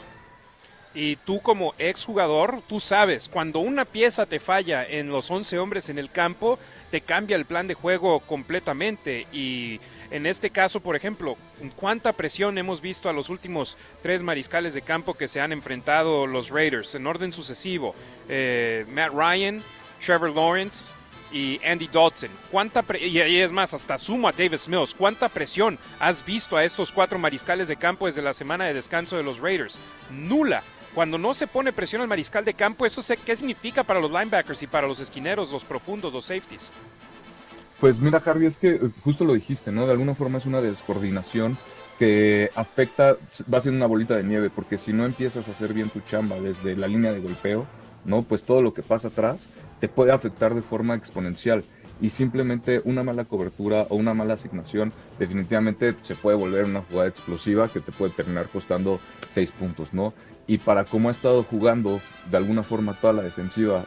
[0.93, 5.89] Y tú como exjugador, tú sabes, cuando una pieza te falla en los 11 hombres
[5.89, 6.59] en el campo,
[6.89, 9.25] te cambia el plan de juego completamente.
[9.31, 9.79] Y
[10.11, 11.37] en este caso, por ejemplo,
[11.77, 16.27] ¿cuánta presión hemos visto a los últimos tres mariscales de campo que se han enfrentado
[16.27, 17.95] los Raiders en orden sucesivo?
[18.27, 19.63] Eh, Matt Ryan,
[20.05, 20.91] Trevor Lawrence
[21.31, 22.29] y Andy Dodson.
[22.51, 24.93] ¿Cuánta y es más, hasta sumo a Davis Mills.
[24.93, 29.15] ¿Cuánta presión has visto a estos cuatro mariscales de campo desde la semana de descanso
[29.15, 29.79] de los Raiders?
[30.09, 30.61] Nula.
[30.93, 34.61] Cuando no se pone presión al mariscal de campo, ¿eso qué significa para los linebackers
[34.61, 36.69] y para los esquineros, los profundos, los safeties?
[37.81, 39.87] Pues mira, Harvey, es que eh, justo lo dijiste, ¿no?
[39.87, 41.57] De alguna forma es una descoordinación
[41.97, 43.17] que afecta,
[43.51, 46.39] va siendo una bolita de nieve, porque si no empiezas a hacer bien tu chamba
[46.39, 47.65] desde la línea de golpeo,
[48.05, 48.21] ¿no?
[48.21, 49.49] Pues todo lo que pasa atrás
[49.79, 51.63] te puede afectar de forma exponencial
[51.99, 57.09] y simplemente una mala cobertura o una mala asignación definitivamente se puede volver una jugada
[57.09, 60.13] explosiva que te puede terminar costando seis puntos, ¿no?
[60.45, 61.99] Y para cómo ha estado jugando
[62.29, 63.85] de alguna forma toda la defensiva,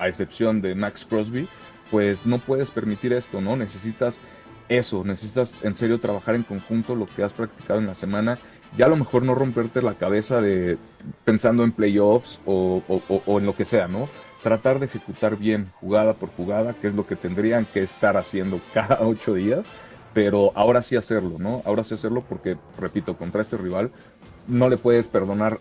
[0.00, 1.46] a excepción de Max Crosby,
[1.90, 3.56] pues no puedes permitir esto, ¿no?
[3.56, 4.20] Necesitas
[4.68, 8.38] eso, necesitas en serio trabajar en conjunto lo que has practicado en la semana.
[8.76, 10.76] Ya a lo mejor no romperte la cabeza de
[11.24, 14.08] pensando en playoffs o, o en lo que sea, ¿no?
[14.42, 18.60] Tratar de ejecutar bien jugada por jugada, que es lo que tendrían que estar haciendo
[18.74, 19.66] cada ocho días,
[20.12, 21.62] pero ahora sí hacerlo, ¿no?
[21.64, 23.90] Ahora sí hacerlo porque, repito, contra este rival
[24.46, 25.60] no le puedes perdonar.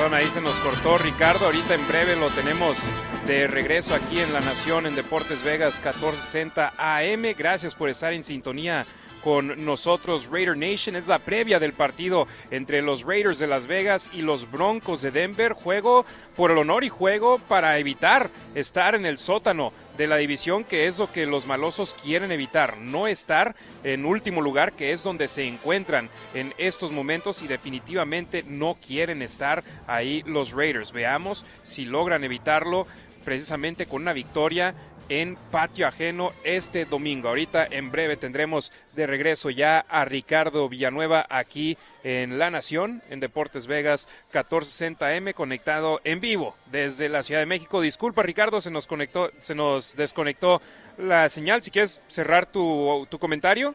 [0.00, 1.44] Perdón, ahí se nos cortó Ricardo.
[1.44, 2.78] Ahorita en breve lo tenemos
[3.26, 7.34] de regreso aquí en La Nación en Deportes Vegas 1460 AM.
[7.36, 8.86] Gracias por estar en sintonía
[9.22, 10.96] con nosotros Raider Nation.
[10.96, 15.10] Es la previa del partido entre los Raiders de Las Vegas y los Broncos de
[15.10, 15.52] Denver.
[15.52, 16.04] Juego
[16.36, 20.86] por el honor y juego para evitar estar en el sótano de la división, que
[20.86, 25.28] es lo que los malosos quieren evitar, no estar en último lugar, que es donde
[25.28, 30.92] se encuentran en estos momentos y definitivamente no quieren estar ahí los Raiders.
[30.92, 32.86] Veamos si logran evitarlo
[33.24, 34.74] precisamente con una victoria
[35.10, 37.28] en patio ajeno este domingo.
[37.28, 43.20] Ahorita en breve tendremos de regreso ya a Ricardo Villanueva aquí en La Nación, en
[43.20, 47.80] Deportes Vegas 1460M, conectado en vivo desde la Ciudad de México.
[47.80, 50.62] Disculpa Ricardo, se nos conectó, se nos desconectó
[50.96, 51.62] la señal.
[51.62, 53.74] Si quieres cerrar tu, tu comentario.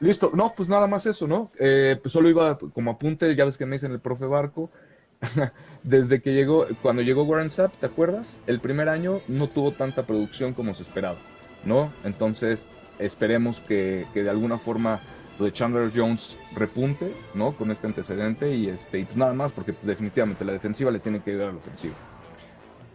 [0.00, 1.50] Listo, no, pues nada más eso, ¿no?
[1.58, 4.70] Eh, pues solo iba como apunte, ya ves que me dicen el profe Barco,
[5.82, 8.38] desde que llegó, cuando llegó Warren Sapp, ¿te acuerdas?
[8.46, 11.18] El primer año no tuvo tanta producción como se esperaba,
[11.64, 11.92] ¿no?
[12.04, 12.66] Entonces,
[12.98, 15.00] esperemos que, de alguna forma
[15.38, 17.56] lo de Chandler Jones repunte, ¿no?
[17.56, 21.30] Con este antecedente y, este, pues nada más, porque definitivamente la defensiva le tiene que
[21.30, 21.94] ayudar a la ofensiva.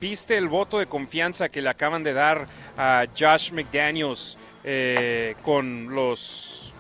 [0.01, 2.47] ¿Viste el voto de confianza que le acaban de dar
[2.77, 6.73] a Josh McDaniels eh, con los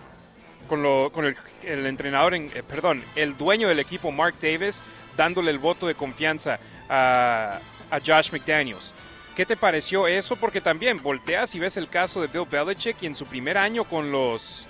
[0.67, 4.81] con, lo, con el, entrenador, en, eh, perdón, el dueño del equipo, Mark Davis,
[5.17, 6.59] dándole el voto de confianza
[6.89, 7.59] a,
[8.05, 8.93] Josh McDaniels.
[9.35, 10.35] ¿Qué te pareció eso?
[10.35, 13.83] Porque también volteas y ves el caso de Bill Belichick y en su primer año
[13.83, 14.65] con los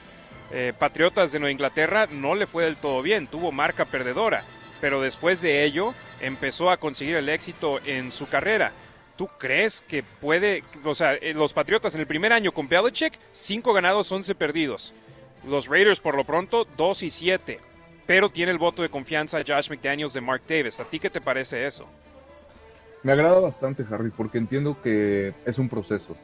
[0.52, 4.44] eh, Patriotas de Nueva Inglaterra no le fue del todo bien, tuvo marca perdedora,
[4.82, 8.74] pero después de ello empezó a conseguir el éxito en su carrera.
[9.15, 13.18] ¿Tú crees que puede, o sea, eh, los Patriotas en el primer año con Belichick,
[13.32, 14.94] 5 ganados, 11 perdidos.
[15.48, 17.60] Los Raiders por lo pronto, 2 y 7.
[18.05, 20.80] Pero tiene el voto de confianza Josh McDaniels de Mark Davis.
[20.80, 21.85] ¿A ti qué te parece eso?
[23.03, 26.15] Me agrada bastante, Harry, porque entiendo que es un proceso,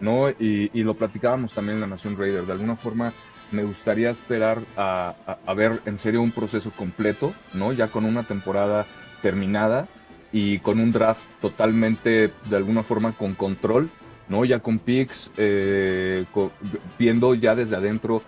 [0.00, 0.30] ¿no?
[0.30, 2.44] Y, y lo platicábamos también en la Nación Raider.
[2.44, 3.12] De alguna forma,
[3.52, 7.72] me gustaría esperar a, a, a, ver en serio un proceso completo, ¿no?
[7.72, 8.84] Ya con una temporada
[9.22, 9.86] terminada
[10.32, 13.88] y con un draft totalmente, de alguna forma, con control,
[14.28, 14.44] ¿no?
[14.44, 16.50] Ya con picks, eh, con,
[16.98, 18.22] viendo ya desde adentro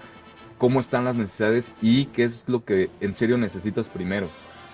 [0.59, 4.29] cómo están las necesidades y qué es lo que en serio necesitas primero,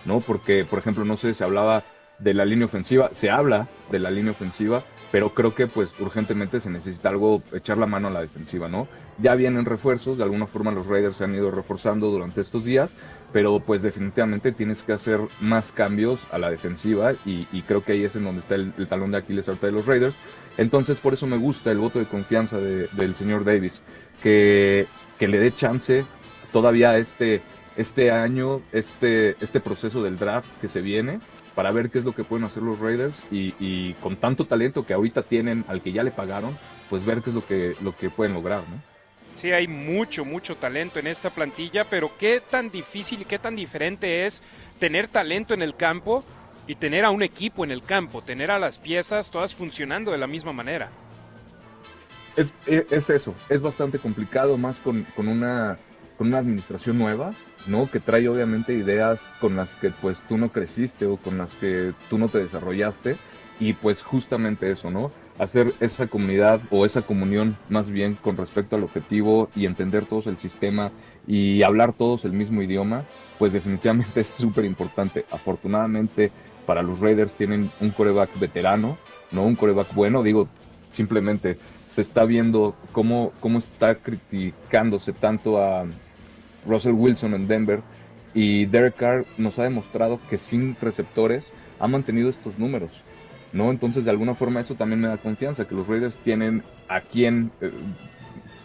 [0.04, 0.20] ¿no?
[0.20, 1.82] Porque, por ejemplo, no sé, se hablaba
[2.18, 6.60] de la línea ofensiva, se habla de la línea ofensiva, pero creo que pues urgentemente
[6.60, 8.86] se necesita algo, echar la mano a la defensiva, ¿no?
[9.18, 12.94] Ya vienen refuerzos, de alguna forma los Raiders se han ido reforzando durante estos días,
[13.32, 18.04] pero pues definitivamente tienes que hacer más cambios a la defensiva y, creo que ahí
[18.04, 20.14] es en donde está el, talón de Aquiles ahorita de los Raiders.
[20.56, 23.82] Entonces por eso me gusta el voto de confianza de, del señor Davis,
[24.22, 24.86] que,
[25.22, 26.04] que le dé chance
[26.52, 27.42] todavía este,
[27.76, 31.20] este año, este, este proceso del draft que se viene,
[31.54, 34.94] para ver qué es lo que pueden hacer los Raiders y, con tanto talento que
[34.94, 36.58] ahorita tienen al que ya le pagaron,
[36.90, 38.82] pues ver qué es lo que, lo que pueden lograr, ¿no?
[39.36, 43.54] Sí, hay mucho, mucho talento en esta plantilla, pero qué tan difícil y qué tan
[43.54, 44.42] diferente es
[44.80, 46.24] tener talento en el campo
[46.66, 50.18] y tener a un equipo en el campo, tener a las piezas todas funcionando de
[50.18, 50.90] la misma manera.
[52.36, 55.78] Es, es eso, es bastante complicado, más con, con, una,
[56.16, 57.32] con una administración nueva,
[57.66, 57.90] ¿no?
[57.90, 61.92] Que trae obviamente ideas con las que pues tú no creciste o con las que
[62.08, 63.16] tú no te desarrollaste
[63.60, 65.12] y pues justamente eso, ¿no?
[65.38, 70.26] Hacer esa comunidad o esa comunión más bien con respecto al objetivo y entender todos
[70.26, 70.90] el sistema
[71.26, 73.04] y hablar todos el mismo idioma,
[73.38, 75.26] pues definitivamente es súper importante.
[75.30, 76.32] Afortunadamente
[76.66, 78.96] para los Raiders tienen un coreback veterano,
[79.32, 80.48] no un coreback bueno, digo,
[80.90, 81.58] simplemente
[81.92, 85.84] se está viendo cómo, cómo está criticándose tanto a
[86.66, 87.82] Russell Wilson en Denver
[88.32, 93.02] y Derek Carr nos ha demostrado que sin receptores ha mantenido estos números,
[93.52, 93.70] ¿no?
[93.70, 97.50] Entonces de alguna forma eso también me da confianza, que los Raiders tienen a quien,
[97.60, 97.70] eh,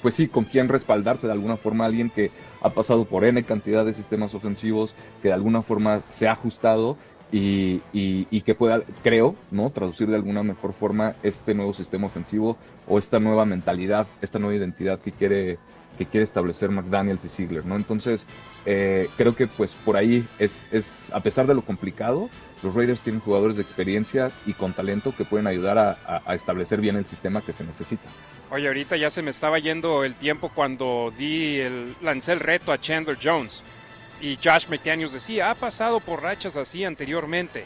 [0.02, 2.32] pues sí, con quien respaldarse de alguna forma, alguien que
[2.62, 6.96] ha pasado por N cantidad de sistemas ofensivos, que de alguna forma se ha ajustado
[7.32, 9.70] y, y, que pueda, creo, ¿no?
[9.70, 14.56] traducir de alguna mejor forma este nuevo sistema ofensivo o esta nueva mentalidad, esta nueva
[14.56, 15.60] identidad que quiere
[15.98, 17.76] que quiere establecer McDaniels y Ziegler, ¿no?
[17.76, 18.28] Entonces,
[18.68, 22.30] eh, creo que pues por ahí es, es, a pesar de lo complicado,
[22.64, 26.96] los Raiders tienen jugadores de experiencia y con talento que pueden ayudar a, establecer bien
[26.96, 28.08] el sistema que se necesita.
[28.52, 32.72] Oye, ahorita ya se me estaba yendo el tiempo cuando di el, lancé el reto
[32.72, 33.64] a Chandler Jones
[34.22, 37.64] y Josh McDaniels decía, ha pasado por rachas así anteriormente.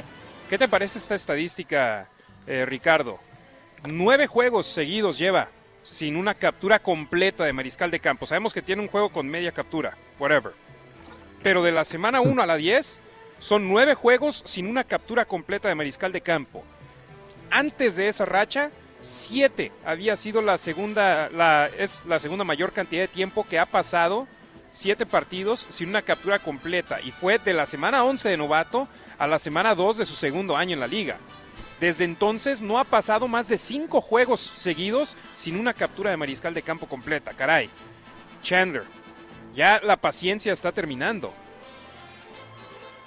[0.50, 2.08] ¿Qué te parece esta estadística,
[2.46, 3.20] eh, Ricardo?
[3.88, 5.50] Nueve juegos seguidos lleva
[5.82, 8.26] sin una captura completa de mariscal de campo.
[8.26, 10.54] Sabemos que tiene un juego con media captura, whatever.
[11.42, 13.02] Pero de la semana 1 a la 10
[13.40, 16.64] son nueve juegos sin una captura completa de mariscal de campo.
[17.50, 18.70] Antes de esa racha,
[19.02, 23.66] siete había sido la segunda, la, es la segunda mayor cantidad de tiempo que ha
[23.66, 24.28] pasado,
[24.72, 27.00] siete partidos sin una captura completa.
[27.02, 28.88] Y fue de la semana 11 de novato
[29.18, 31.18] a la semana 2 de su segundo año en la liga.
[31.80, 36.54] Desde entonces no ha pasado más de cinco juegos seguidos sin una captura de mariscal
[36.54, 37.34] de campo completa.
[37.34, 37.70] Caray.
[38.44, 38.84] Chandler,
[39.56, 41.34] ya la paciencia está terminando.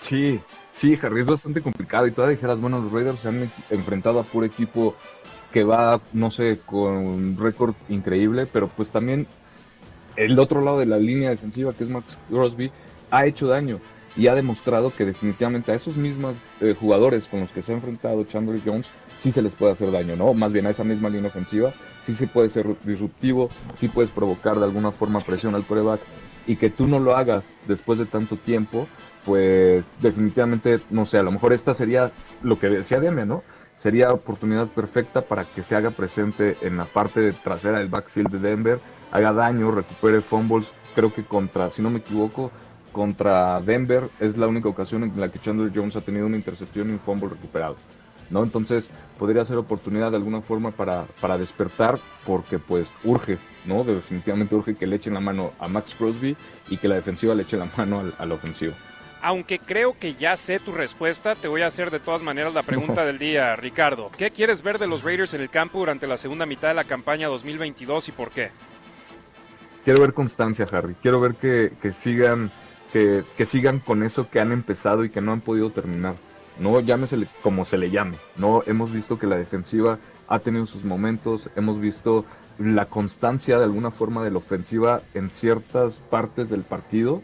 [0.01, 0.41] Sí,
[0.75, 2.07] sí, Harry, es bastante complicado.
[2.07, 4.95] Y todavía dijeras, bueno, los Raiders se han enfrentado a puro equipo
[5.53, 9.29] que va, no sé, con un récord increíble, pero pues también
[10.17, 12.71] el otro lado de la línea defensiva, que es Max Crosby,
[13.11, 13.81] ha hecho daño
[14.17, 17.75] y ha demostrado que definitivamente a esos mismos eh, jugadores con los que se ha
[17.75, 18.87] enfrentado Chandler Jones
[19.17, 20.35] sí se les puede hacer daño, ¿no?
[20.35, 21.73] Más bien a esa misma línea ofensiva,
[22.07, 26.01] sí se puede ser disruptivo, sí puedes provocar de alguna forma presión al coreback
[26.47, 28.87] y que tú no lo hagas después de tanto tiempo,
[29.25, 32.13] pues definitivamente, no sé, a lo mejor esta sería
[32.43, 33.43] lo que decía Demian, ¿no?
[33.77, 38.39] Sería oportunidad perfecta para que se haga presente en la parte trasera del backfield de
[38.39, 38.81] Denver,
[39.15, 42.51] haga daño, recupere fumbles, creo que contra, si no me equivoco,
[42.93, 46.91] contra Denver es la única ocasión en la que Chandler Jones ha tenido una intercepción
[46.91, 47.77] y un fumble recuperado.
[48.31, 48.43] ¿no?
[48.43, 53.85] Entonces podría ser oportunidad de alguna forma para, para despertar porque pues urge, ¿no?
[53.85, 56.37] Definitivamente urge que le echen la mano a Max Crosby
[56.69, 58.75] y que la defensiva le eche la mano al, a la ofensiva.
[59.23, 62.63] Aunque creo que ya sé tu respuesta, te voy a hacer de todas maneras la
[62.63, 64.11] pregunta del día, Ricardo.
[64.19, 66.85] ¿Qué quieres ver de los Raiders en el campo durante la segunda mitad de la
[66.85, 68.51] campaña 2022 y por qué?
[69.85, 70.97] Quiero ver constancia, Harry.
[71.03, 72.51] Quiero ver que, que sigan
[72.93, 76.15] que, que, sigan con eso que han empezado y que no han podido terminar.
[76.59, 79.99] no llámesele como se le llame, no hemos visto que la defensiva
[80.29, 82.25] ha tenido sus momentos, hemos visto
[82.59, 87.21] la constancia de alguna forma de la ofensiva en ciertas partes del partido,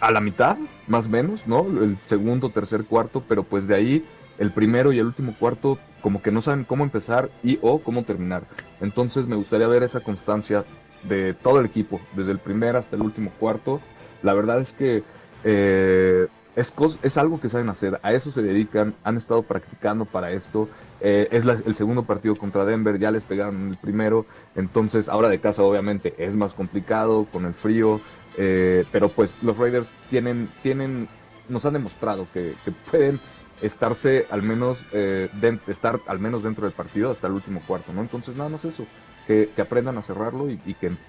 [0.00, 1.60] a la mitad, más o menos, ¿no?
[1.60, 4.04] El segundo, tercer, cuarto, pero pues de ahí
[4.38, 8.04] el primero y el último cuarto como que no saben cómo empezar y o cómo
[8.04, 8.44] terminar.
[8.80, 10.64] Entonces me gustaría ver esa constancia
[11.02, 13.80] de todo el equipo, desde el primer hasta el último cuarto.
[14.22, 15.02] La verdad es que
[15.44, 20.32] eh, es, es algo que saben hacer, a eso se dedican, han estado practicando para
[20.32, 20.68] esto.
[21.02, 24.24] Eh, es el segundo partido contra Denver, ya les pegaron el primero,
[24.54, 28.00] entonces ahora de casa obviamente es más complicado con el frío,
[28.38, 31.08] eh, pero pues los Raiders tienen, tienen,
[31.50, 32.54] nos han demostrado que,
[32.90, 33.20] pueden
[33.60, 35.28] estarse al menos eh,
[35.66, 38.00] estar al menos dentro del partido hasta el último cuarto, ¿no?
[38.00, 38.86] Entonces nada más eso,
[39.26, 40.58] que, aprendan a cerrarlo y,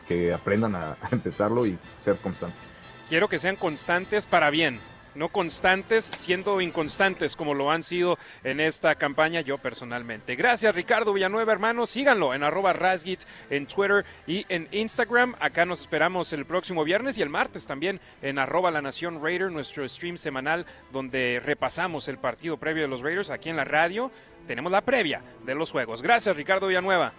[0.07, 2.61] que, aprendan a empezarlo y ser constantes.
[3.09, 4.79] Quiero que sean constantes para bien,
[5.17, 10.35] no constantes, siendo inconstantes como lo han sido en esta campaña yo personalmente.
[10.35, 11.85] Gracias Ricardo Villanueva, hermano.
[11.85, 15.35] Síganlo en arroba Rasgit en Twitter y en Instagram.
[15.39, 19.51] Acá nos esperamos el próximo viernes y el martes también en arroba La Nación Raider,
[19.51, 24.11] nuestro stream semanal donde repasamos el partido previo de los Raiders aquí en la radio.
[24.45, 26.01] Tenemos la previa de los juegos.
[26.01, 27.13] Gracias Ricardo Villanueva.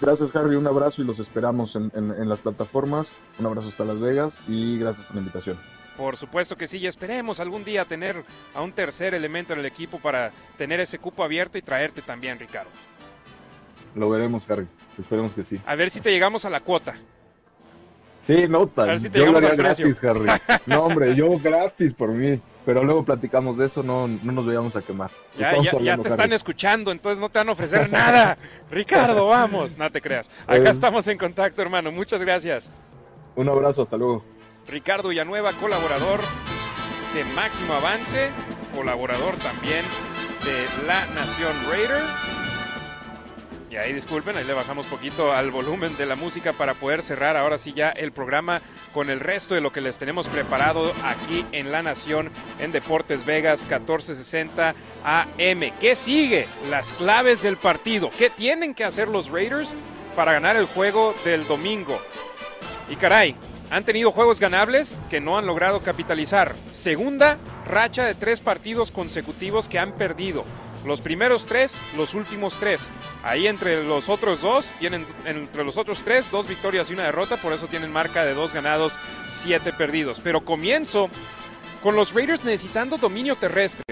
[0.00, 0.56] Gracias, Harry.
[0.56, 3.10] Un abrazo y los esperamos en, en, las plataformas.
[3.38, 5.58] Un abrazo hasta Las Vegas y gracias por la invitación.
[5.96, 8.22] Por supuesto que sí, y esperemos algún día tener
[8.54, 12.38] a un tercer elemento en el equipo para tener ese cupo abierto y traerte también,
[12.38, 12.70] Ricardo.
[13.94, 14.66] Lo veremos, Harry.
[14.98, 15.58] Esperemos que sí.
[15.64, 16.94] A ver si te llegamos a la cuota.
[18.22, 20.26] Sí, no, A ver si te llegamos al gratis, Harry.
[20.66, 22.40] No, hombre, yo gratis por mí.
[22.66, 25.08] Pero luego platicamos de eso, no, no nos vayamos a quemar.
[25.38, 28.36] Ya, ya, te están escuchando, entonces no te van a ofrecer nada.
[28.72, 30.28] Ricardo, vamos, no te creas.
[30.48, 31.92] Acá estamos en contacto, hermano.
[31.92, 32.72] Muchas gracias.
[33.36, 34.24] Un abrazo, hasta luego.
[34.66, 36.18] Ricardo Villanueva, colaborador
[37.14, 38.30] de Máximo Avance,
[38.74, 39.84] colaborador también
[40.44, 42.35] de La Nación Raider.
[43.68, 47.36] Y ahí disculpen, ahí le bajamos poquito al volumen de la música para poder cerrar
[47.36, 48.62] ahora sí ya el programa
[48.94, 52.30] con el resto de lo que les tenemos preparado aquí en La Nación
[52.60, 54.74] en Deportes Vegas 1460
[55.04, 55.72] AM.
[55.80, 56.46] ¿Qué sigue?
[56.70, 58.10] Las claves del partido.
[58.16, 59.74] ¿Qué tienen que hacer los Raiders
[60.14, 62.00] para ganar el juego del domingo?
[62.88, 63.34] Y caray,
[63.70, 66.54] han tenido juegos ganables que no han logrado capitalizar.
[66.72, 67.36] Segunda
[67.66, 70.44] racha de tres partidos consecutivos que han perdido.
[70.86, 72.90] Los primeros tres, los últimos tres.
[73.24, 77.36] Ahí entre los otros dos, tienen entre los otros tres, dos victorias y una derrota,
[77.36, 78.96] por eso tienen marca de dos ganados,
[79.26, 80.20] siete perdidos.
[80.20, 81.10] Pero comienzo
[81.82, 83.82] con los Raiders necesitando dominio terrestre.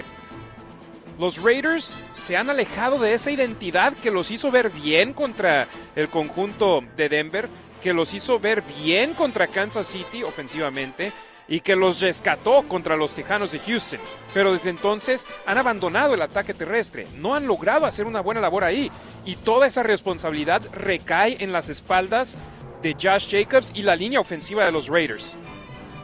[1.18, 5.66] Los Raiders se han alejado de esa identidad que los hizo ver bien contra
[5.96, 7.48] el conjunto de Denver
[7.82, 11.12] que los hizo ver bien contra Kansas City ofensivamente
[11.48, 14.00] y que los rescató contra los Tejanos de Houston.
[14.32, 18.64] Pero desde entonces han abandonado el ataque terrestre, no han logrado hacer una buena labor
[18.64, 18.90] ahí
[19.24, 22.36] y toda esa responsabilidad recae en las espaldas
[22.82, 25.36] de Josh Jacobs y la línea ofensiva de los Raiders.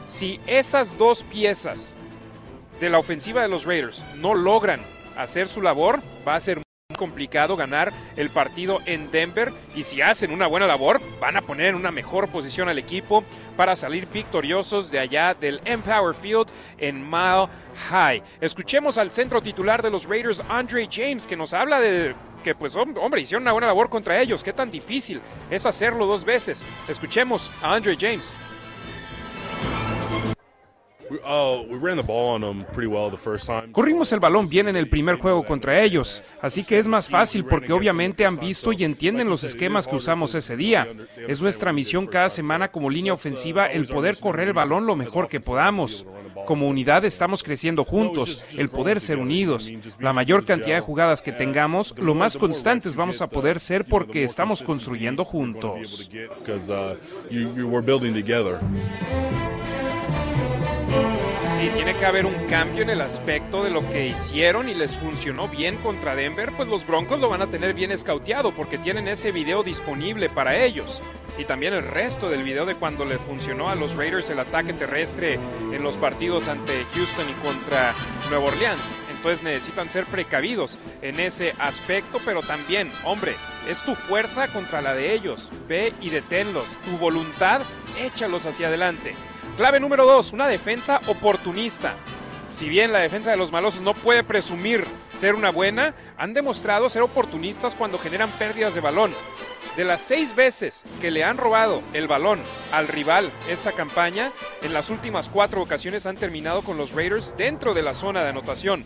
[0.06, 1.96] Si esas dos piezas
[2.80, 4.80] de la ofensiva de los Raiders no logran
[5.16, 6.62] hacer su labor, va a ser
[7.00, 11.68] complicado ganar el partido en Denver y si hacen una buena labor van a poner
[11.68, 13.24] en una mejor posición al equipo
[13.56, 17.48] para salir victoriosos de allá del Empower Field en Mile
[17.88, 18.22] High.
[18.42, 22.14] Escuchemos al centro titular de los Raiders, Andre James, que nos habla de
[22.44, 26.26] que pues hombre, hicieron una buena labor contra ellos, qué tan difícil es hacerlo dos
[26.26, 26.62] veces.
[26.86, 28.36] Escuchemos a Andre James.
[33.72, 37.44] Corrimos el balón bien en el primer juego contra ellos, así que es más fácil
[37.44, 40.88] porque obviamente han visto y entienden los esquemas que usamos ese día.
[41.28, 45.28] Es nuestra misión cada semana como línea ofensiva el poder correr el balón lo mejor
[45.28, 46.06] que podamos.
[46.46, 49.70] Como unidad estamos creciendo juntos, el poder ser unidos.
[49.98, 54.24] La mayor cantidad de jugadas que tengamos, lo más constantes vamos a poder ser porque
[54.24, 56.10] estamos construyendo juntos.
[61.56, 64.96] Sí, tiene que haber un cambio en el aspecto de lo que hicieron y les
[64.96, 69.08] funcionó bien contra Denver, pues los Broncos lo van a tener bien escauteado porque tienen
[69.08, 71.02] ese video disponible para ellos.
[71.36, 74.72] Y también el resto del video de cuando le funcionó a los Raiders el ataque
[74.72, 75.38] terrestre
[75.72, 77.94] en los partidos ante Houston y contra
[78.30, 78.96] Nueva Orleans.
[79.10, 83.34] Entonces necesitan ser precavidos en ese aspecto, pero también, hombre,
[83.68, 85.50] es tu fuerza contra la de ellos.
[85.68, 86.76] Ve y deténlos.
[86.84, 87.60] Tu voluntad,
[87.98, 89.14] échalos hacia adelante.
[89.56, 91.94] Clave número dos, una defensa oportunista.
[92.50, 96.88] Si bien la defensa de los malosos no puede presumir ser una buena, han demostrado
[96.88, 99.12] ser oportunistas cuando generan pérdidas de balón.
[99.76, 102.40] De las seis veces que le han robado el balón
[102.72, 104.32] al rival esta campaña,
[104.62, 108.30] en las últimas cuatro ocasiones han terminado con los Raiders dentro de la zona de
[108.30, 108.84] anotación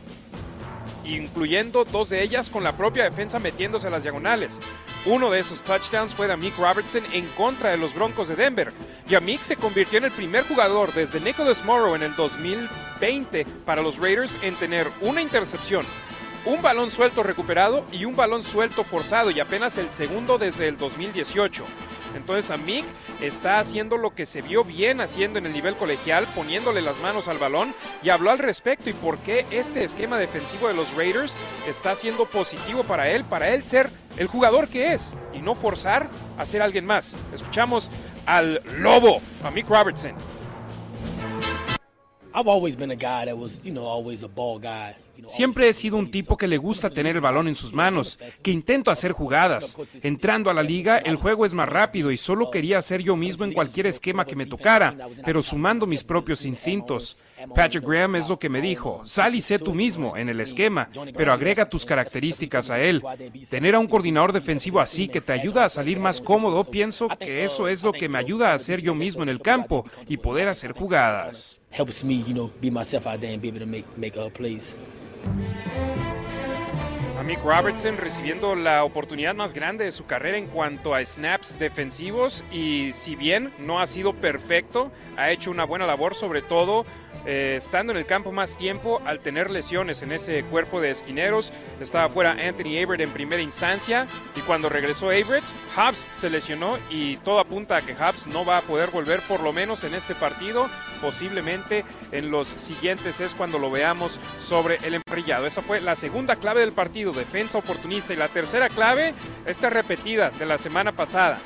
[1.04, 4.60] incluyendo dos de ellas con la propia defensa metiéndose a las diagonales.
[5.06, 8.72] Uno de esos touchdowns fue de Amik Robertson en contra de los Broncos de Denver.
[9.08, 13.82] Y Amik se convirtió en el primer jugador desde Nicholas Morrow en el 2020 para
[13.82, 15.84] los Raiders en tener una intercepción,
[16.44, 20.78] un balón suelto recuperado y un balón suelto forzado y apenas el segundo desde el
[20.78, 21.64] 2018.
[22.14, 22.84] Entonces Amik
[23.20, 27.28] está haciendo lo que se vio bien haciendo en el nivel colegial, poniéndole las manos
[27.28, 31.36] al balón y habló al respecto y por qué este esquema defensivo de los Raiders
[31.66, 36.08] está siendo positivo para él, para él ser el jugador que es y no forzar
[36.38, 37.16] a ser alguien más.
[37.32, 37.90] Escuchamos
[38.26, 40.14] al lobo, Amik Robertson.
[42.36, 44.96] I've always been a guy that was, you know, always a ball guy.
[45.26, 48.50] Siempre he sido un tipo que le gusta tener el balón en sus manos, que
[48.50, 49.76] intento hacer jugadas.
[50.02, 53.44] Entrando a la liga, el juego es más rápido y solo quería hacer yo mismo
[53.44, 57.16] en cualquier esquema que me tocara, pero sumando mis propios instintos.
[57.54, 60.88] Patrick Graham es lo que me dijo, sal y sé tú mismo en el esquema,
[61.16, 63.02] pero agrega tus características a él.
[63.50, 67.44] Tener a un coordinador defensivo así que te ayuda a salir más cómodo, pienso que
[67.44, 70.48] eso es lo que me ayuda a hacer yo mismo en el campo y poder
[70.48, 71.60] hacer jugadas.
[75.24, 76.23] Thank you.
[77.22, 82.44] Mick Robertson recibiendo la oportunidad más grande de su carrera en cuanto a snaps defensivos
[82.50, 86.84] y si bien no ha sido perfecto, ha hecho una buena labor sobre todo
[87.26, 91.52] eh, estando en el campo más tiempo al tener lesiones en ese cuerpo de esquineros.
[91.80, 95.44] Estaba fuera Anthony Averett en primera instancia y cuando regresó Averett,
[95.76, 99.40] Hobbs se lesionó y todo apunta a que Hobbs no va a poder volver por
[99.40, 100.68] lo menos en este partido.
[101.00, 105.46] Posiblemente en los siguientes es cuando lo veamos sobre el emparrillado.
[105.46, 108.12] Esa fue la segunda clave del partido, defensa oportunista.
[108.12, 109.14] Y la tercera clave,
[109.46, 111.38] esta repetida de la semana pasada.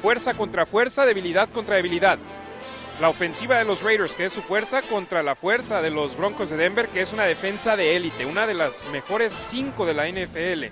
[0.00, 2.18] Fuerza contra fuerza, debilidad contra debilidad
[3.00, 6.50] la ofensiva de los Raiders, que es su fuerza, contra la fuerza de los Broncos
[6.50, 10.06] de Denver, que es una defensa de élite, una de las mejores cinco de la
[10.06, 10.66] NFL.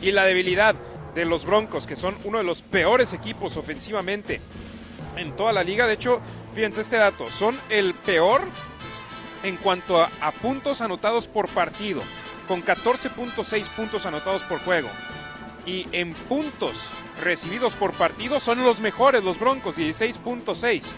[0.00, 0.74] Y la debilidad
[1.14, 4.40] de los Broncos, que son uno de los peores equipos ofensivamente
[5.16, 5.86] en toda la liga.
[5.86, 6.20] De hecho,
[6.54, 8.40] fíjense este dato, son el peor
[9.42, 12.00] en cuanto a, a puntos anotados por partido,
[12.46, 14.88] con 14.6 puntos anotados por juego.
[15.66, 16.88] Y en puntos
[17.22, 20.94] recibidos por partido son los mejores, los Broncos, 16.6.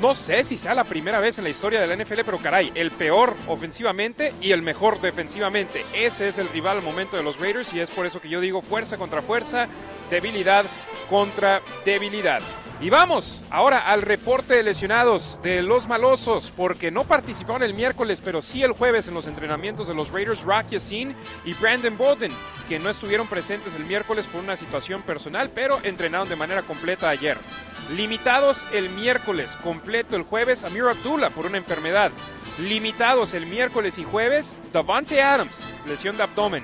[0.00, 2.70] No sé si sea la primera vez en la historia de la NFL, pero caray,
[2.76, 5.84] el peor ofensivamente y el mejor defensivamente.
[5.92, 8.40] Ese es el rival al momento de los Raiders y es por eso que yo
[8.40, 9.66] digo fuerza contra fuerza,
[10.08, 10.64] debilidad
[11.10, 12.42] contra debilidad.
[12.80, 18.20] Y vamos ahora al reporte de lesionados de los malosos, porque no participaron el miércoles,
[18.24, 21.12] pero sí el jueves en los entrenamientos de los Raiders, Rock Yassin
[21.44, 22.30] y Brandon Bolden,
[22.68, 27.08] que no estuvieron presentes el miércoles por una situación personal, pero entrenaron de manera completa
[27.08, 27.36] ayer.
[27.96, 32.12] Limitados el miércoles, completo el jueves, Amir Abdullah por una enfermedad.
[32.60, 36.62] Limitados el miércoles y jueves, Davante Adams, lesión de abdomen.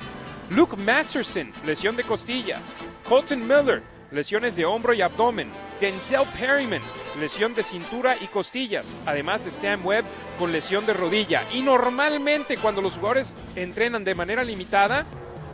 [0.51, 2.77] Luke Masterson, lesión de costillas.
[3.09, 3.83] Colton Miller,
[4.15, 5.51] lesiones de hombro y abdomen.
[5.81, 6.81] Denzel Perryman,
[7.21, 10.05] lesión de cintura y costillas, además de Sam Webb
[10.39, 11.43] con lesión de rodilla.
[11.53, 15.05] Y normalmente cuando los jugadores entrenan de manera limitada,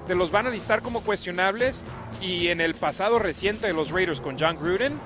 [0.06, 1.84] te los van a listar como cuestionables
[2.20, 5.00] y en el pasado reciente de los Raiders con John Gruden,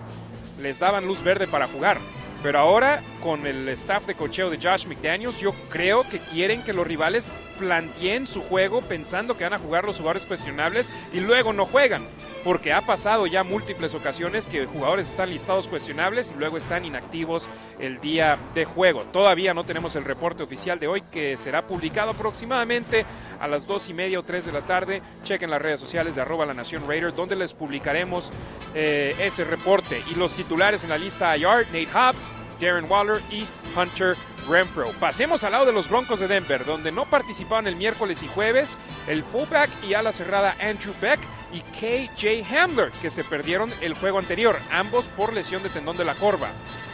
[0.60, 1.98] les daban luz verde para jugar.
[2.42, 6.74] Pero ahora, con el staff de cocheo de Josh McDaniels, yo creo que quieren que
[6.74, 11.54] los rivales planteen su juego pensando que van a jugar los jugadores cuestionables y luego
[11.54, 12.06] no juegan.
[12.44, 17.48] Porque ha pasado ya múltiples ocasiones que jugadores están listados cuestionables y luego están inactivos
[17.78, 19.02] el día de juego.
[19.04, 23.06] Todavía no tenemos el reporte oficial de hoy que será publicado aproximadamente
[23.40, 25.00] a las dos y media o tres de la tarde.
[25.24, 28.30] Chequen las redes sociales de arroba la nación Raider donde les publicaremos
[28.74, 30.02] eh, ese reporte.
[30.10, 33.46] Y los titulares en la lista IR, Nate Hobbs, Darren Waller y
[33.76, 34.16] Hunter
[34.48, 34.90] Renfro.
[35.00, 38.76] Pasemos al lado de los Broncos de Denver, donde no participaron el miércoles y jueves
[39.06, 41.20] el fullback y ala cerrada Andrew Beck
[41.52, 46.04] y KJ Hamler, que se perdieron el juego anterior, ambos por lesión de tendón de
[46.04, 46.50] la corva.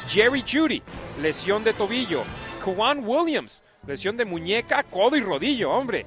[0.08, 0.82] Jerry Judy,
[1.20, 2.22] lesión de tobillo.
[2.64, 6.06] Kwan Williams, lesión de muñeca, codo y rodillo, hombre.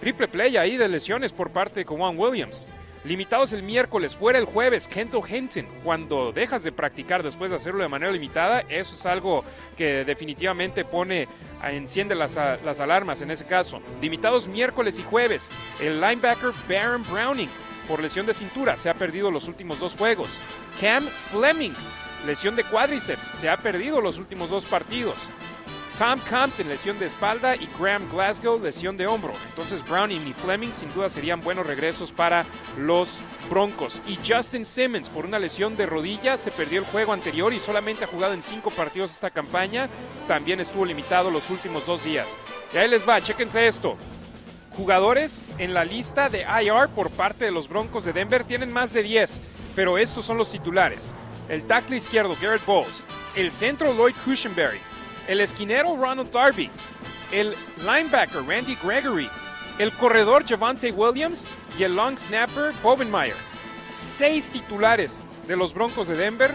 [0.00, 2.68] Triple play ahí de lesiones por parte de Kwan Williams.
[3.04, 5.66] Limitados el miércoles, fuera el jueves, Kento Hinton.
[5.84, 9.44] Cuando dejas de practicar después de hacerlo de manera limitada, eso es algo
[9.76, 11.28] que definitivamente pone,
[11.62, 13.82] enciende las, las alarmas en ese caso.
[14.00, 15.50] Limitados miércoles y jueves,
[15.80, 17.50] el linebacker Baron Browning
[17.86, 20.40] por lesión de cintura se ha perdido los últimos dos juegos.
[20.80, 21.74] Cam Fleming,
[22.26, 25.30] lesión de cuádriceps, se ha perdido los últimos dos partidos.
[25.98, 29.32] Tom Compton, lesión de espalda, y Graham Glasgow, lesión de hombro.
[29.48, 32.44] Entonces Brown y Fleming sin duda serían buenos regresos para
[32.78, 34.00] los Broncos.
[34.08, 38.04] Y Justin Simmons, por una lesión de rodilla, se perdió el juego anterior y solamente
[38.04, 39.88] ha jugado en cinco partidos esta campaña.
[40.26, 42.36] También estuvo limitado los últimos dos días.
[42.72, 43.96] Y ahí les va, chéquense esto.
[44.76, 48.92] Jugadores en la lista de IR por parte de los Broncos de Denver tienen más
[48.92, 49.40] de 10,
[49.76, 51.14] pero estos son los titulares.
[51.48, 53.06] El tackle izquierdo Garrett Bowles,
[53.36, 54.80] el centro Lloyd Cushenberry,
[55.28, 56.70] el esquinero Ronald Darby,
[57.32, 59.28] el linebacker Randy Gregory,
[59.78, 61.46] el corredor Javante Williams
[61.78, 63.36] y el long snapper Bobenmeyer.
[63.86, 66.54] Seis titulares de los Broncos de Denver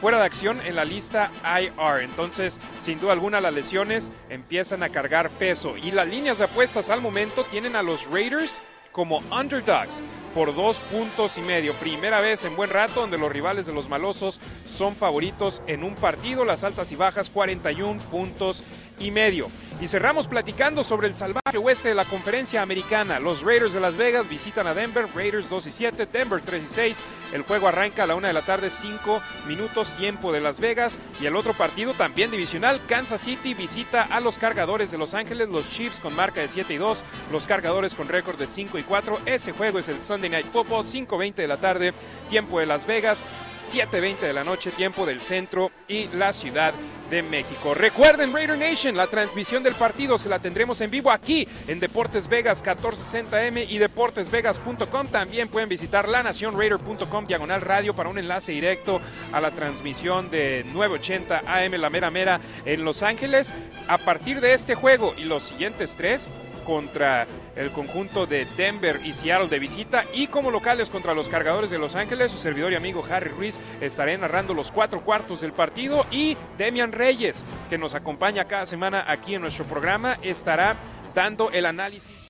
[0.00, 2.02] fuera de acción en la lista IR.
[2.02, 5.76] Entonces, sin duda alguna, las lesiones empiezan a cargar peso.
[5.76, 8.62] Y las líneas de apuestas al momento tienen a los Raiders
[8.92, 10.02] como underdogs
[10.34, 11.74] por dos puntos y medio.
[11.74, 15.94] Primera vez en buen rato donde los rivales de los malosos son favoritos en un
[15.94, 16.44] partido.
[16.44, 18.62] Las altas y bajas 41 puntos
[18.98, 19.50] y medio.
[19.80, 23.18] Y cerramos platicando sobre el salvaje oeste de la conferencia americana.
[23.18, 25.08] Los Raiders de Las Vegas visitan a Denver.
[25.12, 27.02] Raiders 2 y 7, Denver 3 y 6.
[27.32, 31.00] El juego arranca a la una de la tarde, 5 minutos tiempo de Las Vegas.
[31.20, 35.48] Y el otro partido también divisional, Kansas City visita a los cargadores de Los Ángeles.
[35.48, 37.02] Los Chiefs con marca de 7 y 2.
[37.32, 39.18] Los cargadores con récord de 5 y 4.
[39.26, 41.92] Ese juego es el Sunday Night Football, 5.20 de la tarde,
[42.28, 46.72] tiempo de Las Vegas, 7.20 de la noche, tiempo del centro y la ciudad
[47.12, 47.74] de México.
[47.74, 52.26] Recuerden Raider Nation, la transmisión del partido se la tendremos en vivo aquí en Deportes
[52.26, 55.06] Vegas 1460M y deportesvegas.com.
[55.08, 58.98] También pueden visitar lanacionraider.com diagonal radio para un enlace directo
[59.30, 63.52] a la transmisión de 980 AM La Mera Mera en Los Ángeles.
[63.88, 66.30] A partir de este juego y los siguientes tres,
[66.64, 67.26] contra
[67.56, 71.78] el conjunto de Denver y Seattle de visita y como locales contra los cargadores de
[71.78, 76.06] Los Ángeles, su servidor y amigo Harry Ruiz estaré narrando los cuatro cuartos del partido
[76.10, 80.76] y Demian Reyes, que nos acompaña cada semana aquí en nuestro programa, estará
[81.14, 82.21] dando el análisis.